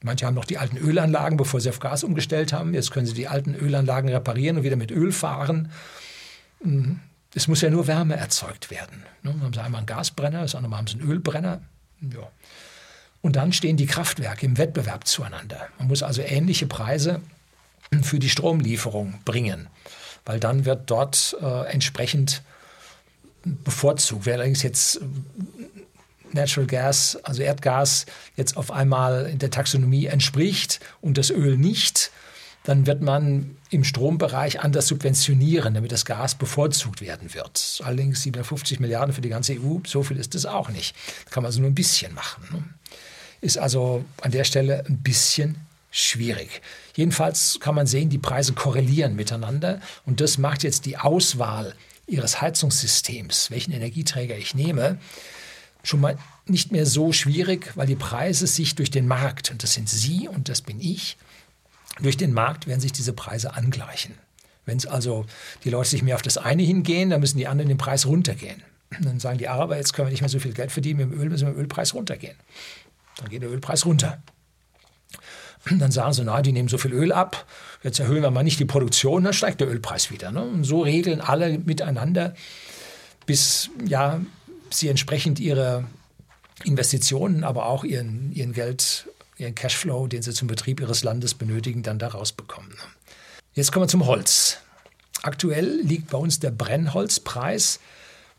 Manche 0.03 0.27
haben 0.27 0.35
noch 0.35 0.45
die 0.45 0.59
alten 0.59 0.77
Ölanlagen, 0.77 1.37
bevor 1.37 1.61
sie 1.61 1.69
auf 1.69 1.79
Gas 1.79 2.03
umgestellt 2.03 2.53
haben. 2.53 2.75
Jetzt 2.75 2.91
können 2.91 3.07
sie 3.07 3.15
die 3.15 3.29
alten 3.29 3.55
Ölanlagen 3.55 4.11
reparieren 4.11 4.59
und 4.59 4.65
wieder 4.65 4.77
mit 4.77 4.91
Öl 4.91 5.13
fahren. 5.13 5.71
Hm, 6.63 7.01
es 7.35 7.49
muss 7.49 7.61
ja 7.61 7.71
nur 7.71 7.87
Wärme 7.87 8.17
erzeugt 8.17 8.71
werden. 8.71 9.05
Dann 9.23 9.41
haben 9.41 9.53
sie 9.53 9.63
einmal 9.63 9.79
einen 9.79 9.87
Gasbrenner, 9.87 10.43
das 10.43 10.55
andere 10.55 10.71
Mal 10.71 10.79
haben 10.79 10.87
sie 10.87 11.01
einen 11.01 11.09
Ölbrenner. 11.09 11.63
Ja. 12.01 12.29
Und 13.23 13.37
dann 13.37 13.53
stehen 13.53 13.77
die 13.77 13.87
Kraftwerke 13.87 14.45
im 14.45 14.59
Wettbewerb 14.59 15.07
zueinander. 15.07 15.69
Man 15.79 15.89
muss 15.89 16.03
also 16.03 16.21
ähnliche 16.23 16.67
Preise 16.67 17.21
für 18.03 18.19
die 18.19 18.29
Stromlieferung 18.29 19.15
bringen, 19.25 19.69
weil 20.25 20.41
dann 20.41 20.65
wird 20.65 20.91
dort 20.91 21.37
äh, 21.41 21.67
entsprechend 21.71 22.43
bevorzugt. 23.45 24.27
Wer 24.27 24.35
allerdings 24.35 24.63
jetzt 24.63 24.97
äh, 24.97 25.01
Natural 26.33 26.67
Gas, 26.67 27.19
also 27.23 27.43
Erdgas, 27.43 28.07
jetzt 28.37 28.57
auf 28.57 28.71
einmal 28.71 29.27
in 29.27 29.39
der 29.39 29.51
Taxonomie 29.51 30.07
entspricht 30.07 30.81
und 31.01 31.19
das 31.19 31.31
Öl 31.31 31.57
nicht, 31.57 32.11
dann 32.65 32.87
wird 32.87 33.03
man 33.03 33.57
im 33.71 33.85
Strombereich 33.85 34.61
anders 34.61 34.87
subventionieren, 34.87 35.75
damit 35.75 35.93
das 35.93 36.05
Gas 36.05 36.35
bevorzugt 36.37 37.01
werden 37.01 37.35
wird. 37.35 37.81
Allerdings 37.85 38.23
750 38.23 38.81
Milliarden 38.81 39.15
für 39.15 39.21
die 39.21 39.29
ganze 39.29 39.55
EU, 39.55 39.79
so 39.87 40.03
viel 40.03 40.19
ist 40.19 40.35
es 40.35 40.47
auch 40.47 40.69
nicht. 40.69 40.95
kann 41.31 41.43
man 41.43 41.49
also 41.49 41.61
nur 41.61 41.71
ein 41.71 41.75
bisschen 41.75 42.15
machen. 42.15 42.45
Ne? 42.53 42.65
Ist 43.41 43.59
also 43.59 44.05
an 44.21 44.31
der 44.31 44.45
Stelle 44.45 44.85
ein 44.87 44.99
bisschen 44.99 45.57
schwierig. 45.91 46.63
Jedenfalls 46.95 47.59
kann 47.61 47.75
man 47.75 47.87
sehen, 47.87 48.09
die 48.09 48.19
Preise 48.19 48.53
korrelieren 48.53 49.17
miteinander 49.17 49.81
und 50.07 50.21
das 50.21 50.38
macht 50.38 50.63
jetzt 50.63 50.87
die 50.87 50.97
Auswahl 50.97 51.75
Ihres 52.13 52.40
Heizungssystems, 52.40 53.50
welchen 53.50 53.73
Energieträger 53.73 54.37
ich 54.37 54.54
nehme, 54.54 54.98
schon 55.83 56.00
mal 56.00 56.19
nicht 56.46 56.73
mehr 56.73 56.87
so 56.87 57.13
schwierig, 57.13 57.73
weil 57.77 57.87
die 57.87 57.96
Preise 57.96 58.46
sich 58.46 58.75
durch 58.75 58.90
den 58.90 59.06
Markt, 59.06 59.50
und 59.50 59.63
das 59.63 59.75
sind 59.75 59.88
Sie 59.88 60.29
und 60.29 60.48
das 60.48 60.60
bin 60.63 60.81
ich, 60.81 61.17
durch 62.00 62.17
den 62.17 62.33
Markt 62.33 62.67
werden 62.67 62.81
sich 62.81 62.92
diese 62.92 63.13
Preise 63.13 63.54
angleichen. 63.54 64.15
Wenn 64.65 64.77
es 64.77 64.87
also 64.87 65.27
die 65.65 65.71
Leute 65.71 65.90
sich 65.90 66.02
mehr 66.02 66.15
auf 66.15 66.23
das 66.23 66.38
eine 66.38 66.63
hingehen, 66.63 67.10
dann 67.10 67.21
müssen 67.21 67.38
die 67.38 67.48
anderen 67.48 67.69
den 67.69 67.79
Preis 67.79 68.06
runtergehen. 68.06 68.63
Dann 69.00 69.21
sagen 69.21 69.38
die 69.38 69.48
Araber, 69.48 69.77
jetzt 69.77 69.92
können 69.92 70.08
wir 70.08 70.13
nicht 70.13 70.21
mehr 70.21 70.29
so 70.29 70.38
viel 70.38 70.52
Geld 70.52 70.71
verdienen, 70.71 71.00
mit 71.00 71.13
dem 71.13 71.21
Öl 71.21 71.31
müssen 71.31 71.46
wir 71.46 71.48
mit 71.48 71.58
dem 71.58 71.63
Ölpreis 71.63 71.94
runtergehen. 71.94 72.37
Dann 73.17 73.29
geht 73.29 73.42
der 73.42 73.50
Ölpreis 73.50 73.87
runter. 73.87 74.23
Dann 75.71 75.92
sagen 75.92 76.13
sie, 76.13 76.25
na, 76.25 76.42
die 76.42 76.52
nehmen 76.52 76.69
so 76.69 76.79
viel 76.79 76.92
Öl 76.92 77.13
ab, 77.13 77.46
jetzt 77.83 78.00
erhöhen 78.00 78.23
wir 78.23 78.31
mal 78.31 78.42
nicht 78.42 78.58
die 78.58 78.65
Produktion, 78.65 79.23
dann 79.25 79.33
steigt 79.33 79.60
der 79.60 79.69
Ölpreis 79.69 80.10
wieder. 80.10 80.33
Ne? 80.33 80.42
Und 80.42 80.65
so 80.65 80.83
regeln 80.83 81.21
alle 81.21 81.58
miteinander, 81.58 82.35
bis 83.27 83.71
ja, 83.87 84.21
sie 84.71 84.88
entsprechend 84.88 85.38
ihre 85.38 85.85
Investitionen, 86.65 87.44
aber 87.44 87.67
auch 87.67 87.85
ihren, 87.85 88.33
ihren 88.33 88.52
Geld, 88.52 89.08
ihren 89.37 89.54
Cashflow, 89.54 90.06
den 90.08 90.23
sie 90.23 90.33
zum 90.33 90.48
Betrieb 90.48 90.81
ihres 90.81 91.04
Landes 91.04 91.35
benötigen, 91.35 91.83
dann 91.83 91.98
da 91.98 92.08
rausbekommen. 92.08 92.75
Jetzt 93.54 93.71
kommen 93.71 93.85
wir 93.85 93.88
zum 93.88 94.06
Holz. 94.06 94.58
Aktuell 95.23 95.81
liegt 95.83 96.10
bei 96.10 96.19
uns 96.19 96.40
der 96.40 96.50
Brennholzpreis 96.50 97.79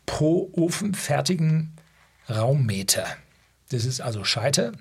pro 0.04 0.50
ofenfertigen 0.52 1.72
Raummeter. 2.28 3.06
Das 3.70 3.84
ist 3.84 4.00
also 4.00 4.24
Scheite, 4.24 4.72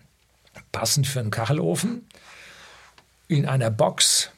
passend 0.71 1.07
für 1.07 1.19
einen 1.19 1.31
Kachelofen, 1.31 2.05
in 3.27 3.45
einer 3.45 3.69
Box, 3.69 4.29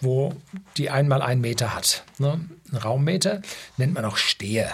wo 0.00 0.34
die 0.76 0.90
einmal 0.90 1.22
einen 1.22 1.40
Meter 1.40 1.74
hat. 1.74 2.04
Ne? 2.18 2.40
Ein 2.70 2.76
Raummeter 2.76 3.42
nennt 3.76 3.94
man 3.94 4.04
auch 4.04 4.16
Steher. 4.16 4.72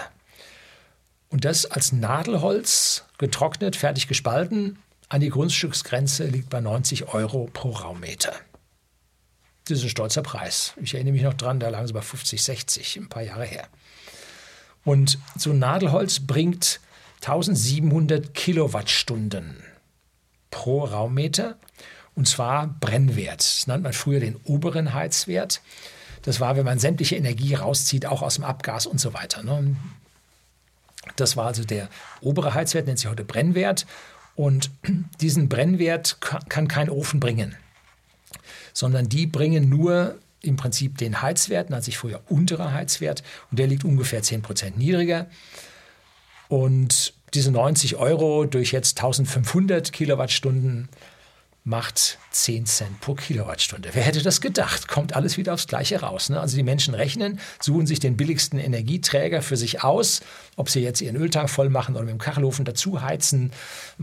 Und 1.29 1.45
das 1.45 1.65
als 1.65 1.91
Nadelholz 1.91 3.05
getrocknet, 3.17 3.75
fertig 3.75 4.07
gespalten, 4.07 4.79
an 5.09 5.21
die 5.21 5.29
Grundstücksgrenze 5.29 6.25
liegt 6.25 6.49
bei 6.49 6.61
90 6.61 7.13
Euro 7.13 7.49
pro 7.51 7.71
Raummeter. 7.71 8.33
Das 9.65 9.79
ist 9.79 9.83
ein 9.83 9.89
stolzer 9.89 10.23
Preis. 10.23 10.73
Ich 10.81 10.95
erinnere 10.95 11.13
mich 11.13 11.21
noch 11.21 11.33
dran, 11.35 11.59
da 11.59 11.69
lagen 11.69 11.85
sie 11.85 11.93
bei 11.93 12.01
50, 12.01 12.43
60, 12.43 12.97
ein 12.97 13.09
paar 13.09 13.21
Jahre 13.21 13.45
her. 13.45 13.67
Und 14.83 15.19
so 15.35 15.51
ein 15.51 15.59
Nadelholz 15.59 16.21
bringt 16.21 16.79
1700 17.21 18.33
Kilowattstunden 18.33 19.63
pro 20.51 20.85
Raummeter 20.85 21.57
und 22.19 22.27
zwar 22.27 22.67
Brennwert. 22.81 23.39
Das 23.39 23.65
nannte 23.65 23.83
man 23.83 23.93
früher 23.93 24.19
den 24.19 24.35
oberen 24.43 24.93
Heizwert. 24.93 25.61
Das 26.23 26.41
war, 26.41 26.57
wenn 26.57 26.65
man 26.65 26.77
sämtliche 26.77 27.15
Energie 27.15 27.53
rauszieht, 27.53 28.05
auch 28.05 28.21
aus 28.21 28.35
dem 28.35 28.43
Abgas 28.43 28.87
und 28.87 28.99
so 28.99 29.13
weiter. 29.13 29.41
Ne? 29.41 29.77
Das 31.15 31.37
war 31.37 31.45
also 31.45 31.63
der 31.63 31.87
obere 32.19 32.53
Heizwert, 32.53 32.87
nennt 32.87 32.99
sich 32.99 33.09
heute 33.09 33.23
Brennwert. 33.23 33.85
Und 34.35 34.69
diesen 35.21 35.47
Brennwert 35.47 36.17
kann 36.19 36.67
kein 36.67 36.89
Ofen 36.89 37.21
bringen, 37.21 37.55
sondern 38.73 39.07
die 39.07 39.25
bringen 39.25 39.69
nur 39.69 40.17
im 40.41 40.57
Prinzip 40.57 40.97
den 40.97 41.21
Heizwert, 41.21 41.69
nennt 41.69 41.85
sich 41.85 41.97
früher 41.97 42.19
unterer 42.27 42.73
Heizwert, 42.73 43.23
und 43.49 43.59
der 43.59 43.67
liegt 43.67 43.85
ungefähr 43.85 44.21
10 44.21 44.41
Prozent 44.41 44.77
niedriger. 44.77 45.27
Und 46.49 47.13
diese 47.33 47.51
90 47.51 47.95
Euro 47.95 48.43
durch 48.43 48.73
jetzt 48.73 48.97
1500 48.99 49.93
Kilowattstunden 49.93 50.89
macht 51.69 52.17
10 52.31 52.65
Cent 52.65 52.99
pro 52.99 53.13
Kilowattstunde. 53.13 53.89
Wer 53.93 54.01
hätte 54.01 54.23
das 54.23 54.41
gedacht? 54.41 54.87
Kommt 54.87 55.15
alles 55.15 55.37
wieder 55.37 55.53
aufs 55.53 55.67
Gleiche 55.67 56.01
raus. 56.01 56.29
Ne? 56.29 56.41
Also 56.41 56.57
die 56.57 56.63
Menschen 56.63 56.95
rechnen, 56.95 57.39
suchen 57.61 57.85
sich 57.85 57.99
den 57.99 58.17
billigsten 58.17 58.57
Energieträger 58.57 59.43
für 59.43 59.55
sich 59.55 59.83
aus, 59.83 60.21
ob 60.55 60.67
sie 60.69 60.79
jetzt 60.79 60.99
ihren 60.99 61.15
Öltank 61.15 61.47
voll 61.47 61.69
machen 61.69 61.93
oder 61.95 62.05
mit 62.05 62.13
dem 62.13 62.17
Kachelofen 62.17 62.65
dazu 62.65 63.03
heizen, 63.03 63.51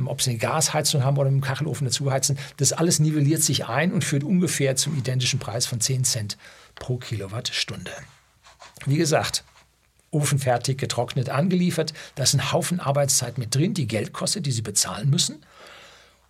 ob 0.05 0.23
sie 0.23 0.31
eine 0.31 0.39
Gasheizung 0.39 1.03
haben 1.03 1.19
oder 1.19 1.29
mit 1.29 1.43
dem 1.43 1.45
Kachelofen 1.45 1.87
dazu 1.87 2.09
heizen. 2.09 2.39
Das 2.57 2.73
alles 2.73 3.01
nivelliert 3.01 3.43
sich 3.43 3.67
ein 3.67 3.93
und 3.93 4.05
führt 4.05 4.23
ungefähr 4.23 4.77
zum 4.77 4.97
identischen 4.97 5.41
Preis 5.41 5.67
von 5.67 5.81
10 5.81 6.05
Cent 6.05 6.39
pro 6.77 6.99
Kilowattstunde. 6.99 7.91
Wie 8.87 8.97
gesagt, 8.97 9.43
Ofen 10.13 10.39
fertig, 10.39 10.79
getrocknet, 10.79 11.31
angeliefert. 11.31 11.93
Da 12.15 12.23
ist 12.23 12.33
ein 12.33 12.53
Haufen 12.53 12.79
Arbeitszeit 12.79 13.39
mit 13.39 13.55
drin, 13.55 13.75
die 13.75 13.89
Geld 13.89 14.13
kostet, 14.13 14.47
die 14.47 14.53
sie 14.53 14.63
bezahlen 14.63 15.11
müssen. 15.11 15.43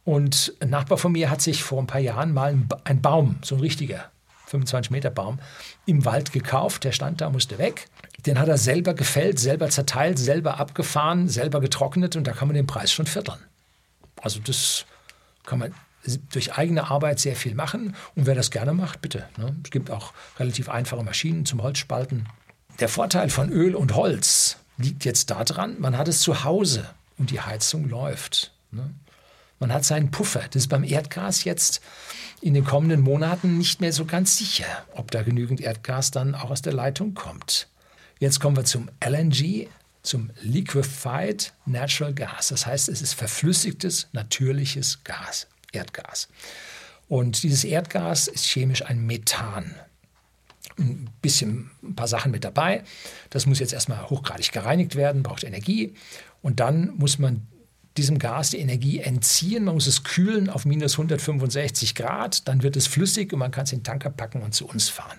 Und 0.06 0.54
ein 0.60 0.70
Nachbar 0.70 0.98
von 0.98 1.10
mir 1.10 1.30
hat 1.30 1.42
sich 1.42 1.64
vor 1.64 1.80
ein 1.82 1.88
paar 1.88 2.00
Jahren 2.00 2.32
mal 2.32 2.56
einen 2.84 3.02
Baum, 3.02 3.38
so 3.42 3.56
ein 3.56 3.60
richtiger 3.60 4.08
25 4.46 4.92
Meter 4.92 5.10
Baum, 5.10 5.40
im 5.84 6.04
Wald 6.04 6.30
gekauft. 6.30 6.84
Der 6.84 6.92
stand 6.92 7.20
da, 7.20 7.28
musste 7.28 7.58
weg. 7.58 7.88
Den 8.24 8.38
hat 8.38 8.46
er 8.46 8.56
selber 8.56 8.94
gefällt, 8.94 9.40
selber 9.40 9.68
zerteilt, 9.68 10.20
selber 10.20 10.60
abgefahren, 10.60 11.28
selber 11.28 11.60
getrocknet 11.60 12.14
und 12.14 12.24
da 12.24 12.32
kann 12.32 12.46
man 12.46 12.54
den 12.54 12.68
Preis 12.68 12.92
schon 12.92 13.06
vierteln. 13.06 13.40
Also 14.22 14.38
das 14.38 14.86
kann 15.44 15.58
man 15.58 15.74
durch 16.30 16.56
eigene 16.56 16.88
Arbeit 16.88 17.18
sehr 17.18 17.34
viel 17.34 17.56
machen. 17.56 17.96
Und 18.14 18.26
wer 18.26 18.36
das 18.36 18.52
gerne 18.52 18.74
macht, 18.74 19.02
bitte. 19.02 19.28
Ne? 19.36 19.56
Es 19.64 19.72
gibt 19.72 19.90
auch 19.90 20.12
relativ 20.38 20.68
einfache 20.68 21.02
Maschinen 21.02 21.46
zum 21.46 21.64
Holzspalten. 21.64 22.28
Der 22.78 22.88
Vorteil 22.88 23.28
von 23.28 23.50
Öl 23.50 23.74
und 23.74 23.96
Holz 23.96 24.58
liegt 24.78 25.04
jetzt 25.04 25.30
daran, 25.30 25.80
man 25.80 25.98
hat 25.98 26.06
es 26.06 26.20
zu 26.20 26.44
Hause 26.44 26.88
und 27.18 27.32
die 27.32 27.40
Heizung 27.40 27.88
läuft. 27.88 28.52
Ne? 28.70 28.88
Man 29.58 29.72
hat 29.72 29.84
seinen 29.84 30.10
Puffer. 30.10 30.40
Das 30.50 30.62
ist 30.62 30.68
beim 30.68 30.84
Erdgas 30.84 31.44
jetzt 31.44 31.80
in 32.40 32.54
den 32.54 32.64
kommenden 32.64 33.00
Monaten 33.00 33.56
nicht 33.56 33.80
mehr 33.80 33.92
so 33.92 34.04
ganz 34.04 34.36
sicher, 34.36 34.66
ob 34.94 35.10
da 35.10 35.22
genügend 35.22 35.60
Erdgas 35.60 36.10
dann 36.10 36.34
auch 36.34 36.50
aus 36.50 36.62
der 36.62 36.74
Leitung 36.74 37.14
kommt. 37.14 37.68
Jetzt 38.18 38.40
kommen 38.40 38.56
wir 38.56 38.64
zum 38.64 38.90
LNG, 39.04 39.68
zum 40.02 40.30
Liquefied 40.42 41.52
Natural 41.64 42.14
Gas. 42.14 42.48
Das 42.48 42.66
heißt, 42.66 42.88
es 42.88 43.02
ist 43.02 43.14
verflüssigtes, 43.14 44.08
natürliches 44.12 45.02
Gas, 45.04 45.46
Erdgas. 45.72 46.28
Und 47.08 47.42
dieses 47.42 47.64
Erdgas 47.64 48.28
ist 48.28 48.46
chemisch 48.46 48.82
ein 48.84 49.06
Methan. 49.06 49.74
Ein 50.78 51.08
bisschen 51.22 51.70
ein 51.82 51.94
paar 51.94 52.08
Sachen 52.08 52.30
mit 52.30 52.44
dabei. 52.44 52.84
Das 53.30 53.46
muss 53.46 53.60
jetzt 53.60 53.72
erstmal 53.72 54.10
hochgradig 54.10 54.52
gereinigt 54.52 54.94
werden, 54.94 55.22
braucht 55.22 55.44
Energie. 55.44 55.94
Und 56.42 56.60
dann 56.60 56.94
muss 56.96 57.18
man 57.18 57.46
diesem 57.98 58.18
Gas 58.18 58.50
die 58.50 58.58
Energie 58.58 59.00
entziehen. 59.00 59.64
Man 59.64 59.74
muss 59.74 59.86
es 59.86 60.04
kühlen 60.04 60.48
auf 60.50 60.64
minus 60.64 60.92
165 60.92 61.94
Grad, 61.94 62.46
dann 62.48 62.62
wird 62.62 62.76
es 62.76 62.86
flüssig 62.86 63.32
und 63.32 63.38
man 63.38 63.50
kann 63.50 63.64
es 63.64 63.72
in 63.72 63.80
den 63.80 63.84
Tanker 63.84 64.10
packen 64.10 64.42
und 64.42 64.54
zu 64.54 64.66
uns 64.66 64.88
fahren. 64.88 65.18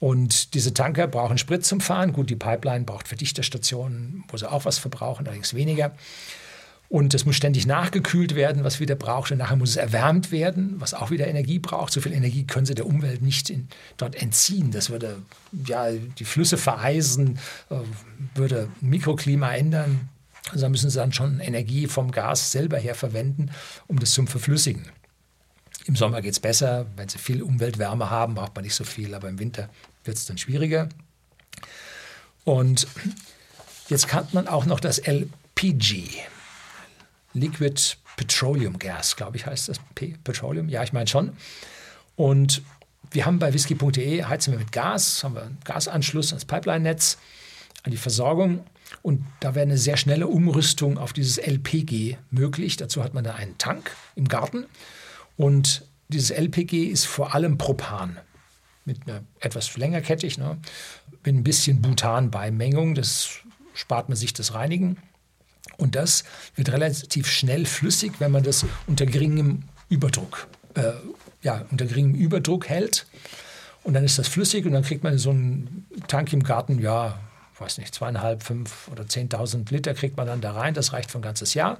Und 0.00 0.54
diese 0.54 0.72
Tanker 0.72 1.06
brauchen 1.06 1.36
Sprit 1.36 1.64
zum 1.64 1.80
Fahren. 1.80 2.14
Gut, 2.14 2.30
die 2.30 2.36
Pipeline 2.36 2.84
braucht 2.84 3.06
Verdichterstationen, 3.06 4.24
wo 4.28 4.36
sie 4.38 4.50
auch 4.50 4.64
was 4.64 4.78
verbrauchen, 4.78 5.26
allerdings 5.26 5.52
weniger. 5.52 5.92
Und 6.88 7.14
es 7.14 7.24
muss 7.24 7.36
ständig 7.36 7.66
nachgekühlt 7.66 8.34
werden, 8.34 8.64
was 8.64 8.80
wieder 8.80 8.96
braucht. 8.96 9.30
Und 9.30 9.38
nachher 9.38 9.56
muss 9.56 9.70
es 9.70 9.76
erwärmt 9.76 10.32
werden, 10.32 10.74
was 10.78 10.92
auch 10.92 11.10
wieder 11.10 11.28
Energie 11.28 11.60
braucht. 11.60 11.92
So 11.92 12.00
viel 12.00 12.12
Energie 12.12 12.44
können 12.44 12.66
sie 12.66 12.74
der 12.74 12.86
Umwelt 12.86 13.22
nicht 13.22 13.48
in, 13.48 13.68
dort 13.96 14.20
entziehen. 14.20 14.72
Das 14.72 14.90
würde 14.90 15.22
ja, 15.66 15.90
die 15.92 16.24
Flüsse 16.24 16.56
vereisen, 16.56 17.38
äh, 17.68 17.76
würde 18.34 18.68
Mikroklima 18.80 19.54
ändern. 19.54 20.08
Also 20.48 20.62
da 20.62 20.68
müssen 20.68 20.90
sie 20.90 20.98
dann 20.98 21.12
schon 21.12 21.40
Energie 21.40 21.86
vom 21.86 22.10
Gas 22.10 22.52
selber 22.52 22.78
her 22.78 22.94
verwenden, 22.94 23.50
um 23.86 23.98
das 23.98 24.12
zu 24.12 24.24
verflüssigen. 24.26 24.90
Im 25.86 25.96
Sommer 25.96 26.22
geht 26.22 26.32
es 26.32 26.40
besser, 26.40 26.86
wenn 26.96 27.08
sie 27.08 27.18
viel 27.18 27.42
Umweltwärme 27.42 28.10
haben, 28.10 28.34
braucht 28.34 28.54
man 28.54 28.64
nicht 28.64 28.74
so 28.74 28.84
viel, 28.84 29.14
aber 29.14 29.28
im 29.28 29.38
Winter 29.38 29.68
wird 30.04 30.16
es 30.16 30.26
dann 30.26 30.38
schwieriger. 30.38 30.88
Und 32.44 32.86
jetzt 33.88 34.08
kann 34.08 34.26
man 34.32 34.48
auch 34.48 34.66
noch 34.66 34.80
das 34.80 34.98
LPG, 34.98 36.08
Liquid 37.32 37.96
Petroleum 38.16 38.78
Gas, 38.78 39.16
glaube 39.16 39.36
ich, 39.36 39.46
heißt 39.46 39.68
das 39.68 39.78
P 39.94 40.16
Petroleum. 40.24 40.68
Ja, 40.68 40.82
ich 40.82 40.92
meine 40.92 41.06
schon. 41.06 41.32
Und 42.16 42.62
wir 43.12 43.24
haben 43.24 43.38
bei 43.38 43.52
whisky.de 43.54 44.24
heizen 44.24 44.52
wir 44.52 44.58
mit 44.58 44.72
Gas, 44.72 45.24
haben 45.24 45.34
wir 45.34 45.42
einen 45.42 45.58
Gasanschluss 45.64 46.32
ans 46.32 46.44
Pipeline-Netz, 46.44 47.18
an 47.82 47.92
die 47.92 47.96
Versorgung. 47.96 48.64
Und 49.02 49.24
da 49.40 49.54
wäre 49.54 49.64
eine 49.64 49.78
sehr 49.78 49.96
schnelle 49.96 50.26
Umrüstung 50.26 50.98
auf 50.98 51.12
dieses 51.12 51.38
LPG 51.38 52.16
möglich. 52.30 52.76
Dazu 52.76 53.02
hat 53.02 53.14
man 53.14 53.24
da 53.24 53.34
einen 53.34 53.56
Tank 53.58 53.92
im 54.16 54.28
Garten. 54.28 54.66
Und 55.36 55.86
dieses 56.08 56.30
LPG 56.30 56.86
ist 56.86 57.06
vor 57.06 57.34
allem 57.34 57.56
Propan 57.56 58.18
mit 58.84 59.06
einer 59.06 59.22
etwas 59.40 59.76
längerkettig, 59.76 60.38
ne, 60.38 60.58
mit 61.24 61.34
ein 61.34 61.44
bisschen 61.44 61.80
Butan-Beimengung. 61.80 62.94
Das 62.94 63.40
spart 63.74 64.08
man 64.08 64.16
sich 64.16 64.32
das 64.32 64.54
Reinigen. 64.54 64.96
Und 65.76 65.94
das 65.94 66.24
wird 66.56 66.70
relativ 66.72 67.26
schnell 67.26 67.64
flüssig, 67.64 68.12
wenn 68.18 68.32
man 68.32 68.42
das 68.42 68.66
unter 68.86 69.06
geringem 69.06 69.64
Überdruck, 69.88 70.48
äh, 70.74 70.92
ja, 71.42 71.64
unter 71.70 71.86
geringem 71.86 72.14
Überdruck 72.14 72.68
hält. 72.68 73.06
Und 73.82 73.94
dann 73.94 74.04
ist 74.04 74.18
das 74.18 74.28
flüssig 74.28 74.66
und 74.66 74.72
dann 74.72 74.82
kriegt 74.82 75.04
man 75.04 75.16
so 75.16 75.30
einen 75.30 75.86
Tank 76.06 76.32
im 76.32 76.42
Garten, 76.42 76.80
ja, 76.80 77.18
weiß 77.60 77.78
nicht, 77.78 77.94
zweieinhalb, 77.94 78.42
fünf 78.42 78.88
oder 78.88 79.06
zehntausend 79.06 79.70
Liter 79.70 79.94
kriegt 79.94 80.16
man 80.16 80.26
dann 80.26 80.40
da 80.40 80.52
rein. 80.52 80.74
Das 80.74 80.92
reicht 80.92 81.10
für 81.10 81.18
ein 81.18 81.22
ganzes 81.22 81.54
Jahr. 81.54 81.78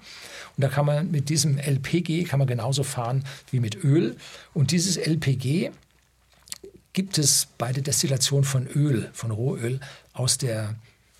Und 0.56 0.62
da 0.62 0.68
kann 0.68 0.86
man 0.86 1.10
mit 1.10 1.28
diesem 1.28 1.58
LPG 1.58 2.24
kann 2.24 2.38
man 2.38 2.48
genauso 2.48 2.82
fahren 2.82 3.24
wie 3.50 3.60
mit 3.60 3.82
Öl. 3.82 4.16
Und 4.52 4.72
dieses 4.72 4.96
LPG 4.96 5.70
gibt 6.92 7.18
es 7.18 7.48
bei 7.58 7.72
der 7.72 7.82
Destillation 7.82 8.44
von 8.44 8.66
Öl, 8.66 9.10
von 9.12 9.30
Rohöl 9.30 9.80
aus 10.12 10.38
der 10.38 10.74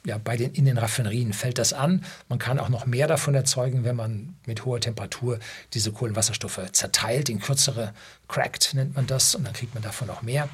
ja, 0.05 0.17
bei 0.19 0.37
den, 0.37 0.53
in 0.53 0.65
den 0.65 0.79
Raffinerien 0.79 1.33
fällt 1.33 1.59
das 1.59 1.73
an. 1.73 2.05
Man 2.29 2.39
kann 2.39 2.59
auch 2.59 2.71
noch 2.71 2.87
mehr 2.87 3.07
davon 3.07 3.35
erzeugen, 3.35 3.85
wenn 3.85 3.97
man 3.97 4.35
mit 4.47 4.65
hoher 4.65 4.81
Temperatur 4.81 5.39
diese 5.75 5.93
Kohlenwasserstoffe 5.93 6.73
zerteilt, 6.73 7.29
in 7.29 7.39
kürzere 7.39 7.93
cracked 8.27 8.73
nennt 8.75 8.95
man 8.95 9.07
das, 9.07 9.35
und 9.35 9.45
dann 9.45 9.53
kriegt 9.53 9.75
man 9.75 9.83
davon 9.83 10.07
noch 10.09 10.23
mehr. 10.23 10.49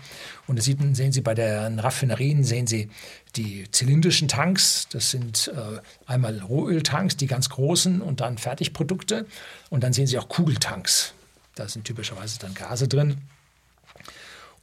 Und 0.48 0.58
das 0.58 0.64
sehen 0.64 1.12
Sie 1.12 1.20
bei 1.20 1.34
den 1.34 1.78
Raffinerien, 1.78 2.42
sehen 2.42 2.66
Sie 2.66 2.90
die 3.36 3.70
zylindrischen 3.70 4.28
Tanks, 4.28 4.88
das 4.90 5.10
sind 5.10 5.52
äh, 5.54 5.80
einmal 6.10 6.40
Rohöltanks, 6.40 7.16
die 7.16 7.26
ganz 7.26 7.48
großen 7.48 8.00
und 8.00 8.20
dann 8.20 8.38
Fertigprodukte. 8.38 9.26
Und 9.70 9.84
dann 9.84 9.92
sehen 9.92 10.06
Sie 10.06 10.18
auch 10.18 10.28
Kugeltanks. 10.28 11.12
Da 11.54 11.68
sind 11.68 11.84
typischerweise 11.84 12.38
dann 12.38 12.54
Gase 12.54 12.88
drin. 12.88 13.18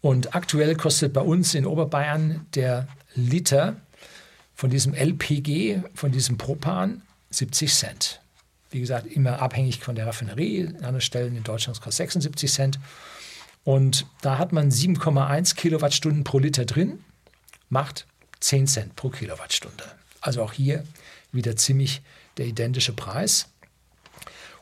Und 0.01 0.35
aktuell 0.35 0.75
kostet 0.75 1.13
bei 1.13 1.21
uns 1.21 1.55
in 1.55 1.65
Oberbayern 1.65 2.45
der 2.55 2.87
Liter 3.15 3.77
von 4.63 4.69
diesem 4.69 4.93
LPG, 4.93 5.81
von 5.93 6.13
diesem 6.13 6.37
Propan, 6.37 7.01
70 7.31 7.73
Cent. 7.73 8.21
Wie 8.71 8.79
gesagt, 8.79 9.07
immer 9.07 9.41
abhängig 9.41 9.79
von 9.79 9.93
der 9.93 10.07
Raffinerie. 10.07 10.67
An 10.67 10.75
anderen 10.75 11.01
Stellen 11.01 11.35
in 11.35 11.43
Deutschland 11.43 11.81
kostet 11.81 12.09
76 12.09 12.49
Cent. 12.49 12.79
Und 13.65 14.05
da 14.21 14.37
hat 14.37 14.53
man 14.53 14.71
7,1 14.71 15.57
Kilowattstunden 15.57 16.23
pro 16.23 16.39
Liter 16.39 16.63
drin, 16.63 17.03
macht 17.67 18.07
10 18.39 18.67
Cent 18.67 18.95
pro 18.95 19.09
Kilowattstunde. 19.09 19.83
Also 20.21 20.41
auch 20.41 20.53
hier 20.53 20.85
wieder 21.33 21.57
ziemlich 21.57 22.01
der 22.37 22.45
identische 22.45 22.93
Preis. 22.93 23.49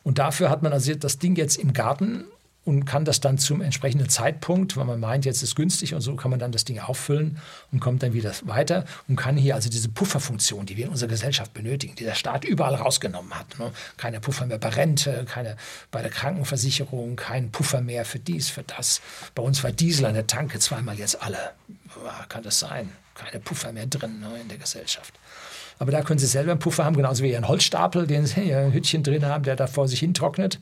Und 0.02 0.18
dafür 0.18 0.50
hat 0.50 0.64
man 0.64 0.74
also 0.74 0.96
das 0.96 1.20
Ding 1.20 1.36
jetzt 1.36 1.58
im 1.58 1.74
Garten 1.74 2.24
und 2.64 2.86
kann 2.86 3.06
das 3.06 3.20
dann 3.20 3.40
zum 3.40 3.62
entsprechenden 3.62 4.08
Zeitpunkt, 4.08 4.78
wenn 4.78 4.86
man 4.86 5.00
meint, 5.00 5.26
jetzt 5.26 5.42
ist 5.42 5.56
günstig 5.56 5.96
und 5.96 6.02
so, 6.02 6.16
kann 6.16 6.30
man 6.30 6.40
dann 6.40 6.52
das 6.52 6.64
Ding 6.64 6.80
auffüllen 6.80 7.40
und 7.72 7.80
kommt 7.80 8.04
dann 8.04 8.14
wieder 8.14 8.32
weiter 8.44 8.86
und 9.08 9.16
kann 9.16 9.36
hier 9.36 9.56
also 9.56 9.70
diese 9.70 9.90
Pufferfunktion, 9.90 10.68
die 10.68 10.78
wir 10.78 10.86
in 10.86 10.92
unserer 10.92 11.10
Gesellschaft 11.10 11.54
benötigen, 11.54 11.96
die 11.96 12.04
der 12.04 12.14
Staat 12.14 12.46
überall 12.46 12.76
rausgenommen 12.76 13.34
hat. 13.34 13.58
Ne? 13.58 13.72
Keine 13.98 14.20
Puffer 14.20 14.46
mehr 14.46 14.60
bei 14.60 14.70
Rente, 14.70 15.26
keine 15.28 15.58
bei 15.90 16.04
der 16.04 16.12
Krankenversicherung, 16.12 17.16
kein 17.16 17.52
Puffer 17.52 17.82
mehr 17.82 18.06
für 18.06 18.20
dies, 18.20 18.50
für 18.50 18.64
das. 18.64 19.02
Bei 19.34 19.42
uns 19.42 19.64
war 19.64 19.72
Diesel 19.72 20.06
an 20.06 20.14
der 20.14 20.28
Tanke 20.28 20.60
zweimal 20.60 21.00
jetzt 21.00 21.22
alle. 21.22 21.38
Kann 22.30 22.44
das 22.44 22.60
sein? 22.60 22.92
Keine 23.16 23.40
Puffer 23.42 23.74
mehr 23.74 23.88
drin 23.88 24.20
ne, 24.20 24.40
in 24.40 24.48
der 24.48 24.58
Gesellschaft. 24.58 25.14
Aber 25.80 25.92
da 25.92 26.04
können 26.04 26.20
Sie 26.20 26.28
selber 26.28 26.52
einen 26.52 26.60
Puffer 26.60 26.86
haben, 26.86 26.96
genauso 26.96 27.24
wie 27.24 27.32
Ihren 27.32 27.48
Holzstapel, 27.48 28.06
den 28.06 28.28
Sie 28.28 28.42
hier 28.42 28.60
ein 28.60 28.72
Hütchen 28.72 29.02
drin 29.02 29.26
haben, 29.26 29.44
der 29.44 29.56
da 29.56 29.66
vor 29.66 29.88
sich 29.88 30.00
hin 30.00 30.14
trocknet. 30.14 30.60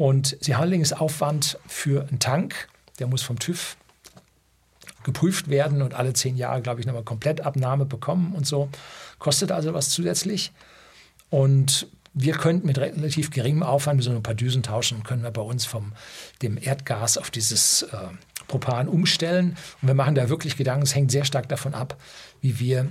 Und 0.00 0.38
Sie 0.40 0.54
haben 0.54 0.62
allerdings 0.62 0.94
Aufwand 0.94 1.58
für 1.66 2.08
einen 2.08 2.20
Tank, 2.20 2.68
der 3.00 3.06
muss 3.06 3.20
vom 3.20 3.38
TÜV 3.38 3.76
geprüft 5.02 5.50
werden 5.50 5.82
und 5.82 5.92
alle 5.92 6.14
zehn 6.14 6.38
Jahre, 6.38 6.62
glaube 6.62 6.80
ich, 6.80 6.86
nochmal 6.86 7.02
Komplettabnahme 7.02 7.84
bekommen 7.84 8.32
und 8.34 8.46
so. 8.46 8.70
Kostet 9.18 9.52
also 9.52 9.74
was 9.74 9.90
zusätzlich. 9.90 10.52
Und 11.28 11.86
wir 12.14 12.32
könnten 12.32 12.66
mit 12.66 12.78
relativ 12.78 13.30
geringem 13.30 13.62
Aufwand 13.62 14.02
so 14.02 14.10
ein 14.10 14.22
paar 14.22 14.32
Düsen 14.34 14.62
tauschen, 14.62 15.02
können 15.02 15.22
wir 15.22 15.32
bei 15.32 15.42
uns 15.42 15.66
vom 15.66 15.92
dem 16.40 16.56
Erdgas 16.56 17.18
auf 17.18 17.30
dieses 17.30 17.82
äh, 17.82 17.96
Propan 18.48 18.88
umstellen. 18.88 19.58
Und 19.82 19.88
wir 19.88 19.94
machen 19.94 20.14
da 20.14 20.30
wirklich 20.30 20.56
Gedanken, 20.56 20.84
es 20.84 20.94
hängt 20.94 21.10
sehr 21.10 21.26
stark 21.26 21.46
davon 21.50 21.74
ab, 21.74 21.98
wie 22.40 22.58
wir 22.58 22.88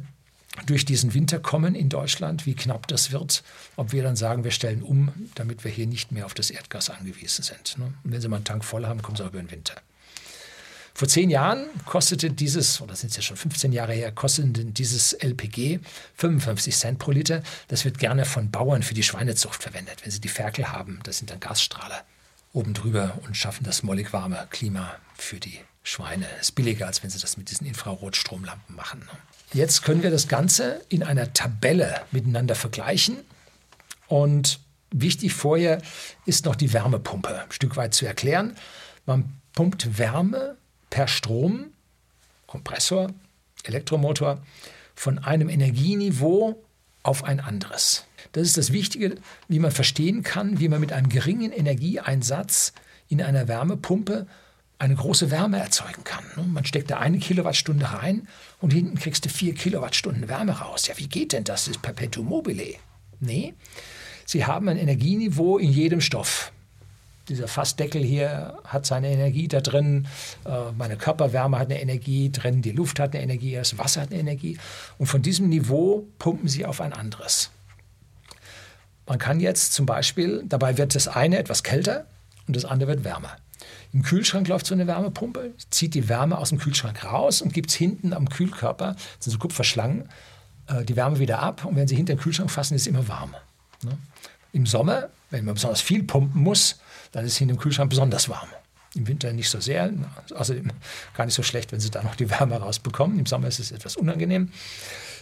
durch 0.65 0.85
diesen 0.85 1.13
Winter 1.13 1.39
kommen 1.39 1.75
in 1.75 1.89
Deutschland, 1.89 2.45
wie 2.45 2.55
knapp 2.55 2.87
das 2.87 3.11
wird, 3.11 3.43
ob 3.75 3.91
wir 3.91 4.03
dann 4.03 4.15
sagen, 4.15 4.43
wir 4.43 4.51
stellen 4.51 4.81
um, 4.81 5.11
damit 5.35 5.63
wir 5.63 5.71
hier 5.71 5.87
nicht 5.87 6.11
mehr 6.11 6.25
auf 6.25 6.33
das 6.33 6.49
Erdgas 6.49 6.89
angewiesen 6.89 7.43
sind. 7.43 7.77
Ne? 7.77 7.93
Und 8.03 8.11
wenn 8.11 8.21
Sie 8.21 8.27
mal 8.27 8.37
einen 8.37 8.45
Tank 8.45 8.65
voll 8.65 8.85
haben, 8.85 9.01
kommen 9.01 9.17
Sie 9.17 9.23
auch 9.23 9.29
über 9.29 9.39
den 9.39 9.51
Winter. 9.51 9.75
Vor 10.93 11.07
zehn 11.07 11.29
Jahren 11.29 11.67
kostete 11.85 12.29
dieses, 12.29 12.81
oder 12.81 12.93
sind 12.93 13.11
es 13.11 13.15
ja 13.15 13.21
schon 13.21 13.37
15 13.37 13.71
Jahre 13.71 13.93
her, 13.93 14.11
kostete 14.11 14.65
dieses 14.65 15.13
LPG 15.13 15.79
55 16.15 16.75
Cent 16.75 16.99
pro 16.99 17.11
Liter. 17.11 17.41
Das 17.69 17.85
wird 17.85 17.99
gerne 17.99 18.25
von 18.25 18.51
Bauern 18.51 18.83
für 18.83 18.93
die 18.93 19.03
Schweinezucht 19.03 19.63
verwendet. 19.63 20.03
Wenn 20.03 20.11
sie 20.11 20.19
die 20.19 20.27
Ferkel 20.27 20.73
haben, 20.73 20.99
das 21.03 21.19
sind 21.19 21.31
dann 21.31 21.39
Gasstrahler 21.39 22.03
oben 22.51 22.73
drüber 22.73 23.17
und 23.25 23.37
schaffen 23.37 23.63
das 23.63 23.83
mollig 23.83 24.11
warme 24.11 24.47
Klima 24.49 24.95
für 25.15 25.39
die 25.39 25.59
Schweine. 25.83 26.27
Ist 26.41 26.55
billiger, 26.55 26.87
als 26.87 27.03
wenn 27.03 27.09
sie 27.09 27.19
das 27.19 27.37
mit 27.37 27.49
diesen 27.49 27.67
Infrarotstromlampen 27.67 28.75
machen. 28.75 29.07
Jetzt 29.53 29.83
können 29.83 30.03
wir 30.03 30.11
das 30.11 30.27
Ganze 30.27 30.81
in 30.89 31.03
einer 31.03 31.33
Tabelle 31.33 32.01
miteinander 32.11 32.55
vergleichen. 32.55 33.17
Und 34.07 34.59
wichtig 34.91 35.33
vorher 35.33 35.81
ist 36.25 36.45
noch 36.45 36.55
die 36.55 36.73
Wärmepumpe 36.73 37.43
ein 37.43 37.51
Stück 37.51 37.75
weit 37.75 37.93
zu 37.93 38.05
erklären. 38.05 38.55
Man 39.05 39.33
pumpt 39.53 39.97
Wärme 39.97 40.55
per 40.89 41.07
Strom, 41.07 41.71
Kompressor, 42.47 43.11
Elektromotor, 43.63 44.41
von 44.95 45.19
einem 45.19 45.49
Energieniveau 45.49 46.61
auf 47.03 47.23
ein 47.23 47.39
anderes. 47.39 48.05
Das 48.33 48.43
ist 48.43 48.57
das 48.57 48.71
Wichtige, 48.71 49.15
wie 49.47 49.59
man 49.59 49.71
verstehen 49.71 50.21
kann, 50.23 50.59
wie 50.59 50.69
man 50.69 50.81
mit 50.81 50.91
einem 50.91 51.09
geringen 51.09 51.51
Energieeinsatz 51.51 52.73
in 53.07 53.21
einer 53.21 53.47
Wärmepumpe 53.47 54.27
eine 54.77 54.95
große 54.95 55.31
Wärme 55.31 55.59
erzeugen 55.59 56.03
kann. 56.03 56.23
Man 56.53 56.65
steckt 56.65 56.91
da 56.91 56.99
eine 56.99 57.19
Kilowattstunde 57.19 57.91
rein 57.91 58.27
und 58.61 58.73
hinten 58.73 58.97
kriegst 58.97 59.25
du 59.25 59.29
vier 59.29 59.53
Kilowattstunden 59.53 60.27
Wärme 60.27 60.59
raus. 60.59 60.87
Ja, 60.87 60.97
wie 60.97 61.07
geht 61.07 61.33
denn 61.33 61.43
das? 61.43 61.65
Das 61.65 61.75
ist 61.75 61.81
Perpetuum 61.81 62.27
mobile. 62.27 62.75
Nee, 63.19 63.53
sie 64.25 64.45
haben 64.45 64.69
ein 64.69 64.77
Energieniveau 64.77 65.57
in 65.57 65.71
jedem 65.71 66.01
Stoff. 66.01 66.51
Dieser 67.27 67.47
Fassdeckel 67.47 68.03
hier 68.03 68.57
hat 68.63 68.87
seine 68.87 69.11
Energie 69.11 69.47
da 69.47 69.61
drin, 69.61 70.07
äh, 70.45 70.71
meine 70.77 70.97
Körperwärme 70.97 71.59
hat 71.59 71.69
eine 71.69 71.79
Energie 71.79 72.31
drin, 72.31 72.63
die 72.63 72.71
Luft 72.71 72.99
hat 72.99 73.13
eine 73.13 73.23
Energie, 73.23 73.53
das 73.53 73.77
Wasser 73.77 74.01
hat 74.01 74.11
eine 74.11 74.19
Energie. 74.19 74.57
Und 74.97 75.05
von 75.05 75.21
diesem 75.21 75.47
Niveau 75.47 76.07
pumpen 76.17 76.47
sie 76.47 76.65
auf 76.65 76.81
ein 76.81 76.91
anderes. 76.91 77.51
Man 79.05 79.19
kann 79.19 79.39
jetzt 79.39 79.73
zum 79.73 79.85
Beispiel, 79.85 80.43
dabei 80.47 80.77
wird 80.77 80.95
das 80.95 81.07
eine 81.07 81.37
etwas 81.37 81.61
kälter 81.63 82.07
und 82.47 82.55
das 82.55 82.65
andere 82.65 82.89
wird 82.89 83.03
wärmer. 83.03 83.37
Im 83.91 84.03
Kühlschrank 84.03 84.47
läuft 84.47 84.67
so 84.67 84.75
eine 84.75 84.85
Wärmepumpe, 84.85 85.53
zieht 85.71 85.95
die 85.95 86.09
Wärme 86.09 86.37
aus 86.37 86.49
dem 86.49 86.59
Kühlschrank 86.59 87.03
raus 87.03 87.41
und 87.41 87.53
gibt 87.53 87.71
es 87.71 87.75
hinten 87.75 88.13
am 88.13 88.29
Kühlkörper, 88.29 88.93
das 88.93 89.25
sind 89.25 89.33
so 89.33 89.39
Kupferschlangen, 89.39 90.09
äh, 90.67 90.85
die 90.85 90.95
Wärme 90.95 91.19
wieder 91.19 91.39
ab. 91.39 91.65
Und 91.65 91.75
wenn 91.75 91.87
Sie 91.87 91.95
hinter 91.95 92.13
den 92.13 92.19
Kühlschrank 92.19 92.51
fassen, 92.51 92.75
ist 92.75 92.81
es 92.81 92.87
immer 92.87 93.07
warm. 93.07 93.35
Ne? 93.83 93.97
Im 94.53 94.65
Sommer, 94.65 95.09
wenn 95.31 95.45
man 95.45 95.55
besonders 95.55 95.81
viel 95.81 96.03
pumpen 96.03 96.41
muss, 96.41 96.79
dann 97.11 97.25
ist 97.25 97.33
es 97.33 97.37
hinter 97.37 97.55
dem 97.55 97.59
Kühlschrank 97.59 97.89
besonders 97.89 98.29
warm. 98.29 98.49
Im 98.95 99.07
Winter 99.07 99.31
nicht 99.33 99.49
so 99.49 99.59
sehr, 99.59 99.91
außerdem 100.35 100.71
gar 101.15 101.25
nicht 101.25 101.35
so 101.35 101.43
schlecht, 101.43 101.71
wenn 101.71 101.79
Sie 101.79 101.91
da 101.91 102.03
noch 102.03 102.15
die 102.15 102.29
Wärme 102.29 102.57
rausbekommen. 102.57 103.19
Im 103.19 103.25
Sommer 103.25 103.47
ist 103.47 103.59
es 103.59 103.71
etwas 103.71 103.97
unangenehm. 103.97 104.51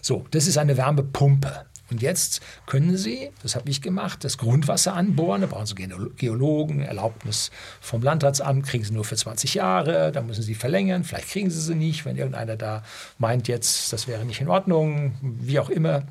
So, 0.01 0.25
das 0.31 0.47
ist 0.47 0.57
eine 0.57 0.77
Wärmepumpe. 0.77 1.65
Und 1.89 2.01
jetzt 2.01 2.41
können 2.65 2.97
Sie, 2.97 3.31
das 3.43 3.55
habe 3.55 3.69
ich 3.69 3.81
gemacht, 3.81 4.23
das 4.23 4.37
Grundwasser 4.37 4.93
anbohren. 4.93 5.41
Da 5.41 5.47
brauchen 5.47 5.65
Sie 5.65 5.75
Geologen, 6.17 6.81
Erlaubnis 6.81 7.51
vom 7.79 8.01
Landratsamt, 8.01 8.65
kriegen 8.65 8.83
Sie 8.83 8.93
nur 8.93 9.05
für 9.05 9.15
20 9.15 9.53
Jahre, 9.53 10.11
da 10.11 10.21
müssen 10.21 10.43
Sie 10.43 10.55
verlängern. 10.55 11.03
Vielleicht 11.03 11.29
kriegen 11.29 11.49
Sie 11.49 11.61
sie 11.61 11.75
nicht, 11.75 12.05
wenn 12.05 12.17
irgendeiner 12.17 12.57
da 12.57 12.83
meint 13.17 13.47
jetzt, 13.47 13.93
das 13.93 14.07
wäre 14.07 14.25
nicht 14.25 14.41
in 14.41 14.49
Ordnung, 14.49 15.15
wie 15.21 15.59
auch 15.59 15.69
immer. 15.69 16.03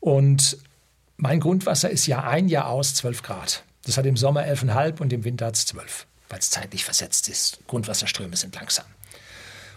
Und 0.00 0.56
mein 1.16 1.38
Grundwasser 1.38 1.90
ist 1.90 2.06
Jahr 2.06 2.26
ein, 2.26 2.48
Jahr 2.48 2.68
aus 2.68 2.94
12 2.94 3.22
Grad. 3.22 3.62
Das 3.84 3.96
hat 3.96 4.06
im 4.06 4.16
Sommer 4.16 4.42
11,5 4.42 5.00
und 5.00 5.12
im 5.12 5.24
Winter 5.24 5.46
hat 5.46 5.56
es 5.56 5.66
12, 5.66 6.06
weil 6.28 6.38
es 6.38 6.50
zeitlich 6.50 6.84
versetzt 6.84 7.28
ist. 7.28 7.60
Grundwasserströme 7.66 8.36
sind 8.36 8.54
langsam. 8.54 8.86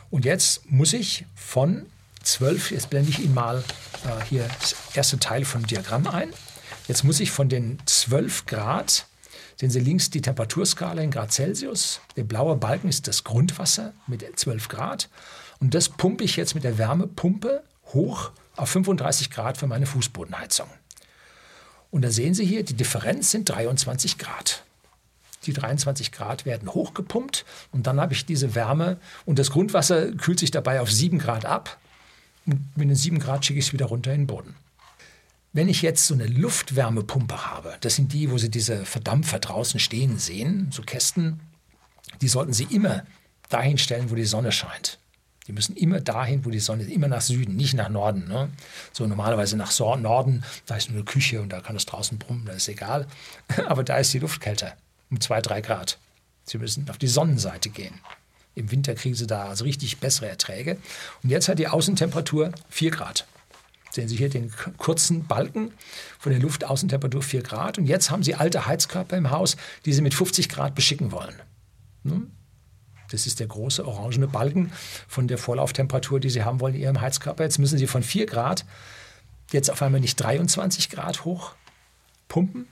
Und 0.09 0.25
jetzt 0.25 0.69
muss 0.71 0.93
ich 0.93 1.25
von 1.35 1.87
12, 2.25 2.71
jetzt 2.71 2.89
blende 2.89 3.09
ich 3.09 3.19
Ihnen 3.19 3.33
mal 3.33 3.63
äh, 4.03 4.25
hier 4.25 4.47
das 4.59 4.75
erste 4.93 5.19
Teil 5.19 5.45
vom 5.45 5.65
Diagramm 5.65 6.07
ein. 6.07 6.33
Jetzt 6.87 7.03
muss 7.03 7.19
ich 7.19 7.31
von 7.31 7.49
den 7.49 7.79
12 7.85 8.45
Grad, 8.45 9.07
sehen 9.59 9.69
Sie 9.69 9.79
links 9.79 10.09
die 10.09 10.21
Temperaturskala 10.21 11.01
in 11.01 11.11
Grad 11.11 11.31
Celsius. 11.31 12.01
Der 12.15 12.23
blaue 12.23 12.55
Balken 12.55 12.89
ist 12.89 13.07
das 13.07 13.23
Grundwasser 13.23 13.93
mit 14.07 14.23
12 14.37 14.67
Grad. 14.67 15.09
Und 15.59 15.73
das 15.73 15.89
pumpe 15.89 16.23
ich 16.23 16.35
jetzt 16.35 16.53
mit 16.53 16.63
der 16.63 16.77
Wärmepumpe 16.77 17.63
hoch 17.93 18.31
auf 18.55 18.69
35 18.69 19.31
Grad 19.31 19.57
für 19.57 19.67
meine 19.67 19.85
Fußbodenheizung. 19.85 20.67
Und 21.91 22.01
da 22.01 22.11
sehen 22.11 22.33
Sie 22.33 22.45
hier, 22.45 22.63
die 22.63 22.73
Differenz 22.73 23.31
sind 23.31 23.49
23 23.49 24.17
Grad. 24.17 24.63
Die 25.45 25.53
23 25.53 26.11
Grad 26.11 26.45
werden 26.45 26.73
hochgepumpt 26.73 27.45
und 27.71 27.87
dann 27.87 28.01
habe 28.01 28.13
ich 28.13 28.25
diese 28.25 28.55
Wärme 28.55 28.97
und 29.25 29.39
das 29.39 29.51
Grundwasser 29.51 30.11
kühlt 30.11 30.39
sich 30.39 30.51
dabei 30.51 30.81
auf 30.81 30.91
7 30.91 31.19
Grad 31.19 31.45
ab 31.45 31.77
und 32.45 32.77
mit 32.77 32.89
den 32.89 32.95
7 32.95 33.19
Grad 33.19 33.45
schicke 33.45 33.59
ich 33.59 33.67
es 33.67 33.73
wieder 33.73 33.87
runter 33.87 34.13
in 34.13 34.21
den 34.21 34.27
Boden. 34.27 34.55
Wenn 35.53 35.69
ich 35.69 35.81
jetzt 35.81 36.05
so 36.05 36.13
eine 36.13 36.27
Luftwärmepumpe 36.27 37.45
habe, 37.45 37.77
das 37.81 37.95
sind 37.95 38.11
die, 38.11 38.29
wo 38.29 38.37
Sie 38.37 38.49
diese 38.49 38.85
Verdampfer 38.85 39.39
draußen 39.39 39.79
stehen 39.79 40.19
sehen, 40.19 40.69
so 40.71 40.81
Kästen, 40.81 41.39
die 42.21 42.27
sollten 42.27 42.53
Sie 42.53 42.65
immer 42.65 43.05
dahin 43.49 43.77
stellen, 43.77 44.11
wo 44.11 44.15
die 44.15 44.25
Sonne 44.25 44.51
scheint. 44.51 44.99
Die 45.47 45.53
müssen 45.53 45.75
immer 45.75 46.01
dahin, 46.01 46.43
wo 46.43 46.49
die 46.49 46.59
Sonne 46.59 46.83
ist, 46.83 46.91
immer 46.91 47.07
nach 47.07 47.21
Süden, 47.21 47.55
nicht 47.55 47.75
nach 47.75 47.89
Norden. 47.89 48.27
Ne? 48.27 48.49
So 48.91 49.05
normalerweise 49.05 49.55
nach 49.57 49.77
Norden, 49.79 50.43
da 50.65 50.75
ist 50.75 50.89
nur 50.89 50.97
eine 50.97 51.05
Küche 51.05 51.41
und 51.41 51.49
da 51.49 51.61
kann 51.61 51.75
es 51.75 51.85
draußen 51.85 52.17
brummen, 52.17 52.45
das 52.45 52.57
ist 52.57 52.67
egal. 52.67 53.07
Aber 53.67 53.83
da 53.83 53.97
ist 53.97 54.13
die 54.13 54.19
Luft 54.19 54.41
kälter, 54.41 54.75
um 55.11 55.21
zwei, 55.21 55.41
drei 55.41 55.61
Grad. 55.61 55.99
Sie 56.43 56.57
müssen 56.57 56.89
auf 56.89 56.97
die 56.97 57.07
Sonnenseite 57.07 57.69
gehen. 57.69 58.01
Im 58.55 58.71
Winter 58.71 58.95
kriegen 58.95 59.15
sie 59.15 59.27
da 59.27 59.45
also 59.45 59.65
richtig 59.65 59.99
bessere 59.99 60.27
Erträge. 60.27 60.77
Und 61.23 61.29
jetzt 61.29 61.49
hat 61.49 61.59
die 61.59 61.67
Außentemperatur 61.67 62.51
4 62.69 62.91
Grad. 62.91 63.27
Sehen 63.91 64.09
Sie 64.09 64.17
hier 64.17 64.29
den 64.29 64.51
kurzen 64.77 65.25
Balken 65.25 65.71
von 66.19 66.33
der 66.33 66.41
Luftaußentemperatur 66.41 67.21
4 67.21 67.43
Grad. 67.43 67.77
Und 67.77 67.85
jetzt 67.85 68.11
haben 68.11 68.23
Sie 68.23 68.35
alte 68.35 68.65
Heizkörper 68.65 69.15
im 69.15 69.31
Haus, 69.31 69.55
die 69.85 69.93
Sie 69.93 70.01
mit 70.01 70.13
50 70.13 70.49
Grad 70.49 70.75
beschicken 70.75 71.11
wollen. 71.11 71.35
Hm? 72.03 72.31
Das 73.09 73.27
ist 73.27 73.39
der 73.39 73.47
große 73.47 73.85
orangene 73.85 74.27
Balken 74.27 74.71
von 75.07 75.27
der 75.27 75.37
Vorlauftemperatur, 75.37 76.19
die 76.19 76.29
Sie 76.29 76.43
haben 76.43 76.59
wollen 76.59 76.75
in 76.75 76.81
Ihrem 76.81 76.99
Heizkörper. 76.99 77.43
Jetzt 77.43 77.59
müssen 77.59 77.77
Sie 77.77 77.87
von 77.87 78.03
4 78.03 78.25
Grad 78.25 78.65
jetzt 79.51 79.69
auf 79.69 79.81
einmal 79.81 80.01
nicht 80.01 80.15
23 80.15 80.89
Grad 80.89 81.23
hoch 81.23 81.53
pumpen, 82.27 82.67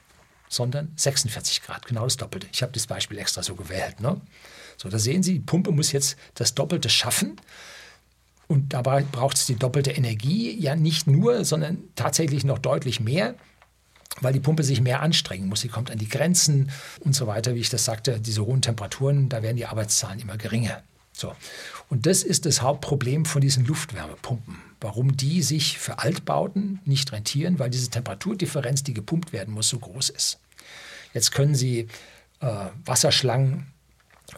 sondern 0.49 0.91
46 0.95 1.61
Grad, 1.61 1.85
genau 1.85 2.03
das 2.03 2.17
Doppelte. 2.17 2.47
Ich 2.51 2.61
habe 2.61 2.73
das 2.73 2.87
Beispiel 2.87 3.17
extra 3.17 3.43
so 3.43 3.55
gewählt. 3.55 4.01
Ne? 4.01 4.19
So, 4.83 4.89
da 4.89 4.99
sehen 4.99 5.23
Sie, 5.23 5.35
die 5.35 5.39
Pumpe 5.39 5.71
muss 5.71 5.93
jetzt 5.93 6.17
das 6.35 6.55
Doppelte 6.55 6.89
schaffen. 6.89 7.37
Und 8.47 8.73
dabei 8.73 9.03
braucht 9.03 9.37
es 9.37 9.45
die 9.45 9.55
doppelte 9.55 9.91
Energie, 9.91 10.59
ja 10.59 10.75
nicht 10.75 11.07
nur, 11.07 11.45
sondern 11.45 11.77
tatsächlich 11.95 12.43
noch 12.43 12.59
deutlich 12.59 12.99
mehr. 12.99 13.35
weil 14.21 14.33
die 14.33 14.39
Pumpe 14.39 14.61
sich 14.61 14.79
mehr 14.79 15.01
anstrengen 15.01 15.47
muss. 15.47 15.61
Sie 15.61 15.69
kommt 15.69 15.89
an 15.89 15.97
die 15.97 16.07
Grenzen 16.07 16.69
und 16.99 17.15
so 17.15 17.25
weiter. 17.25 17.55
Wie 17.55 17.61
ich 17.61 17.69
das 17.69 17.83
sagte, 17.83 18.19
diese 18.19 18.45
hohen 18.45 18.61
Temperaturen, 18.61 19.27
da 19.27 19.41
werden 19.41 19.57
die 19.57 19.65
Arbeitszahlen 19.65 20.19
immer 20.19 20.37
geringer. 20.37 20.83
So. 21.13 21.33
Und 21.89 22.05
das 22.05 22.21
ist 22.21 22.45
das 22.45 22.61
Hauptproblem 22.61 23.25
von 23.25 23.41
diesen 23.41 23.65
Luftwärmepumpen. 23.65 24.57
Warum 24.79 25.17
die 25.17 25.41
sich 25.41 25.79
für 25.79 25.97
Altbauten 25.97 26.79
nicht 26.85 27.11
rentieren, 27.11 27.57
weil 27.57 27.71
diese 27.71 27.89
Temperaturdifferenz, 27.89 28.83
die 28.83 28.93
gepumpt 28.93 29.33
werden 29.33 29.53
muss, 29.53 29.69
so 29.69 29.79
groß 29.79 30.09
ist. 30.09 30.39
Jetzt 31.15 31.31
können 31.31 31.55
Sie 31.55 31.87
äh, 32.39 32.65
Wasserschlangen 32.85 33.72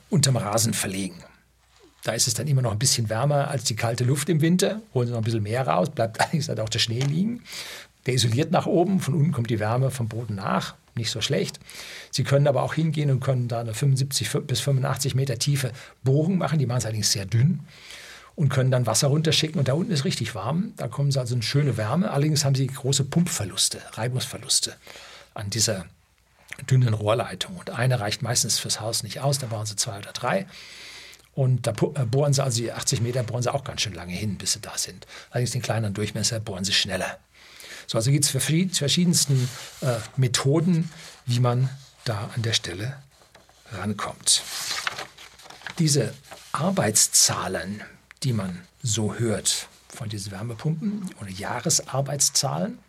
unterm 0.09 0.37
Rasen 0.37 0.73
verlegen. 0.73 1.23
Da 2.03 2.11
ist 2.11 2.27
es 2.27 2.35
dann 2.35 2.47
immer 2.47 2.61
noch 2.61 2.71
ein 2.71 2.79
bisschen 2.79 3.09
wärmer 3.09 3.49
als 3.49 3.63
die 3.63 3.75
kalte 3.75 4.03
Luft 4.03 4.29
im 4.29 4.39
Winter. 4.41 4.81
Holen 4.93 5.07
Sie 5.07 5.13
noch 5.13 5.21
ein 5.21 5.23
bisschen 5.23 5.43
mehr 5.43 5.67
raus, 5.67 5.89
bleibt 5.89 6.19
allerdings 6.19 6.49
halt 6.49 6.59
auch 6.59 6.69
der 6.69 6.79
Schnee 6.79 6.99
liegen. 6.99 7.41
Der 8.05 8.13
isoliert 8.13 8.51
nach 8.51 8.67
oben, 8.67 8.99
von 8.99 9.15
unten 9.15 9.31
kommt 9.31 9.49
die 9.49 9.59
Wärme 9.59 9.89
vom 9.89 10.07
Boden 10.07 10.35
nach, 10.35 10.75
nicht 10.95 11.09
so 11.09 11.21
schlecht. 11.21 11.59
Sie 12.11 12.23
können 12.23 12.47
aber 12.47 12.61
auch 12.61 12.75
hingehen 12.75 13.09
und 13.09 13.21
können 13.21 13.47
da 13.47 13.61
eine 13.61 13.73
75 13.73 14.29
bis 14.45 14.59
85 14.59 15.15
Meter 15.15 15.39
tiefe 15.39 15.71
Bohrung 16.03 16.37
machen, 16.37 16.59
die 16.59 16.67
machen 16.67 16.77
es 16.77 16.85
allerdings 16.85 17.11
sehr 17.11 17.25
dünn 17.25 17.61
und 18.35 18.49
können 18.49 18.69
dann 18.69 18.85
Wasser 18.85 19.07
runterschicken 19.07 19.57
und 19.57 19.67
da 19.67 19.73
unten 19.73 19.91
ist 19.91 20.05
richtig 20.05 20.35
warm. 20.35 20.73
Da 20.77 20.87
kommen 20.87 21.11
sie 21.11 21.19
also 21.19 21.33
eine 21.33 21.43
schöne 21.43 21.77
Wärme. 21.77 22.11
Allerdings 22.11 22.45
haben 22.45 22.55
sie 22.55 22.67
große 22.67 23.05
Pumpverluste, 23.05 23.81
Reibungsverluste 23.93 24.75
an 25.33 25.49
dieser 25.49 25.85
dünnen 26.69 26.93
Rohrleitung. 26.93 27.57
Und 27.57 27.69
eine 27.69 27.99
reicht 27.99 28.21
meistens 28.21 28.59
fürs 28.59 28.79
Haus 28.79 29.03
nicht 29.03 29.19
aus, 29.19 29.39
da 29.39 29.47
brauchen 29.47 29.65
sie 29.65 29.75
zwei 29.75 29.97
oder 29.97 30.11
drei. 30.11 30.47
Und 31.33 31.67
da 31.67 31.71
äh, 31.71 32.05
bohren 32.05 32.33
sie 32.33 32.43
also 32.43 32.61
die 32.61 32.71
80 32.71 33.01
Meter 33.01 33.23
bohren 33.23 33.43
sie 33.43 33.53
auch 33.53 33.63
ganz 33.63 33.81
schön 33.81 33.93
lange 33.93 34.13
hin, 34.13 34.37
bis 34.37 34.53
sie 34.53 34.61
da 34.61 34.77
sind. 34.77 35.05
Allerdings 35.29 35.51
den 35.51 35.61
kleineren 35.61 35.93
Durchmesser 35.93 36.39
bohren 36.39 36.63
sie 36.63 36.73
schneller. 36.73 37.17
So, 37.87 37.97
also 37.97 38.09
gibt 38.09 38.25
es 38.25 38.31
verschiedensten 38.31 39.49
äh, 39.81 39.97
Methoden, 40.15 40.89
wie 41.25 41.39
man 41.39 41.69
da 42.05 42.29
an 42.35 42.41
der 42.41 42.53
Stelle 42.53 42.95
rankommt. 43.71 44.43
Diese 45.77 46.13
Arbeitszahlen, 46.51 47.83
die 48.23 48.33
man 48.33 48.61
so 48.81 49.15
hört 49.15 49.67
von 49.89 50.09
diesen 50.09 50.31
Wärmepumpen 50.31 51.09
oder 51.19 51.29
Jahresarbeitszahlen, 51.29 52.79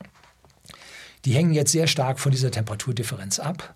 die 1.26 1.34
hängen 1.34 1.52
jetzt 1.52 1.72
sehr 1.72 1.88
stark 1.88 2.20
von 2.20 2.30
dieser 2.30 2.52
Temperaturdifferenz 2.52 3.40
ab. 3.40 3.74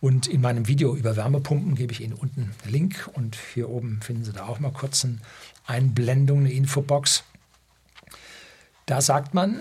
Und 0.00 0.26
in 0.26 0.40
meinem 0.40 0.68
Video 0.68 0.96
über 0.96 1.16
Wärmepumpen 1.16 1.74
gebe 1.74 1.92
ich 1.92 2.00
Ihnen 2.00 2.14
unten 2.14 2.54
einen 2.62 2.72
Link 2.72 3.10
und 3.12 3.36
hier 3.52 3.68
oben 3.68 4.00
finden 4.00 4.24
Sie 4.24 4.32
da 4.32 4.46
auch 4.46 4.58
mal 4.58 4.72
kurz 4.72 5.04
eine 5.04 5.18
Einblendung, 5.66 6.40
eine 6.40 6.52
Infobox. 6.52 7.24
Da 8.86 9.02
sagt 9.02 9.34
man 9.34 9.60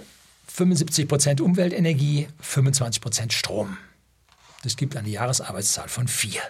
75% 0.50 1.42
Umweltenergie, 1.42 2.30
25% 2.42 3.32
Strom. 3.32 3.78
Das 4.64 4.78
gibt 4.78 4.96
eine 4.96 5.10
Jahresarbeitszahl 5.10 5.90
von 5.90 6.08
4. 6.08 6.42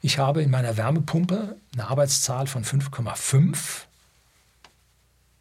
Ich 0.00 0.18
habe 0.18 0.42
in 0.42 0.50
meiner 0.50 0.76
Wärmepumpe 0.76 1.56
eine 1.74 1.88
Arbeitszahl 1.88 2.48
von 2.48 2.64
5,5, 2.64 3.82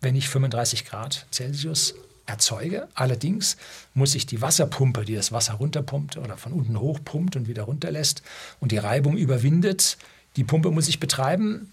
wenn 0.01 0.15
ich 0.15 0.29
35 0.29 0.85
Grad 0.85 1.25
Celsius 1.31 1.95
erzeuge. 2.31 2.87
Allerdings 2.95 3.57
muss 3.93 4.15
ich 4.15 4.25
die 4.25 4.41
Wasserpumpe, 4.41 5.05
die 5.05 5.15
das 5.15 5.31
Wasser 5.31 5.53
runterpumpt 5.55 6.17
oder 6.17 6.37
von 6.37 6.53
unten 6.53 6.79
hochpumpt 6.79 7.35
und 7.35 7.47
wieder 7.47 7.63
runterlässt 7.63 8.23
und 8.59 8.71
die 8.71 8.77
Reibung 8.77 9.17
überwindet, 9.17 9.97
die 10.35 10.43
Pumpe 10.43 10.71
muss 10.71 10.87
ich 10.87 10.99
betreiben. 10.99 11.71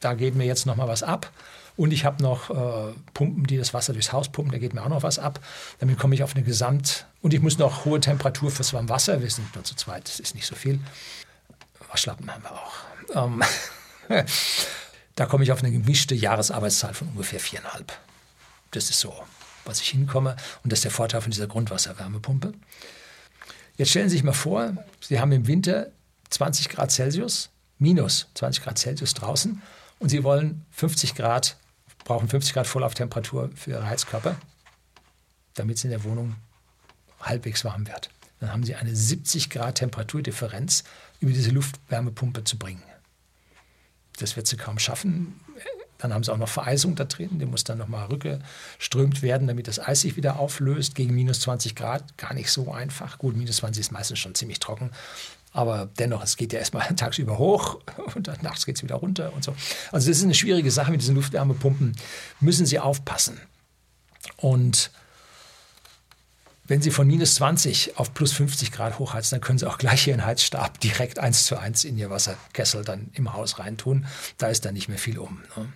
Da 0.00 0.14
geht 0.14 0.34
mir 0.34 0.44
jetzt 0.44 0.66
noch 0.66 0.76
mal 0.76 0.88
was 0.88 1.02
ab. 1.02 1.32
Und 1.76 1.92
ich 1.92 2.04
habe 2.04 2.22
noch 2.22 2.50
äh, 2.50 2.92
Pumpen, 3.14 3.46
die 3.46 3.56
das 3.56 3.72
Wasser 3.72 3.94
durchs 3.94 4.12
Haus 4.12 4.28
pumpen, 4.28 4.52
da 4.52 4.58
geht 4.58 4.74
mir 4.74 4.82
auch 4.82 4.88
noch 4.88 5.02
was 5.02 5.18
ab. 5.18 5.40
Damit 5.78 5.98
komme 5.98 6.14
ich 6.14 6.22
auf 6.22 6.34
eine 6.34 6.44
Gesamt... 6.44 7.06
Und 7.22 7.34
ich 7.34 7.40
muss 7.40 7.58
noch 7.58 7.84
hohe 7.84 8.00
Temperatur 8.00 8.50
fürs 8.50 8.72
Warmwasser, 8.72 9.20
wir 9.20 9.30
sind 9.30 9.54
nur 9.54 9.62
zu 9.62 9.74
zweit, 9.76 10.08
das 10.08 10.20
ist 10.20 10.34
nicht 10.34 10.46
so 10.46 10.54
viel. 10.54 10.80
Waschlappen 11.90 12.30
haben 12.32 12.42
wir 12.42 12.52
auch. 12.52 12.72
Ähm, 13.14 13.42
da 15.16 15.26
komme 15.26 15.44
ich 15.44 15.52
auf 15.52 15.62
eine 15.62 15.70
gemischte 15.70 16.14
Jahresarbeitszahl 16.14 16.94
von 16.94 17.08
ungefähr 17.08 17.40
viereinhalb. 17.40 17.92
Das 18.70 18.88
ist 18.88 19.00
so 19.00 19.14
was 19.64 19.80
ich 19.80 19.88
hinkomme. 19.88 20.36
Und 20.62 20.72
das 20.72 20.80
ist 20.80 20.84
der 20.84 20.90
Vorteil 20.90 21.20
von 21.20 21.30
dieser 21.30 21.46
Grundwasserwärmepumpe. 21.46 22.52
Jetzt 23.76 23.90
stellen 23.90 24.08
Sie 24.08 24.16
sich 24.16 24.24
mal 24.24 24.32
vor, 24.32 24.74
Sie 25.00 25.20
haben 25.20 25.32
im 25.32 25.46
Winter 25.46 25.88
20 26.30 26.68
Grad 26.68 26.90
Celsius, 26.92 27.50
minus 27.78 28.28
20 28.34 28.62
Grad 28.62 28.78
Celsius 28.78 29.14
draußen 29.14 29.62
und 29.98 30.08
Sie 30.08 30.22
wollen 30.22 30.66
50 30.72 31.14
Grad, 31.14 31.56
brauchen 32.04 32.28
50 32.28 32.52
Grad 32.52 32.66
Vorlauftemperatur 32.66 33.50
für 33.54 33.70
Ihre 33.70 33.86
Heizkörper, 33.86 34.36
damit 35.54 35.78
es 35.78 35.84
in 35.84 35.90
der 35.90 36.04
Wohnung 36.04 36.36
halbwegs 37.20 37.64
warm 37.64 37.86
wird. 37.86 38.10
Dann 38.40 38.52
haben 38.52 38.64
Sie 38.64 38.74
eine 38.74 38.94
70 38.94 39.50
Grad 39.50 39.76
Temperaturdifferenz 39.76 40.84
über 41.20 41.32
diese 41.32 41.50
Luftwärmepumpe 41.50 42.44
zu 42.44 42.58
bringen. 42.58 42.82
Das 44.18 44.36
wird 44.36 44.46
sie 44.46 44.56
kaum 44.56 44.78
schaffen. 44.78 45.40
Dann 46.00 46.14
haben 46.14 46.24
sie 46.24 46.32
auch 46.32 46.38
noch 46.38 46.48
Vereisung 46.48 46.96
da 46.96 47.04
drin, 47.04 47.38
die 47.38 47.46
muss 47.46 47.64
dann 47.64 47.78
nochmal 47.78 48.06
rückgeströmt 48.06 49.22
werden, 49.22 49.46
damit 49.46 49.68
das 49.68 49.78
Eis 49.78 50.00
sich 50.00 50.16
wieder 50.16 50.38
auflöst. 50.38 50.94
Gegen 50.94 51.14
minus 51.14 51.40
20 51.40 51.74
Grad 51.74 52.16
gar 52.16 52.34
nicht 52.34 52.50
so 52.50 52.72
einfach. 52.72 53.18
Gut, 53.18 53.36
minus 53.36 53.56
20 53.56 53.80
ist 53.80 53.92
meistens 53.92 54.18
schon 54.18 54.34
ziemlich 54.34 54.60
trocken. 54.60 54.90
Aber 55.52 55.88
dennoch, 55.98 56.22
es 56.22 56.36
geht 56.36 56.52
ja 56.52 56.58
erstmal 56.58 56.86
tagsüber 56.96 57.38
hoch 57.38 57.80
und 58.14 58.28
dann 58.28 58.38
nachts 58.42 58.66
geht 58.66 58.76
es 58.76 58.82
wieder 58.82 58.96
runter 58.96 59.32
und 59.34 59.44
so. 59.44 59.54
Also 59.92 60.08
das 60.08 60.18
ist 60.18 60.24
eine 60.24 60.34
schwierige 60.34 60.70
Sache 60.70 60.90
mit 60.90 61.00
diesen 61.00 61.16
Luftwärmepumpen. 61.16 61.96
Müssen 62.40 62.66
Sie 62.66 62.78
aufpassen. 62.78 63.40
Und 64.36 64.90
wenn 66.70 66.82
Sie 66.82 66.92
von 66.92 67.06
minus 67.08 67.34
20 67.34 67.98
auf 67.98 68.14
plus 68.14 68.32
50 68.32 68.70
Grad 68.70 69.00
hochheizen, 69.00 69.36
dann 69.36 69.40
können 69.40 69.58
Sie 69.58 69.66
auch 69.66 69.76
gleich 69.76 70.06
Ihren 70.06 70.24
Heizstab 70.24 70.78
direkt 70.78 71.18
eins 71.18 71.46
zu 71.46 71.58
eins 71.58 71.82
in 71.82 71.98
Ihr 71.98 72.10
Wasserkessel 72.10 72.84
dann 72.84 73.10
im 73.14 73.32
Haus 73.32 73.58
reintun. 73.58 74.06
Da 74.38 74.46
ist 74.48 74.64
dann 74.64 74.74
nicht 74.74 74.88
mehr 74.88 74.98
viel 74.98 75.18
um. 75.18 75.42
Ne? 75.56 75.72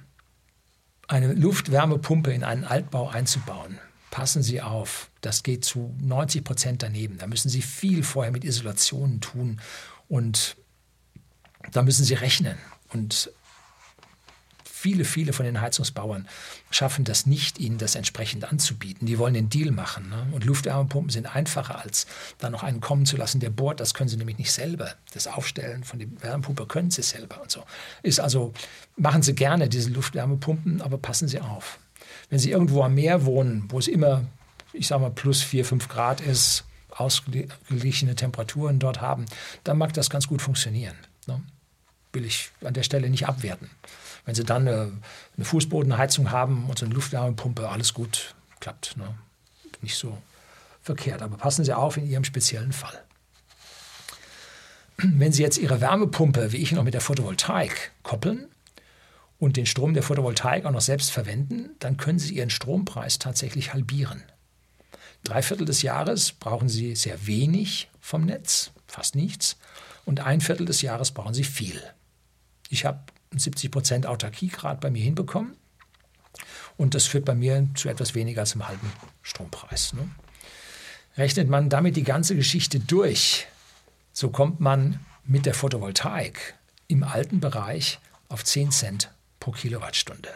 Eine 1.09 1.33
Luftwärmepumpe 1.33 2.33
in 2.33 2.45
einen 2.45 2.65
Altbau 2.65 3.09
einzubauen, 3.09 3.79
passen 4.11 4.43
Sie 4.43 4.63
auf, 4.63 5.11
das 5.21 5.43
geht 5.43 5.65
zu 5.65 5.95
90 6.01 6.45
Prozent 6.45 6.83
daneben. 6.83 7.19
Da 7.19 7.27
müssen 7.27 7.49
Sie 7.49 7.63
viel 7.63 8.03
vorher 8.03 8.33
mit 8.33 8.45
Isolationen 8.45 9.21
tun 9.21 9.61
und 10.09 10.57
da 11.73 11.83
müssen 11.83 12.05
Sie 12.05 12.15
rechnen. 12.15 12.57
Und 12.93 13.33
viele, 14.85 15.07
viele 15.07 15.33
von 15.33 15.47
den 15.47 15.63
Heizungsbauern 15.63 16.29
schaffen 16.71 17.07
das 17.07 17.25
nicht, 17.25 17.59
ihnen 17.59 17.79
das 17.79 17.95
entsprechend 17.95 18.53
anzubieten. 18.53 19.07
Die 19.07 19.19
wollen 19.19 19.33
den 19.33 19.49
Deal 19.49 19.71
machen. 19.71 20.11
Ne? 20.11 20.27
Und 20.33 20.45
Luftwärmepumpen 20.45 21.09
sind 21.09 21.35
einfacher, 21.35 21.83
als 21.83 22.07
da 22.37 22.51
noch 22.51 22.63
einen 22.63 22.83
kommen 22.83 23.07
zu 23.07 23.17
lassen, 23.17 23.41
der 23.41 23.49
bohrt. 23.49 23.81
Das 23.81 23.95
können 23.95 24.11
sie 24.11 24.19
nämlich 24.19 24.37
nicht 24.37 24.53
selber. 24.53 24.93
Das 25.15 25.27
Aufstellen 25.27 25.85
von 25.85 26.01
der 26.01 26.09
Wärmepumpe 26.21 26.67
können 26.67 26.91
sie 26.91 27.01
selber 27.01 27.41
und 27.41 27.51
so. 27.51 27.63
Ist 28.03 28.21
also, 28.21 28.53
machen 28.99 29.23
sie 29.23 29.35
gerne 29.35 29.71
diese 29.71 29.89
Luftwärmepumpen, 29.89 30.83
aber 30.83 30.99
passen 30.99 31.29
sie 31.29 31.41
auf. 31.41 31.79
Wenn 32.29 32.39
sie 32.39 32.51
irgendwo 32.51 32.83
am 32.83 32.95
Meer 32.95 33.25
wohnen, 33.25 33.65
wo 33.69 33.79
es 33.79 33.89
immer, 33.89 34.25
ich 34.75 34.87
sage 34.87 35.01
mal, 35.01 35.11
plus 35.13 35.41
4, 35.41 35.65
5 35.65 35.89
Grad 35.89 36.21
ist, 36.21 36.65
ausgeglichene 36.91 38.17
Temperaturen 38.17 38.81
dort 38.81 39.01
haben, 39.01 39.25
dann 39.65 39.79
mag 39.79 39.95
das 39.95 40.11
ganz 40.11 40.27
gut 40.27 40.43
funktionieren. 40.43 40.97
Ne? 41.27 41.41
Will 42.15 42.25
ich 42.25 42.51
an 42.63 42.75
der 42.75 42.85
Stelle 42.85 43.11
nicht 43.11 43.29
abwerten. 43.29 43.69
Wenn 44.25 44.35
Sie 44.35 44.45
dann 44.45 44.67
eine, 44.67 44.93
eine 45.37 45.45
Fußbodenheizung 45.45 46.31
haben 46.31 46.69
und 46.69 46.79
so 46.79 46.87
eine 46.87 46.95
Luftwärmepumpe, 46.95 47.69
alles 47.69 47.93
gut, 47.93 48.35
klappt. 48.61 48.97
Ne? 48.97 49.15
Nicht 49.83 49.97
so 49.97 50.17
verkehrt. 50.81 51.23
Aber 51.23 51.37
passen 51.37 51.65
Sie 51.65 51.75
auf 51.75 51.97
in 51.97 52.07
Ihrem 52.07 52.25
speziellen 52.25 52.73
Fall. 52.73 53.03
Wenn 54.97 55.33
Sie 55.33 55.43
jetzt 55.43 55.59
Ihre 55.59 55.81
Wärmepumpe, 55.81 56.53
wie 56.53 56.59
ich 56.59 56.73
noch 56.73 56.85
mit 56.85 56.95
der 56.95 57.01
Photovoltaik, 57.01 57.91
koppeln 58.03 58.47
und 59.41 59.57
den 59.57 59.67
Strom 59.67 59.93
der 59.93 60.05
Photovoltaik 60.05 60.65
auch 60.65 60.71
noch 60.71 60.81
selbst 60.81 61.11
verwenden, 61.11 61.71
dann 61.81 61.97
können 61.97 62.21
Sie 62.21 62.35
Ihren 62.35 62.51
Strompreis 62.51 63.19
tatsächlich 63.19 63.75
halbieren. 63.75 64.23
Drei 65.25 65.43
Viertel 65.43 65.65
des 65.65 65.83
Jahres 65.83 66.33
brauchen 66.33 66.69
Sie 66.69 66.95
sehr 66.95 67.27
wenig 67.27 67.91
vom 68.01 68.25
Netz, 68.25 68.71
fast 68.87 69.17
nichts, 69.17 69.57
und 70.05 70.21
ein 70.21 70.41
Viertel 70.41 70.67
des 70.67 70.83
Jahres 70.83 71.11
brauchen 71.11 71.35
Sie 71.35 71.45
viel. 71.45 71.83
Ich 72.71 72.85
habe 72.85 73.01
70 73.37 73.71
Prozent 73.71 74.07
Autarkiegrad 74.07 74.81
bei 74.81 74.91
mir 74.91 75.03
hinbekommen. 75.03 75.57
Und 76.77 76.95
das 76.95 77.07
führt 77.07 77.25
bei 77.25 77.35
mir 77.35 77.69
zu 77.75 77.89
etwas 77.89 78.15
weniger 78.15 78.41
als 78.41 78.53
einem 78.53 78.67
halben 78.67 78.93
Strompreis. 79.23 79.93
Ne? 79.93 80.09
Rechnet 81.17 81.49
man 81.49 81.69
damit 81.69 81.97
die 81.97 82.03
ganze 82.03 82.35
Geschichte 82.35 82.81
durch, 82.81 83.47
so 84.13 84.31
kommt 84.31 84.61
man 84.61 84.99
mit 85.25 85.47
der 85.47 85.55
Photovoltaik 85.55 86.55
im 86.89 87.05
alten 87.05 87.41
Bereich 87.41 88.01
auf 88.29 88.45
10 88.45 88.73
Cent 88.73 89.11
pro 89.39 89.53
Kilowattstunde. 89.53 90.31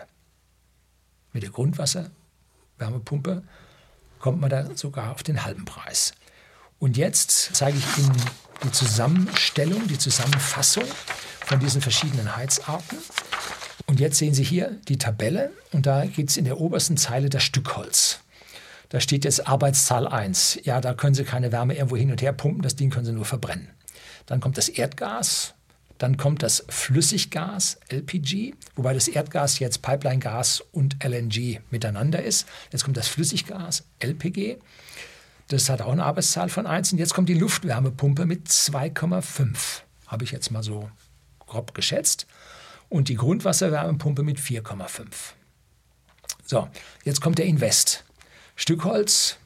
Mit 1.32 1.42
der 1.42 1.50
Grundwasserwärmepumpe 1.50 3.42
kommt 4.20 4.40
man 4.40 4.50
da 4.50 4.76
sogar 4.76 5.12
auf 5.12 5.22
den 5.22 5.44
halben 5.44 5.64
Preis. 5.64 6.12
Und 6.78 6.96
jetzt 6.96 7.50
zeige 7.54 7.78
ich 7.78 7.98
Ihnen 7.98 8.16
die 8.62 8.72
Zusammenstellung, 8.72 9.86
die 9.88 9.98
Zusammenfassung 9.98 10.84
von 11.48 11.60
diesen 11.60 11.80
verschiedenen 11.80 12.36
Heizarten. 12.36 12.98
Und 13.86 14.00
jetzt 14.00 14.18
sehen 14.18 14.34
Sie 14.34 14.44
hier 14.44 14.76
die 14.86 14.98
Tabelle 14.98 15.50
und 15.72 15.86
da 15.86 16.04
gibt 16.04 16.28
es 16.28 16.36
in 16.36 16.44
der 16.44 16.60
obersten 16.60 16.98
Zeile 16.98 17.30
das 17.30 17.42
Stückholz. 17.42 18.20
Da 18.90 19.00
steht 19.00 19.24
jetzt 19.24 19.48
Arbeitszahl 19.48 20.06
1. 20.06 20.60
Ja, 20.64 20.82
da 20.82 20.92
können 20.92 21.14
Sie 21.14 21.24
keine 21.24 21.50
Wärme 21.50 21.74
irgendwo 21.74 21.96
hin 21.96 22.10
und 22.10 22.20
her 22.20 22.34
pumpen, 22.34 22.62
das 22.62 22.76
Ding 22.76 22.90
können 22.90 23.06
Sie 23.06 23.12
nur 23.12 23.24
verbrennen. 23.24 23.70
Dann 24.26 24.40
kommt 24.40 24.58
das 24.58 24.68
Erdgas, 24.68 25.54
dann 25.96 26.18
kommt 26.18 26.42
das 26.42 26.66
Flüssiggas, 26.68 27.78
LPG, 27.88 28.52
wobei 28.76 28.92
das 28.92 29.08
Erdgas 29.08 29.58
jetzt 29.58 29.80
Pipeline-Gas 29.80 30.62
und 30.72 31.02
LNG 31.02 31.60
miteinander 31.70 32.22
ist. 32.22 32.46
Jetzt 32.72 32.84
kommt 32.84 32.98
das 32.98 33.08
Flüssiggas, 33.08 33.84
LPG. 34.00 34.58
Das 35.48 35.70
hat 35.70 35.80
auch 35.80 35.92
eine 35.92 36.04
Arbeitszahl 36.04 36.50
von 36.50 36.66
1. 36.66 36.92
Und 36.92 36.98
jetzt 36.98 37.14
kommt 37.14 37.30
die 37.30 37.34
Luftwärmepumpe 37.34 38.26
mit 38.26 38.48
2,5. 38.48 39.80
Habe 40.06 40.24
ich 40.24 40.30
jetzt 40.30 40.50
mal 40.50 40.62
so 40.62 40.90
grob 41.48 41.74
geschätzt. 41.74 42.26
Und 42.88 43.08
die 43.08 43.16
Grundwasserwärmepumpe 43.16 44.22
mit 44.22 44.38
4,5. 44.38 45.06
So, 46.46 46.68
jetzt 47.04 47.20
kommt 47.20 47.38
der 47.38 47.46
Invest. 47.46 48.04
Stückholz 48.56 49.36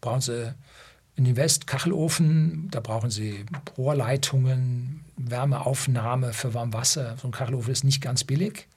brauchen 0.00 0.20
Sie 0.20 0.54
in 1.16 1.24
Invest 1.24 1.66
Kachelofen, 1.66 2.68
da 2.70 2.80
brauchen 2.80 3.10
Sie 3.10 3.46
Rohrleitungen, 3.78 5.04
Wärmeaufnahme 5.16 6.34
für 6.34 6.52
Warmwasser. 6.52 7.16
So 7.20 7.28
ein 7.28 7.32
Kachelofen 7.32 7.72
ist 7.72 7.84
nicht 7.84 8.02
ganz 8.02 8.24
billig. 8.24 8.68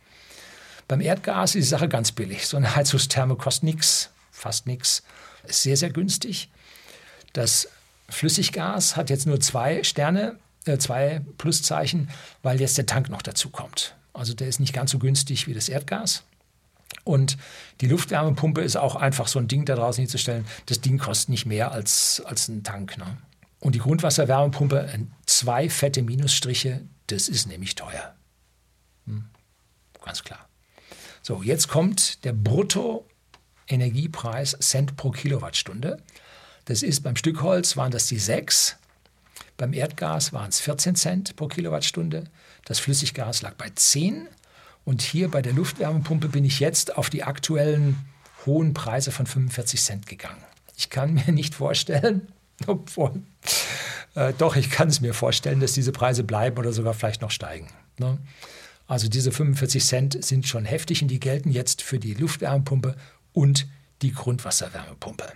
Beim 0.87 1.01
Erdgas 1.01 1.55
ist 1.55 1.65
die 1.65 1.69
Sache 1.69 1.89
ganz 1.89 2.13
billig. 2.13 2.47
So 2.47 2.57
eine 2.57 2.75
Heizungstherme 2.75 3.35
kostet 3.35 3.63
nichts, 3.63 4.09
fast 4.31 4.65
nichts. 4.65 5.03
Ist 5.43 5.63
sehr, 5.63 5.77
sehr 5.77 5.91
günstig. 5.91 6.49
Das 7.33 7.67
Flüssiggas 8.09 8.95
hat 8.95 9.09
jetzt 9.09 9.27
nur 9.27 9.39
zwei 9.39 9.83
Sterne, 9.83 10.39
äh, 10.65 10.77
zwei 10.77 11.21
Pluszeichen, 11.37 12.09
weil 12.43 12.59
jetzt 12.59 12.77
der 12.77 12.85
Tank 12.85 13.09
noch 13.09 13.21
dazu 13.21 13.49
kommt. 13.49 13.95
Also 14.13 14.33
der 14.33 14.47
ist 14.47 14.59
nicht 14.59 14.73
ganz 14.73 14.91
so 14.91 14.99
günstig 14.99 15.47
wie 15.47 15.53
das 15.53 15.69
Erdgas. 15.69 16.23
Und 17.03 17.37
die 17.81 17.87
Luftwärmepumpe 17.87 18.61
ist 18.61 18.75
auch 18.75 18.95
einfach 18.95 19.27
so 19.27 19.39
ein 19.39 19.47
Ding 19.47 19.65
da 19.65 19.75
draußen 19.75 20.01
hinzustellen. 20.01 20.45
Das 20.65 20.81
Ding 20.81 20.97
kostet 20.97 21.29
nicht 21.29 21.45
mehr 21.45 21.71
als, 21.71 22.21
als 22.25 22.47
ein 22.47 22.63
Tank. 22.63 22.97
Ne? 22.97 23.17
Und 23.59 23.75
die 23.75 23.79
Grundwasserwärmepumpe, 23.79 24.89
zwei 25.25 25.69
fette 25.69 26.01
Minusstriche, 26.01 26.81
das 27.07 27.27
ist 27.27 27.47
nämlich 27.47 27.75
teuer. 27.75 28.15
Hm? 29.05 29.25
Ganz 30.03 30.23
klar. 30.23 30.47
So, 31.21 31.43
jetzt 31.43 31.67
kommt 31.67 32.23
der 32.25 32.33
Bruttoenergiepreis 32.33 34.57
Cent 34.59 34.95
pro 34.95 35.11
Kilowattstunde. 35.11 36.01
Das 36.65 36.81
ist 36.83 37.01
beim 37.01 37.15
Stückholz 37.15 37.77
waren 37.77 37.91
das 37.91 38.07
die 38.07 38.19
6, 38.19 38.78
beim 39.59 39.73
Erdgas 39.73 40.33
waren 40.33 40.49
es 40.49 40.59
14 40.61 40.95
Cent 40.95 41.35
pro 41.35 41.47
Kilowattstunde, 41.47 42.23
das 42.65 42.79
Flüssiggas 42.79 43.43
lag 43.43 43.53
bei 43.55 43.69
10 43.69 44.27
und 44.85 45.01
hier 45.03 45.29
bei 45.29 45.41
der 45.41 45.53
Luftwärmepumpe 45.53 46.29
bin 46.29 46.45
ich 46.45 46.59
jetzt 46.59 46.97
auf 46.97 47.09
die 47.09 47.23
aktuellen 47.23 47.97
hohen 48.45 48.73
Preise 48.73 49.11
von 49.11 49.27
45 49.27 49.81
Cent 49.81 50.05
gegangen. 50.07 50.41
Ich 50.77 50.89
kann 50.89 51.13
mir 51.13 51.31
nicht 51.31 51.55
vorstellen, 51.55 52.29
obwohl, 52.67 53.21
äh, 54.15 54.33
doch, 54.37 54.55
ich 54.55 54.71
kann 54.71 54.87
es 54.87 55.01
mir 55.01 55.13
vorstellen, 55.13 55.59
dass 55.59 55.73
diese 55.73 55.91
Preise 55.91 56.23
bleiben 56.23 56.57
oder 56.57 56.71
sogar 56.71 56.93
vielleicht 56.93 57.21
noch 57.21 57.31
steigen. 57.31 57.67
Ne? 57.97 58.17
Also 58.87 59.09
diese 59.09 59.31
45 59.31 59.85
Cent 59.85 60.23
sind 60.23 60.47
schon 60.47 60.63
heftig 60.63 61.01
und 61.01 61.09
die 61.09 61.19
gelten 61.19 61.51
jetzt 61.51 61.81
für 61.81 61.99
die 61.99 62.13
Luftwärmepumpe 62.13 62.95
und 63.33 63.67
die 64.01 64.13
Grundwasserwärmepumpe. 64.13 65.33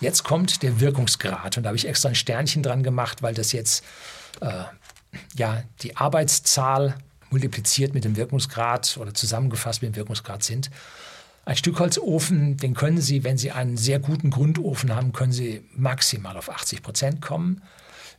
Jetzt 0.00 0.24
kommt 0.24 0.62
der 0.62 0.80
Wirkungsgrad 0.80 1.56
und 1.56 1.64
da 1.64 1.68
habe 1.68 1.76
ich 1.76 1.86
extra 1.86 2.08
ein 2.08 2.14
Sternchen 2.14 2.62
dran 2.62 2.82
gemacht, 2.82 3.22
weil 3.22 3.34
das 3.34 3.52
jetzt 3.52 3.84
äh, 4.40 4.64
ja 5.34 5.62
die 5.82 5.96
Arbeitszahl 5.96 6.96
multipliziert 7.30 7.94
mit 7.94 8.04
dem 8.04 8.16
Wirkungsgrad 8.16 8.96
oder 8.96 9.14
zusammengefasst 9.14 9.82
mit 9.82 9.92
dem 9.92 9.96
Wirkungsgrad 9.96 10.42
sind. 10.42 10.70
Ein 11.44 11.56
Stückholzofen, 11.56 12.56
den 12.56 12.74
können 12.74 13.00
Sie, 13.00 13.24
wenn 13.24 13.38
Sie 13.38 13.50
einen 13.50 13.76
sehr 13.76 13.98
guten 13.98 14.30
Grundofen 14.30 14.94
haben, 14.94 15.12
können 15.12 15.32
Sie 15.32 15.64
maximal 15.74 16.36
auf 16.36 16.50
80 16.50 16.82
Prozent 16.82 17.22
kommen. 17.22 17.62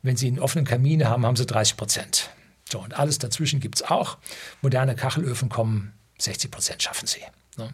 Wenn 0.01 0.17
Sie 0.17 0.27
einen 0.27 0.39
offenen 0.39 0.65
Kamin 0.65 1.07
haben, 1.07 1.25
haben 1.25 1.35
Sie 1.35 1.45
30 1.45 1.77
Prozent. 1.77 2.29
So, 2.71 2.79
und 2.79 2.97
alles 2.97 3.19
dazwischen 3.19 3.59
gibt 3.59 3.75
es 3.75 3.83
auch. 3.83 4.17
Moderne 4.61 4.95
Kachelöfen 4.95 5.49
kommen, 5.49 5.93
60 6.19 6.51
Prozent 6.51 6.81
schaffen 6.83 7.07
sie. 7.07 7.21
Ne? 7.57 7.73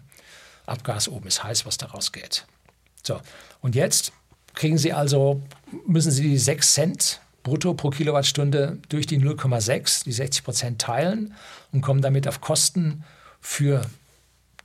Abgas 0.65 1.07
oben 1.07 1.27
ist 1.27 1.43
heiß, 1.43 1.65
was 1.65 1.77
daraus 1.77 2.11
geht. 2.11 2.45
So, 3.07 3.21
und 3.61 3.73
jetzt 3.73 4.11
kriegen 4.53 4.77
Sie 4.77 4.91
also, 4.91 5.41
müssen 5.85 6.11
Sie 6.11 6.23
die 6.23 6.37
6 6.37 6.73
Cent 6.73 7.21
brutto 7.41 7.73
pro 7.73 7.89
Kilowattstunde 7.89 8.79
durch 8.89 9.07
die 9.07 9.17
0,6, 9.17 10.03
die 10.03 10.11
60 10.11 10.43
Prozent 10.43 10.81
teilen 10.81 11.33
und 11.71 11.79
kommen 11.79 12.01
damit 12.01 12.27
auf 12.27 12.41
Kosten 12.41 13.05
für 13.39 13.81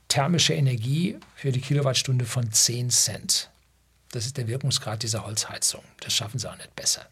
thermische 0.09 0.53
Energie 0.53 1.17
für 1.35 1.53
die 1.53 1.61
Kilowattstunde 1.61 2.25
von 2.25 2.51
10 2.51 2.89
Cent. 2.89 3.49
Das 4.11 4.25
ist 4.25 4.35
der 4.35 4.49
Wirkungsgrad 4.49 5.03
dieser 5.03 5.25
Holzheizung. 5.25 5.83
Das 6.01 6.13
schaffen 6.13 6.37
sie 6.37 6.51
auch 6.51 6.57
nicht 6.57 6.75
besser. 6.75 7.05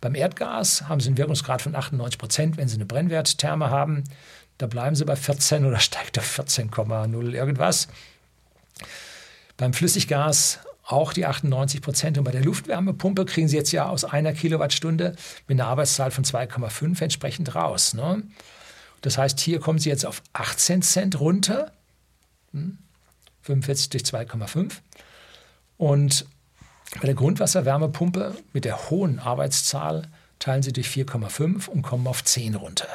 Beim 0.00 0.16
Erdgas 0.16 0.88
haben 0.88 0.98
sie 0.98 1.10
einen 1.10 1.16
Wirkungsgrad 1.16 1.62
von 1.62 1.76
98 1.76 2.18
Prozent, 2.18 2.56
wenn 2.56 2.66
sie 2.66 2.74
eine 2.74 2.86
Brennwerttherme 2.86 3.70
haben. 3.70 4.02
Da 4.58 4.66
bleiben 4.66 4.96
sie 4.96 5.04
bei 5.04 5.14
14 5.14 5.64
oder 5.64 5.78
steigt 5.78 6.18
auf 6.18 6.38
14,0 6.40 7.32
irgendwas. 7.32 7.86
Beim 9.56 9.72
Flüssiggas 9.72 10.60
auch 10.86 11.12
die 11.12 11.26
98 11.26 11.80
Prozent. 11.80 12.18
Und 12.18 12.24
bei 12.24 12.30
der 12.30 12.44
Luftwärmepumpe 12.44 13.24
kriegen 13.24 13.48
Sie 13.48 13.56
jetzt 13.56 13.72
ja 13.72 13.88
aus 13.88 14.04
einer 14.04 14.32
Kilowattstunde 14.32 15.16
mit 15.46 15.60
einer 15.60 15.68
Arbeitszahl 15.68 16.10
von 16.10 16.24
2,5 16.24 17.02
entsprechend 17.02 17.54
raus. 17.54 17.94
Ne? 17.94 18.22
Das 19.00 19.18
heißt, 19.18 19.40
hier 19.40 19.60
kommen 19.60 19.78
Sie 19.78 19.88
jetzt 19.88 20.06
auf 20.06 20.22
18 20.32 20.82
Cent 20.82 21.20
runter. 21.20 21.72
Hm? 22.52 22.78
45 23.42 23.90
durch 23.90 24.02
2,5. 24.04 24.72
Und 25.76 26.26
bei 27.00 27.06
der 27.06 27.14
Grundwasserwärmepumpe 27.14 28.36
mit 28.52 28.64
der 28.64 28.90
hohen 28.90 29.18
Arbeitszahl 29.18 30.08
teilen 30.38 30.62
Sie 30.62 30.72
durch 30.72 30.88
4,5 30.88 31.68
und 31.68 31.82
kommen 31.82 32.06
auf 32.06 32.24
10 32.24 32.54
runter. 32.54 32.88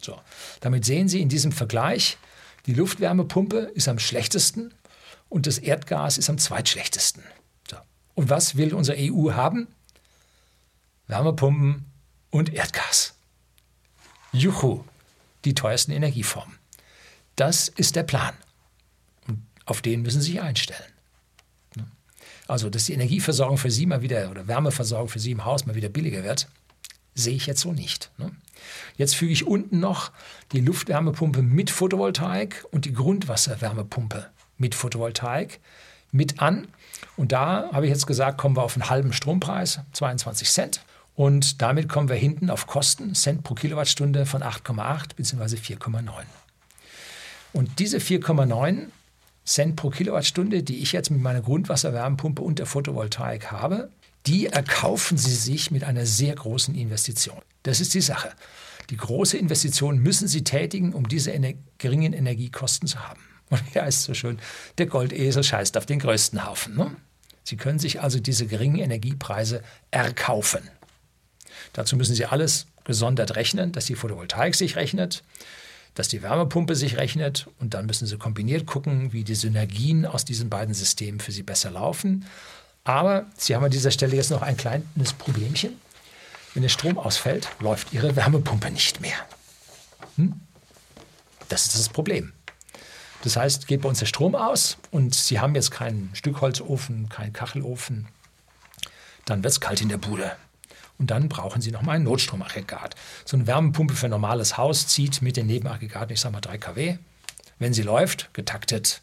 So, 0.00 0.18
damit 0.60 0.84
sehen 0.84 1.08
Sie 1.08 1.20
in 1.20 1.28
diesem 1.28 1.52
Vergleich, 1.52 2.18
die 2.66 2.74
Luftwärmepumpe 2.74 3.58
ist 3.58 3.88
am 3.88 3.98
schlechtesten 3.98 4.72
und 5.28 5.46
das 5.46 5.58
Erdgas 5.58 6.18
ist 6.18 6.30
am 6.30 6.38
zweitschlechtesten. 6.38 7.22
So. 7.70 7.76
Und 8.14 8.30
was 8.30 8.56
will 8.56 8.74
unsere 8.74 8.98
EU 8.98 9.32
haben? 9.32 9.68
Wärmepumpen 11.06 11.86
und 12.30 12.52
Erdgas. 12.52 13.14
Juhu, 14.32 14.84
die 15.44 15.54
teuersten 15.54 15.92
Energieformen. 15.92 16.58
Das 17.36 17.68
ist 17.68 17.96
der 17.96 18.02
Plan. 18.02 18.34
Und 19.26 19.42
auf 19.64 19.80
den 19.80 20.02
müssen 20.02 20.20
Sie 20.20 20.32
sich 20.32 20.40
einstellen. 20.40 20.92
Also, 22.46 22.70
dass 22.70 22.86
die 22.86 22.94
Energieversorgung 22.94 23.58
für 23.58 23.70
Sie 23.70 23.84
mal 23.84 24.00
wieder 24.00 24.30
oder 24.30 24.48
Wärmeversorgung 24.48 25.08
für 25.08 25.18
Sie 25.18 25.32
im 25.32 25.44
Haus 25.44 25.66
mal 25.66 25.74
wieder 25.74 25.90
billiger 25.90 26.24
wird, 26.24 26.48
sehe 27.14 27.36
ich 27.36 27.46
jetzt 27.46 27.60
so 27.60 27.72
nicht. 27.72 28.10
Jetzt 28.96 29.16
füge 29.16 29.32
ich 29.32 29.46
unten 29.46 29.80
noch 29.80 30.12
die 30.52 30.60
Luftwärmepumpe 30.60 31.42
mit 31.42 31.70
Photovoltaik 31.70 32.64
und 32.70 32.86
die 32.86 32.94
Grundwasserwärmepumpe 32.94 34.30
mit 34.58 34.74
Photovoltaik 34.74 35.60
mit 36.10 36.40
an. 36.40 36.68
Und 37.16 37.32
da 37.32 37.70
habe 37.72 37.86
ich 37.86 37.90
jetzt 37.90 38.06
gesagt, 38.06 38.38
kommen 38.38 38.56
wir 38.56 38.62
auf 38.62 38.74
einen 38.74 38.90
halben 38.90 39.12
Strompreis, 39.12 39.80
22 39.92 40.50
Cent. 40.50 40.80
Und 41.14 41.60
damit 41.62 41.88
kommen 41.88 42.08
wir 42.08 42.16
hinten 42.16 42.48
auf 42.48 42.66
Kosten, 42.66 43.14
Cent 43.14 43.42
pro 43.42 43.54
Kilowattstunde 43.54 44.24
von 44.24 44.42
8,8 44.42 45.16
bzw. 45.16 45.56
4,9. 45.56 46.10
Und 47.52 47.78
diese 47.78 47.98
4,9 47.98 48.86
Cent 49.44 49.76
pro 49.76 49.90
Kilowattstunde, 49.90 50.62
die 50.62 50.78
ich 50.78 50.92
jetzt 50.92 51.10
mit 51.10 51.20
meiner 51.20 51.40
Grundwasserwärmepumpe 51.40 52.42
und 52.42 52.58
der 52.58 52.66
Photovoltaik 52.66 53.50
habe, 53.50 53.90
die 54.26 54.46
erkaufen 54.46 55.16
Sie 55.16 55.34
sich 55.34 55.70
mit 55.70 55.84
einer 55.84 56.06
sehr 56.06 56.34
großen 56.34 56.74
Investition. 56.74 57.40
Das 57.62 57.80
ist 57.80 57.94
die 57.94 58.00
Sache. 58.00 58.30
Die 58.90 58.96
große 58.96 59.36
Investition 59.36 59.98
müssen 59.98 60.28
Sie 60.28 60.44
tätigen, 60.44 60.92
um 60.92 61.08
diese 61.08 61.32
ener 61.32 61.54
geringen 61.78 62.12
Energiekosten 62.12 62.86
zu 62.86 63.06
haben. 63.08 63.20
Und 63.50 63.62
ja, 63.74 63.84
ist 63.84 64.04
so 64.04 64.14
schön, 64.14 64.38
der 64.78 64.86
Goldesel 64.86 65.42
scheißt 65.42 65.76
auf 65.76 65.86
den 65.86 65.98
größten 65.98 66.46
Haufen. 66.46 66.76
Ne? 66.76 66.94
Sie 67.44 67.56
können 67.56 67.78
sich 67.78 68.00
also 68.02 68.20
diese 68.20 68.46
geringen 68.46 68.78
Energiepreise 68.78 69.62
erkaufen. 69.90 70.68
Dazu 71.72 71.96
müssen 71.96 72.14
Sie 72.14 72.26
alles 72.26 72.66
gesondert 72.84 73.36
rechnen, 73.36 73.72
dass 73.72 73.86
die 73.86 73.94
Photovoltaik 73.94 74.54
sich 74.54 74.76
rechnet, 74.76 75.22
dass 75.94 76.08
die 76.08 76.22
Wärmepumpe 76.22 76.74
sich 76.74 76.96
rechnet 76.96 77.48
und 77.58 77.74
dann 77.74 77.86
müssen 77.86 78.06
Sie 78.06 78.16
kombiniert 78.18 78.66
gucken, 78.66 79.12
wie 79.12 79.24
die 79.24 79.34
Synergien 79.34 80.06
aus 80.06 80.24
diesen 80.24 80.48
beiden 80.48 80.74
Systemen 80.74 81.20
für 81.20 81.32
Sie 81.32 81.42
besser 81.42 81.70
laufen. 81.70 82.26
Aber 82.84 83.26
Sie 83.36 83.54
haben 83.54 83.64
an 83.64 83.70
dieser 83.70 83.90
Stelle 83.90 84.16
jetzt 84.16 84.30
noch 84.30 84.42
ein 84.42 84.56
kleines 84.56 85.12
Problemchen. 85.12 85.72
Wenn 86.54 86.62
der 86.62 86.70
Strom 86.70 86.98
ausfällt, 86.98 87.48
läuft 87.60 87.92
Ihre 87.92 88.16
Wärmepumpe 88.16 88.70
nicht 88.70 89.00
mehr. 89.00 89.16
Hm? 90.16 90.40
Das 91.48 91.66
ist 91.66 91.78
das 91.78 91.88
Problem. 91.88 92.32
Das 93.22 93.36
heißt, 93.36 93.66
geht 93.66 93.82
bei 93.82 93.88
uns 93.88 93.98
der 93.98 94.06
Strom 94.06 94.34
aus 94.34 94.78
und 94.90 95.14
Sie 95.14 95.40
haben 95.40 95.54
jetzt 95.54 95.70
keinen 95.70 96.10
Stückholzofen, 96.14 97.08
keinen 97.08 97.32
Kachelofen, 97.32 98.08
dann 99.24 99.42
wird 99.42 99.52
es 99.52 99.60
kalt 99.60 99.80
in 99.80 99.88
der 99.88 99.98
Bude. 99.98 100.32
Und 100.98 101.10
dann 101.10 101.28
brauchen 101.28 101.62
Sie 101.62 101.70
nochmal 101.70 101.96
ein 101.96 102.02
Notstromaggregat. 102.04 102.94
So 103.24 103.36
eine 103.36 103.46
Wärmepumpe 103.46 103.94
für 103.94 104.06
ein 104.06 104.10
normales 104.10 104.56
Haus 104.56 104.88
zieht 104.88 105.22
mit 105.22 105.36
den 105.36 105.46
Nebenaggregaten, 105.46 106.12
ich 106.12 106.20
sage 106.20 106.32
mal 106.32 106.40
3 106.40 106.58
kW. 106.58 106.98
Wenn 107.58 107.72
sie 107.72 107.82
läuft, 107.82 108.32
getaktet 108.34 109.02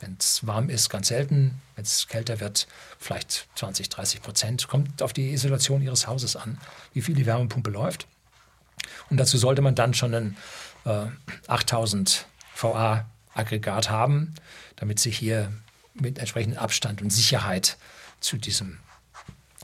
Wenn 0.00 0.16
es 0.18 0.46
warm 0.46 0.68
ist, 0.68 0.90
ganz 0.90 1.08
selten. 1.08 1.60
Wenn 1.76 1.84
es 1.84 2.08
kälter 2.08 2.40
wird, 2.40 2.66
vielleicht 2.98 3.48
20, 3.54 3.88
30 3.88 4.22
Prozent. 4.22 4.68
Kommt 4.68 5.02
auf 5.02 5.12
die 5.12 5.32
Isolation 5.32 5.82
Ihres 5.82 6.06
Hauses 6.06 6.36
an, 6.36 6.58
wie 6.92 7.02
viel 7.02 7.14
die 7.14 7.26
Wärmepumpe 7.26 7.70
läuft. 7.70 8.06
Und 9.10 9.16
dazu 9.16 9.38
sollte 9.38 9.62
man 9.62 9.74
dann 9.74 9.94
schon 9.94 10.14
ein 10.14 10.36
äh, 10.84 11.06
8000 11.46 12.26
VA-Aggregat 13.34 13.90
haben, 13.90 14.34
damit 14.76 14.98
Sie 14.98 15.10
hier 15.10 15.52
mit 15.94 16.18
entsprechendem 16.18 16.58
Abstand 16.58 17.02
und 17.02 17.10
Sicherheit 17.10 17.76
zu 18.20 18.36
diesem 18.36 18.78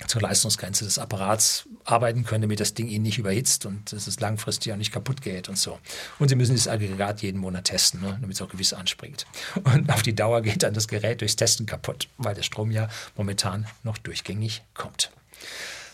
zur 0.06 0.22
Leistungsgrenze 0.22 0.84
des 0.84 0.98
Apparats 0.98 1.68
arbeiten 1.84 2.24
können, 2.24 2.42
damit 2.42 2.58
das 2.58 2.72
Ding 2.72 2.88
Ihnen 2.88 3.02
nicht 3.02 3.18
überhitzt 3.18 3.66
und 3.66 3.92
dass 3.92 4.06
es 4.06 4.18
langfristig 4.18 4.72
auch 4.72 4.76
nicht 4.76 4.92
kaputt 4.92 5.20
geht 5.20 5.48
und 5.48 5.58
so. 5.58 5.78
Und 6.18 6.28
Sie 6.28 6.36
müssen 6.36 6.52
dieses 6.52 6.68
Aggregat 6.68 7.20
jeden 7.20 7.38
Monat 7.38 7.64
testen, 7.64 8.00
ne, 8.00 8.16
damit 8.20 8.34
es 8.34 8.42
auch 8.42 8.48
gewiss 8.48 8.72
anspringt. 8.72 9.26
Und 9.62 9.92
auf 9.92 10.02
die 10.02 10.14
Dauer 10.14 10.40
geht 10.40 10.62
dann 10.62 10.72
das 10.72 10.88
Gerät 10.88 11.20
durchs 11.20 11.36
Testen 11.36 11.66
kaputt, 11.66 12.08
weil 12.16 12.34
der 12.34 12.42
Strom 12.42 12.70
ja 12.70 12.88
momentan 13.16 13.66
noch 13.82 13.98
durchgängig 13.98 14.62
kommt. 14.74 15.10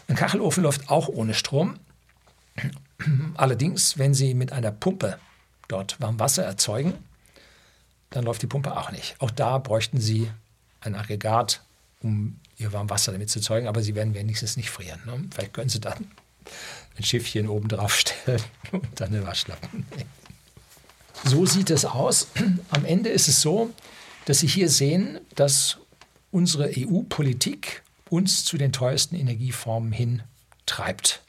Ein 0.09 0.17
Kachelofen 0.17 0.63
läuft 0.63 0.89
auch 0.89 1.09
ohne 1.09 1.35
Strom. 1.35 1.79
Allerdings, 3.35 3.99
wenn 3.99 4.15
Sie 4.15 4.35
mit 4.35 4.53
einer 4.53 4.71
Pumpe 4.71 5.19
dort 5.69 6.01
Warmwasser 6.01 6.45
erzeugen, 6.45 6.95
dann 8.11 8.25
läuft 8.25 8.43
die 8.43 8.47
Pumpe 8.47 8.77
auch 8.77 8.91
nicht. 8.91 9.17
Auch 9.19 9.31
da 9.31 9.59
bräuchten 9.59 10.01
Sie 10.01 10.31
ein 10.81 10.95
Aggregat, 10.95 11.63
um 12.03 12.39
ihr 12.59 12.73
Warmwasser 12.73 13.13
damit 13.13 13.31
zu 13.31 13.41
zeugen, 13.41 13.69
aber 13.69 13.83
sie 13.83 13.95
werden 13.95 14.15
wenigstens 14.15 14.57
nicht 14.57 14.71
frieren. 14.71 15.01
Ne? 15.05 15.25
Vielleicht 15.33 15.53
können 15.53 15.69
sie 15.69 15.81
dann 15.81 16.11
ein 16.97 17.03
Schiffchen 17.03 17.49
oben 17.49 17.69
drauf 17.69 17.95
stellen 17.97 18.43
und 18.73 18.89
dann 18.97 19.09
eine 19.09 19.27
Waschlappen. 19.27 19.87
So 21.25 21.45
sieht 21.45 21.71
es 21.71 21.85
aus. 21.85 22.29
Am 22.71 22.85
Ende 22.85 23.11
ist 23.11 23.29
es 23.29 23.41
so, 23.41 23.73
dass 24.27 24.41
Sie 24.41 24.47
hier 24.47 24.69
sehen, 24.69 25.19
dass 25.35 25.79
unsere 26.31 26.71
EU-Politik 26.77 27.83
uns 28.11 28.45
zu 28.45 28.59
den 28.59 28.73
teuersten 28.73 29.17
Energieformen 29.17 29.93
hin 29.93 30.23
treibt. 30.67 31.23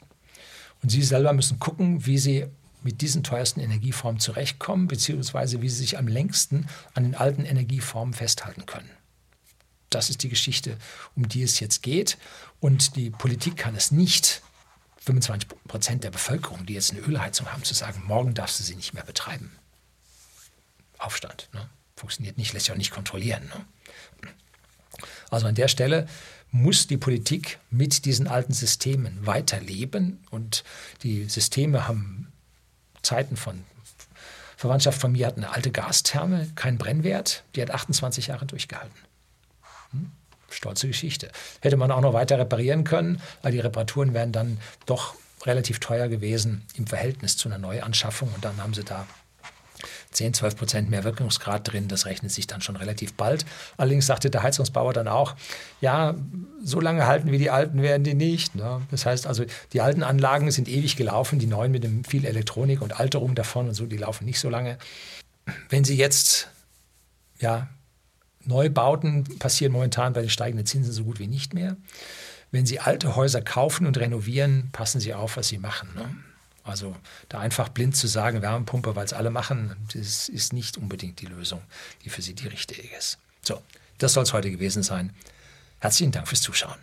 Und 0.82 0.90
Sie 0.90 1.02
selber 1.02 1.32
müssen 1.32 1.58
gucken, 1.58 2.06
wie 2.06 2.18
Sie 2.18 2.46
mit 2.82 3.00
diesen 3.00 3.22
teuersten 3.22 3.60
Energieformen 3.60 4.20
zurechtkommen, 4.20 4.88
beziehungsweise 4.88 5.62
wie 5.62 5.68
Sie 5.68 5.76
sich 5.76 5.98
am 5.98 6.08
längsten 6.08 6.68
an 6.94 7.04
den 7.04 7.14
alten 7.14 7.44
Energieformen 7.44 8.14
festhalten 8.14 8.66
können. 8.66 8.90
Das 9.90 10.10
ist 10.10 10.22
die 10.22 10.28
Geschichte, 10.28 10.76
um 11.16 11.28
die 11.28 11.42
es 11.42 11.60
jetzt 11.60 11.82
geht. 11.82 12.18
Und 12.60 12.96
die 12.96 13.10
Politik 13.10 13.56
kann 13.56 13.74
es 13.74 13.90
nicht, 13.90 14.42
25 14.98 15.48
Prozent 15.66 16.04
der 16.04 16.10
Bevölkerung, 16.10 16.66
die 16.66 16.74
jetzt 16.74 16.90
eine 16.90 17.00
Ölheizung 17.00 17.50
haben, 17.50 17.64
zu 17.64 17.72
sagen, 17.72 18.02
morgen 18.06 18.34
darfst 18.34 18.60
du 18.60 18.64
sie 18.64 18.74
nicht 18.74 18.92
mehr 18.92 19.04
betreiben. 19.04 19.50
Aufstand. 20.98 21.48
Ne? 21.54 21.68
Funktioniert 21.96 22.36
nicht, 22.36 22.52
lässt 22.52 22.66
sich 22.66 22.72
auch 22.72 22.78
nicht 22.78 22.90
kontrollieren. 22.90 23.44
Ne? 23.46 24.30
Also 25.30 25.46
an 25.46 25.54
der 25.54 25.68
Stelle 25.68 26.06
muss 26.50 26.86
die 26.86 26.96
Politik 26.96 27.58
mit 27.70 28.04
diesen 28.04 28.26
alten 28.26 28.52
Systemen 28.52 29.26
weiterleben. 29.26 30.18
Und 30.30 30.64
die 31.02 31.24
Systeme 31.24 31.88
haben 31.88 32.27
Zeiten 33.08 33.38
von 33.38 33.64
Verwandtschaft 34.58 35.00
von 35.00 35.12
mir 35.12 35.26
hat 35.26 35.38
eine 35.38 35.50
alte 35.50 35.70
Gastherme, 35.70 36.46
keinen 36.56 36.76
Brennwert, 36.76 37.42
die 37.54 37.62
hat 37.62 37.70
28 37.70 38.26
Jahre 38.26 38.44
durchgehalten. 38.44 38.98
Hm? 39.92 40.10
Stolze 40.50 40.88
Geschichte. 40.88 41.30
Hätte 41.60 41.78
man 41.78 41.90
auch 41.90 42.02
noch 42.02 42.12
weiter 42.12 42.38
reparieren 42.38 42.84
können, 42.84 43.22
weil 43.40 43.52
die 43.52 43.60
Reparaturen 43.60 44.12
wären 44.12 44.32
dann 44.32 44.58
doch 44.84 45.14
relativ 45.46 45.78
teuer 45.80 46.08
gewesen 46.08 46.66
im 46.74 46.86
Verhältnis 46.86 47.38
zu 47.38 47.48
einer 47.48 47.56
Neuanschaffung. 47.56 48.30
Und 48.34 48.44
dann 48.44 48.62
haben 48.62 48.74
sie 48.74 48.84
da 48.84 49.06
10, 50.10 50.34
12 50.34 50.56
Prozent 50.56 50.90
mehr 50.90 51.04
Wirkungsgrad 51.04 51.70
drin. 51.70 51.88
Das 51.88 52.06
rechnet 52.06 52.32
sich 52.32 52.46
dann 52.46 52.60
schon 52.60 52.76
relativ 52.76 53.14
bald. 53.14 53.44
Allerdings 53.76 54.06
sagte 54.06 54.30
der 54.30 54.42
Heizungsbauer 54.42 54.92
dann 54.92 55.08
auch, 55.08 55.34
ja, 55.80 56.14
so 56.62 56.80
lange 56.80 57.06
halten 57.06 57.30
wie 57.30 57.38
die 57.38 57.50
alten 57.50 57.82
werden 57.82 58.04
die 58.04 58.14
nicht. 58.14 58.54
Ne? 58.54 58.82
Das 58.90 59.06
heißt 59.06 59.26
also, 59.26 59.44
die 59.72 59.80
alten 59.80 60.02
Anlagen 60.02 60.50
sind 60.50 60.68
ewig 60.68 60.96
gelaufen, 60.96 61.38
die 61.38 61.46
neuen 61.46 61.72
mit 61.72 61.84
dem 61.84 62.04
viel 62.04 62.24
Elektronik 62.24 62.82
und 62.82 62.98
Alterung 62.98 63.34
davon 63.34 63.68
und 63.68 63.74
so, 63.74 63.86
die 63.86 63.98
laufen 63.98 64.24
nicht 64.24 64.40
so 64.40 64.48
lange. 64.48 64.78
Wenn 65.68 65.84
Sie 65.84 65.96
jetzt 65.96 66.48
ja, 67.40 67.68
Neubauten 68.44 69.24
passieren 69.38 69.72
momentan 69.72 70.12
bei 70.12 70.20
den 70.20 70.30
steigenden 70.30 70.66
Zinsen 70.66 70.92
so 70.92 71.04
gut 71.04 71.18
wie 71.18 71.26
nicht 71.26 71.54
mehr. 71.54 71.76
Wenn 72.50 72.64
Sie 72.64 72.80
alte 72.80 73.14
Häuser 73.14 73.42
kaufen 73.42 73.86
und 73.86 73.98
renovieren, 73.98 74.70
passen 74.72 75.00
Sie 75.00 75.12
auf, 75.12 75.36
was 75.36 75.48
Sie 75.48 75.58
machen. 75.58 75.90
Ne? 75.94 76.08
Also 76.68 76.94
da 77.28 77.38
einfach 77.40 77.68
blind 77.70 77.96
zu 77.96 78.06
sagen, 78.06 78.42
Wärmepumpe, 78.42 78.94
weil 78.94 79.04
es 79.04 79.12
alle 79.12 79.30
machen, 79.30 79.74
das 79.94 80.28
ist 80.28 80.52
nicht 80.52 80.76
unbedingt 80.76 81.20
die 81.20 81.26
Lösung, 81.26 81.62
die 82.04 82.10
für 82.10 82.22
Sie 82.22 82.34
die 82.34 82.46
richtige 82.46 82.82
ist. 82.96 83.18
So, 83.42 83.62
das 83.98 84.12
soll 84.12 84.24
es 84.24 84.32
heute 84.32 84.50
gewesen 84.50 84.82
sein. 84.82 85.12
Herzlichen 85.80 86.12
Dank 86.12 86.28
fürs 86.28 86.42
Zuschauen. 86.42 86.78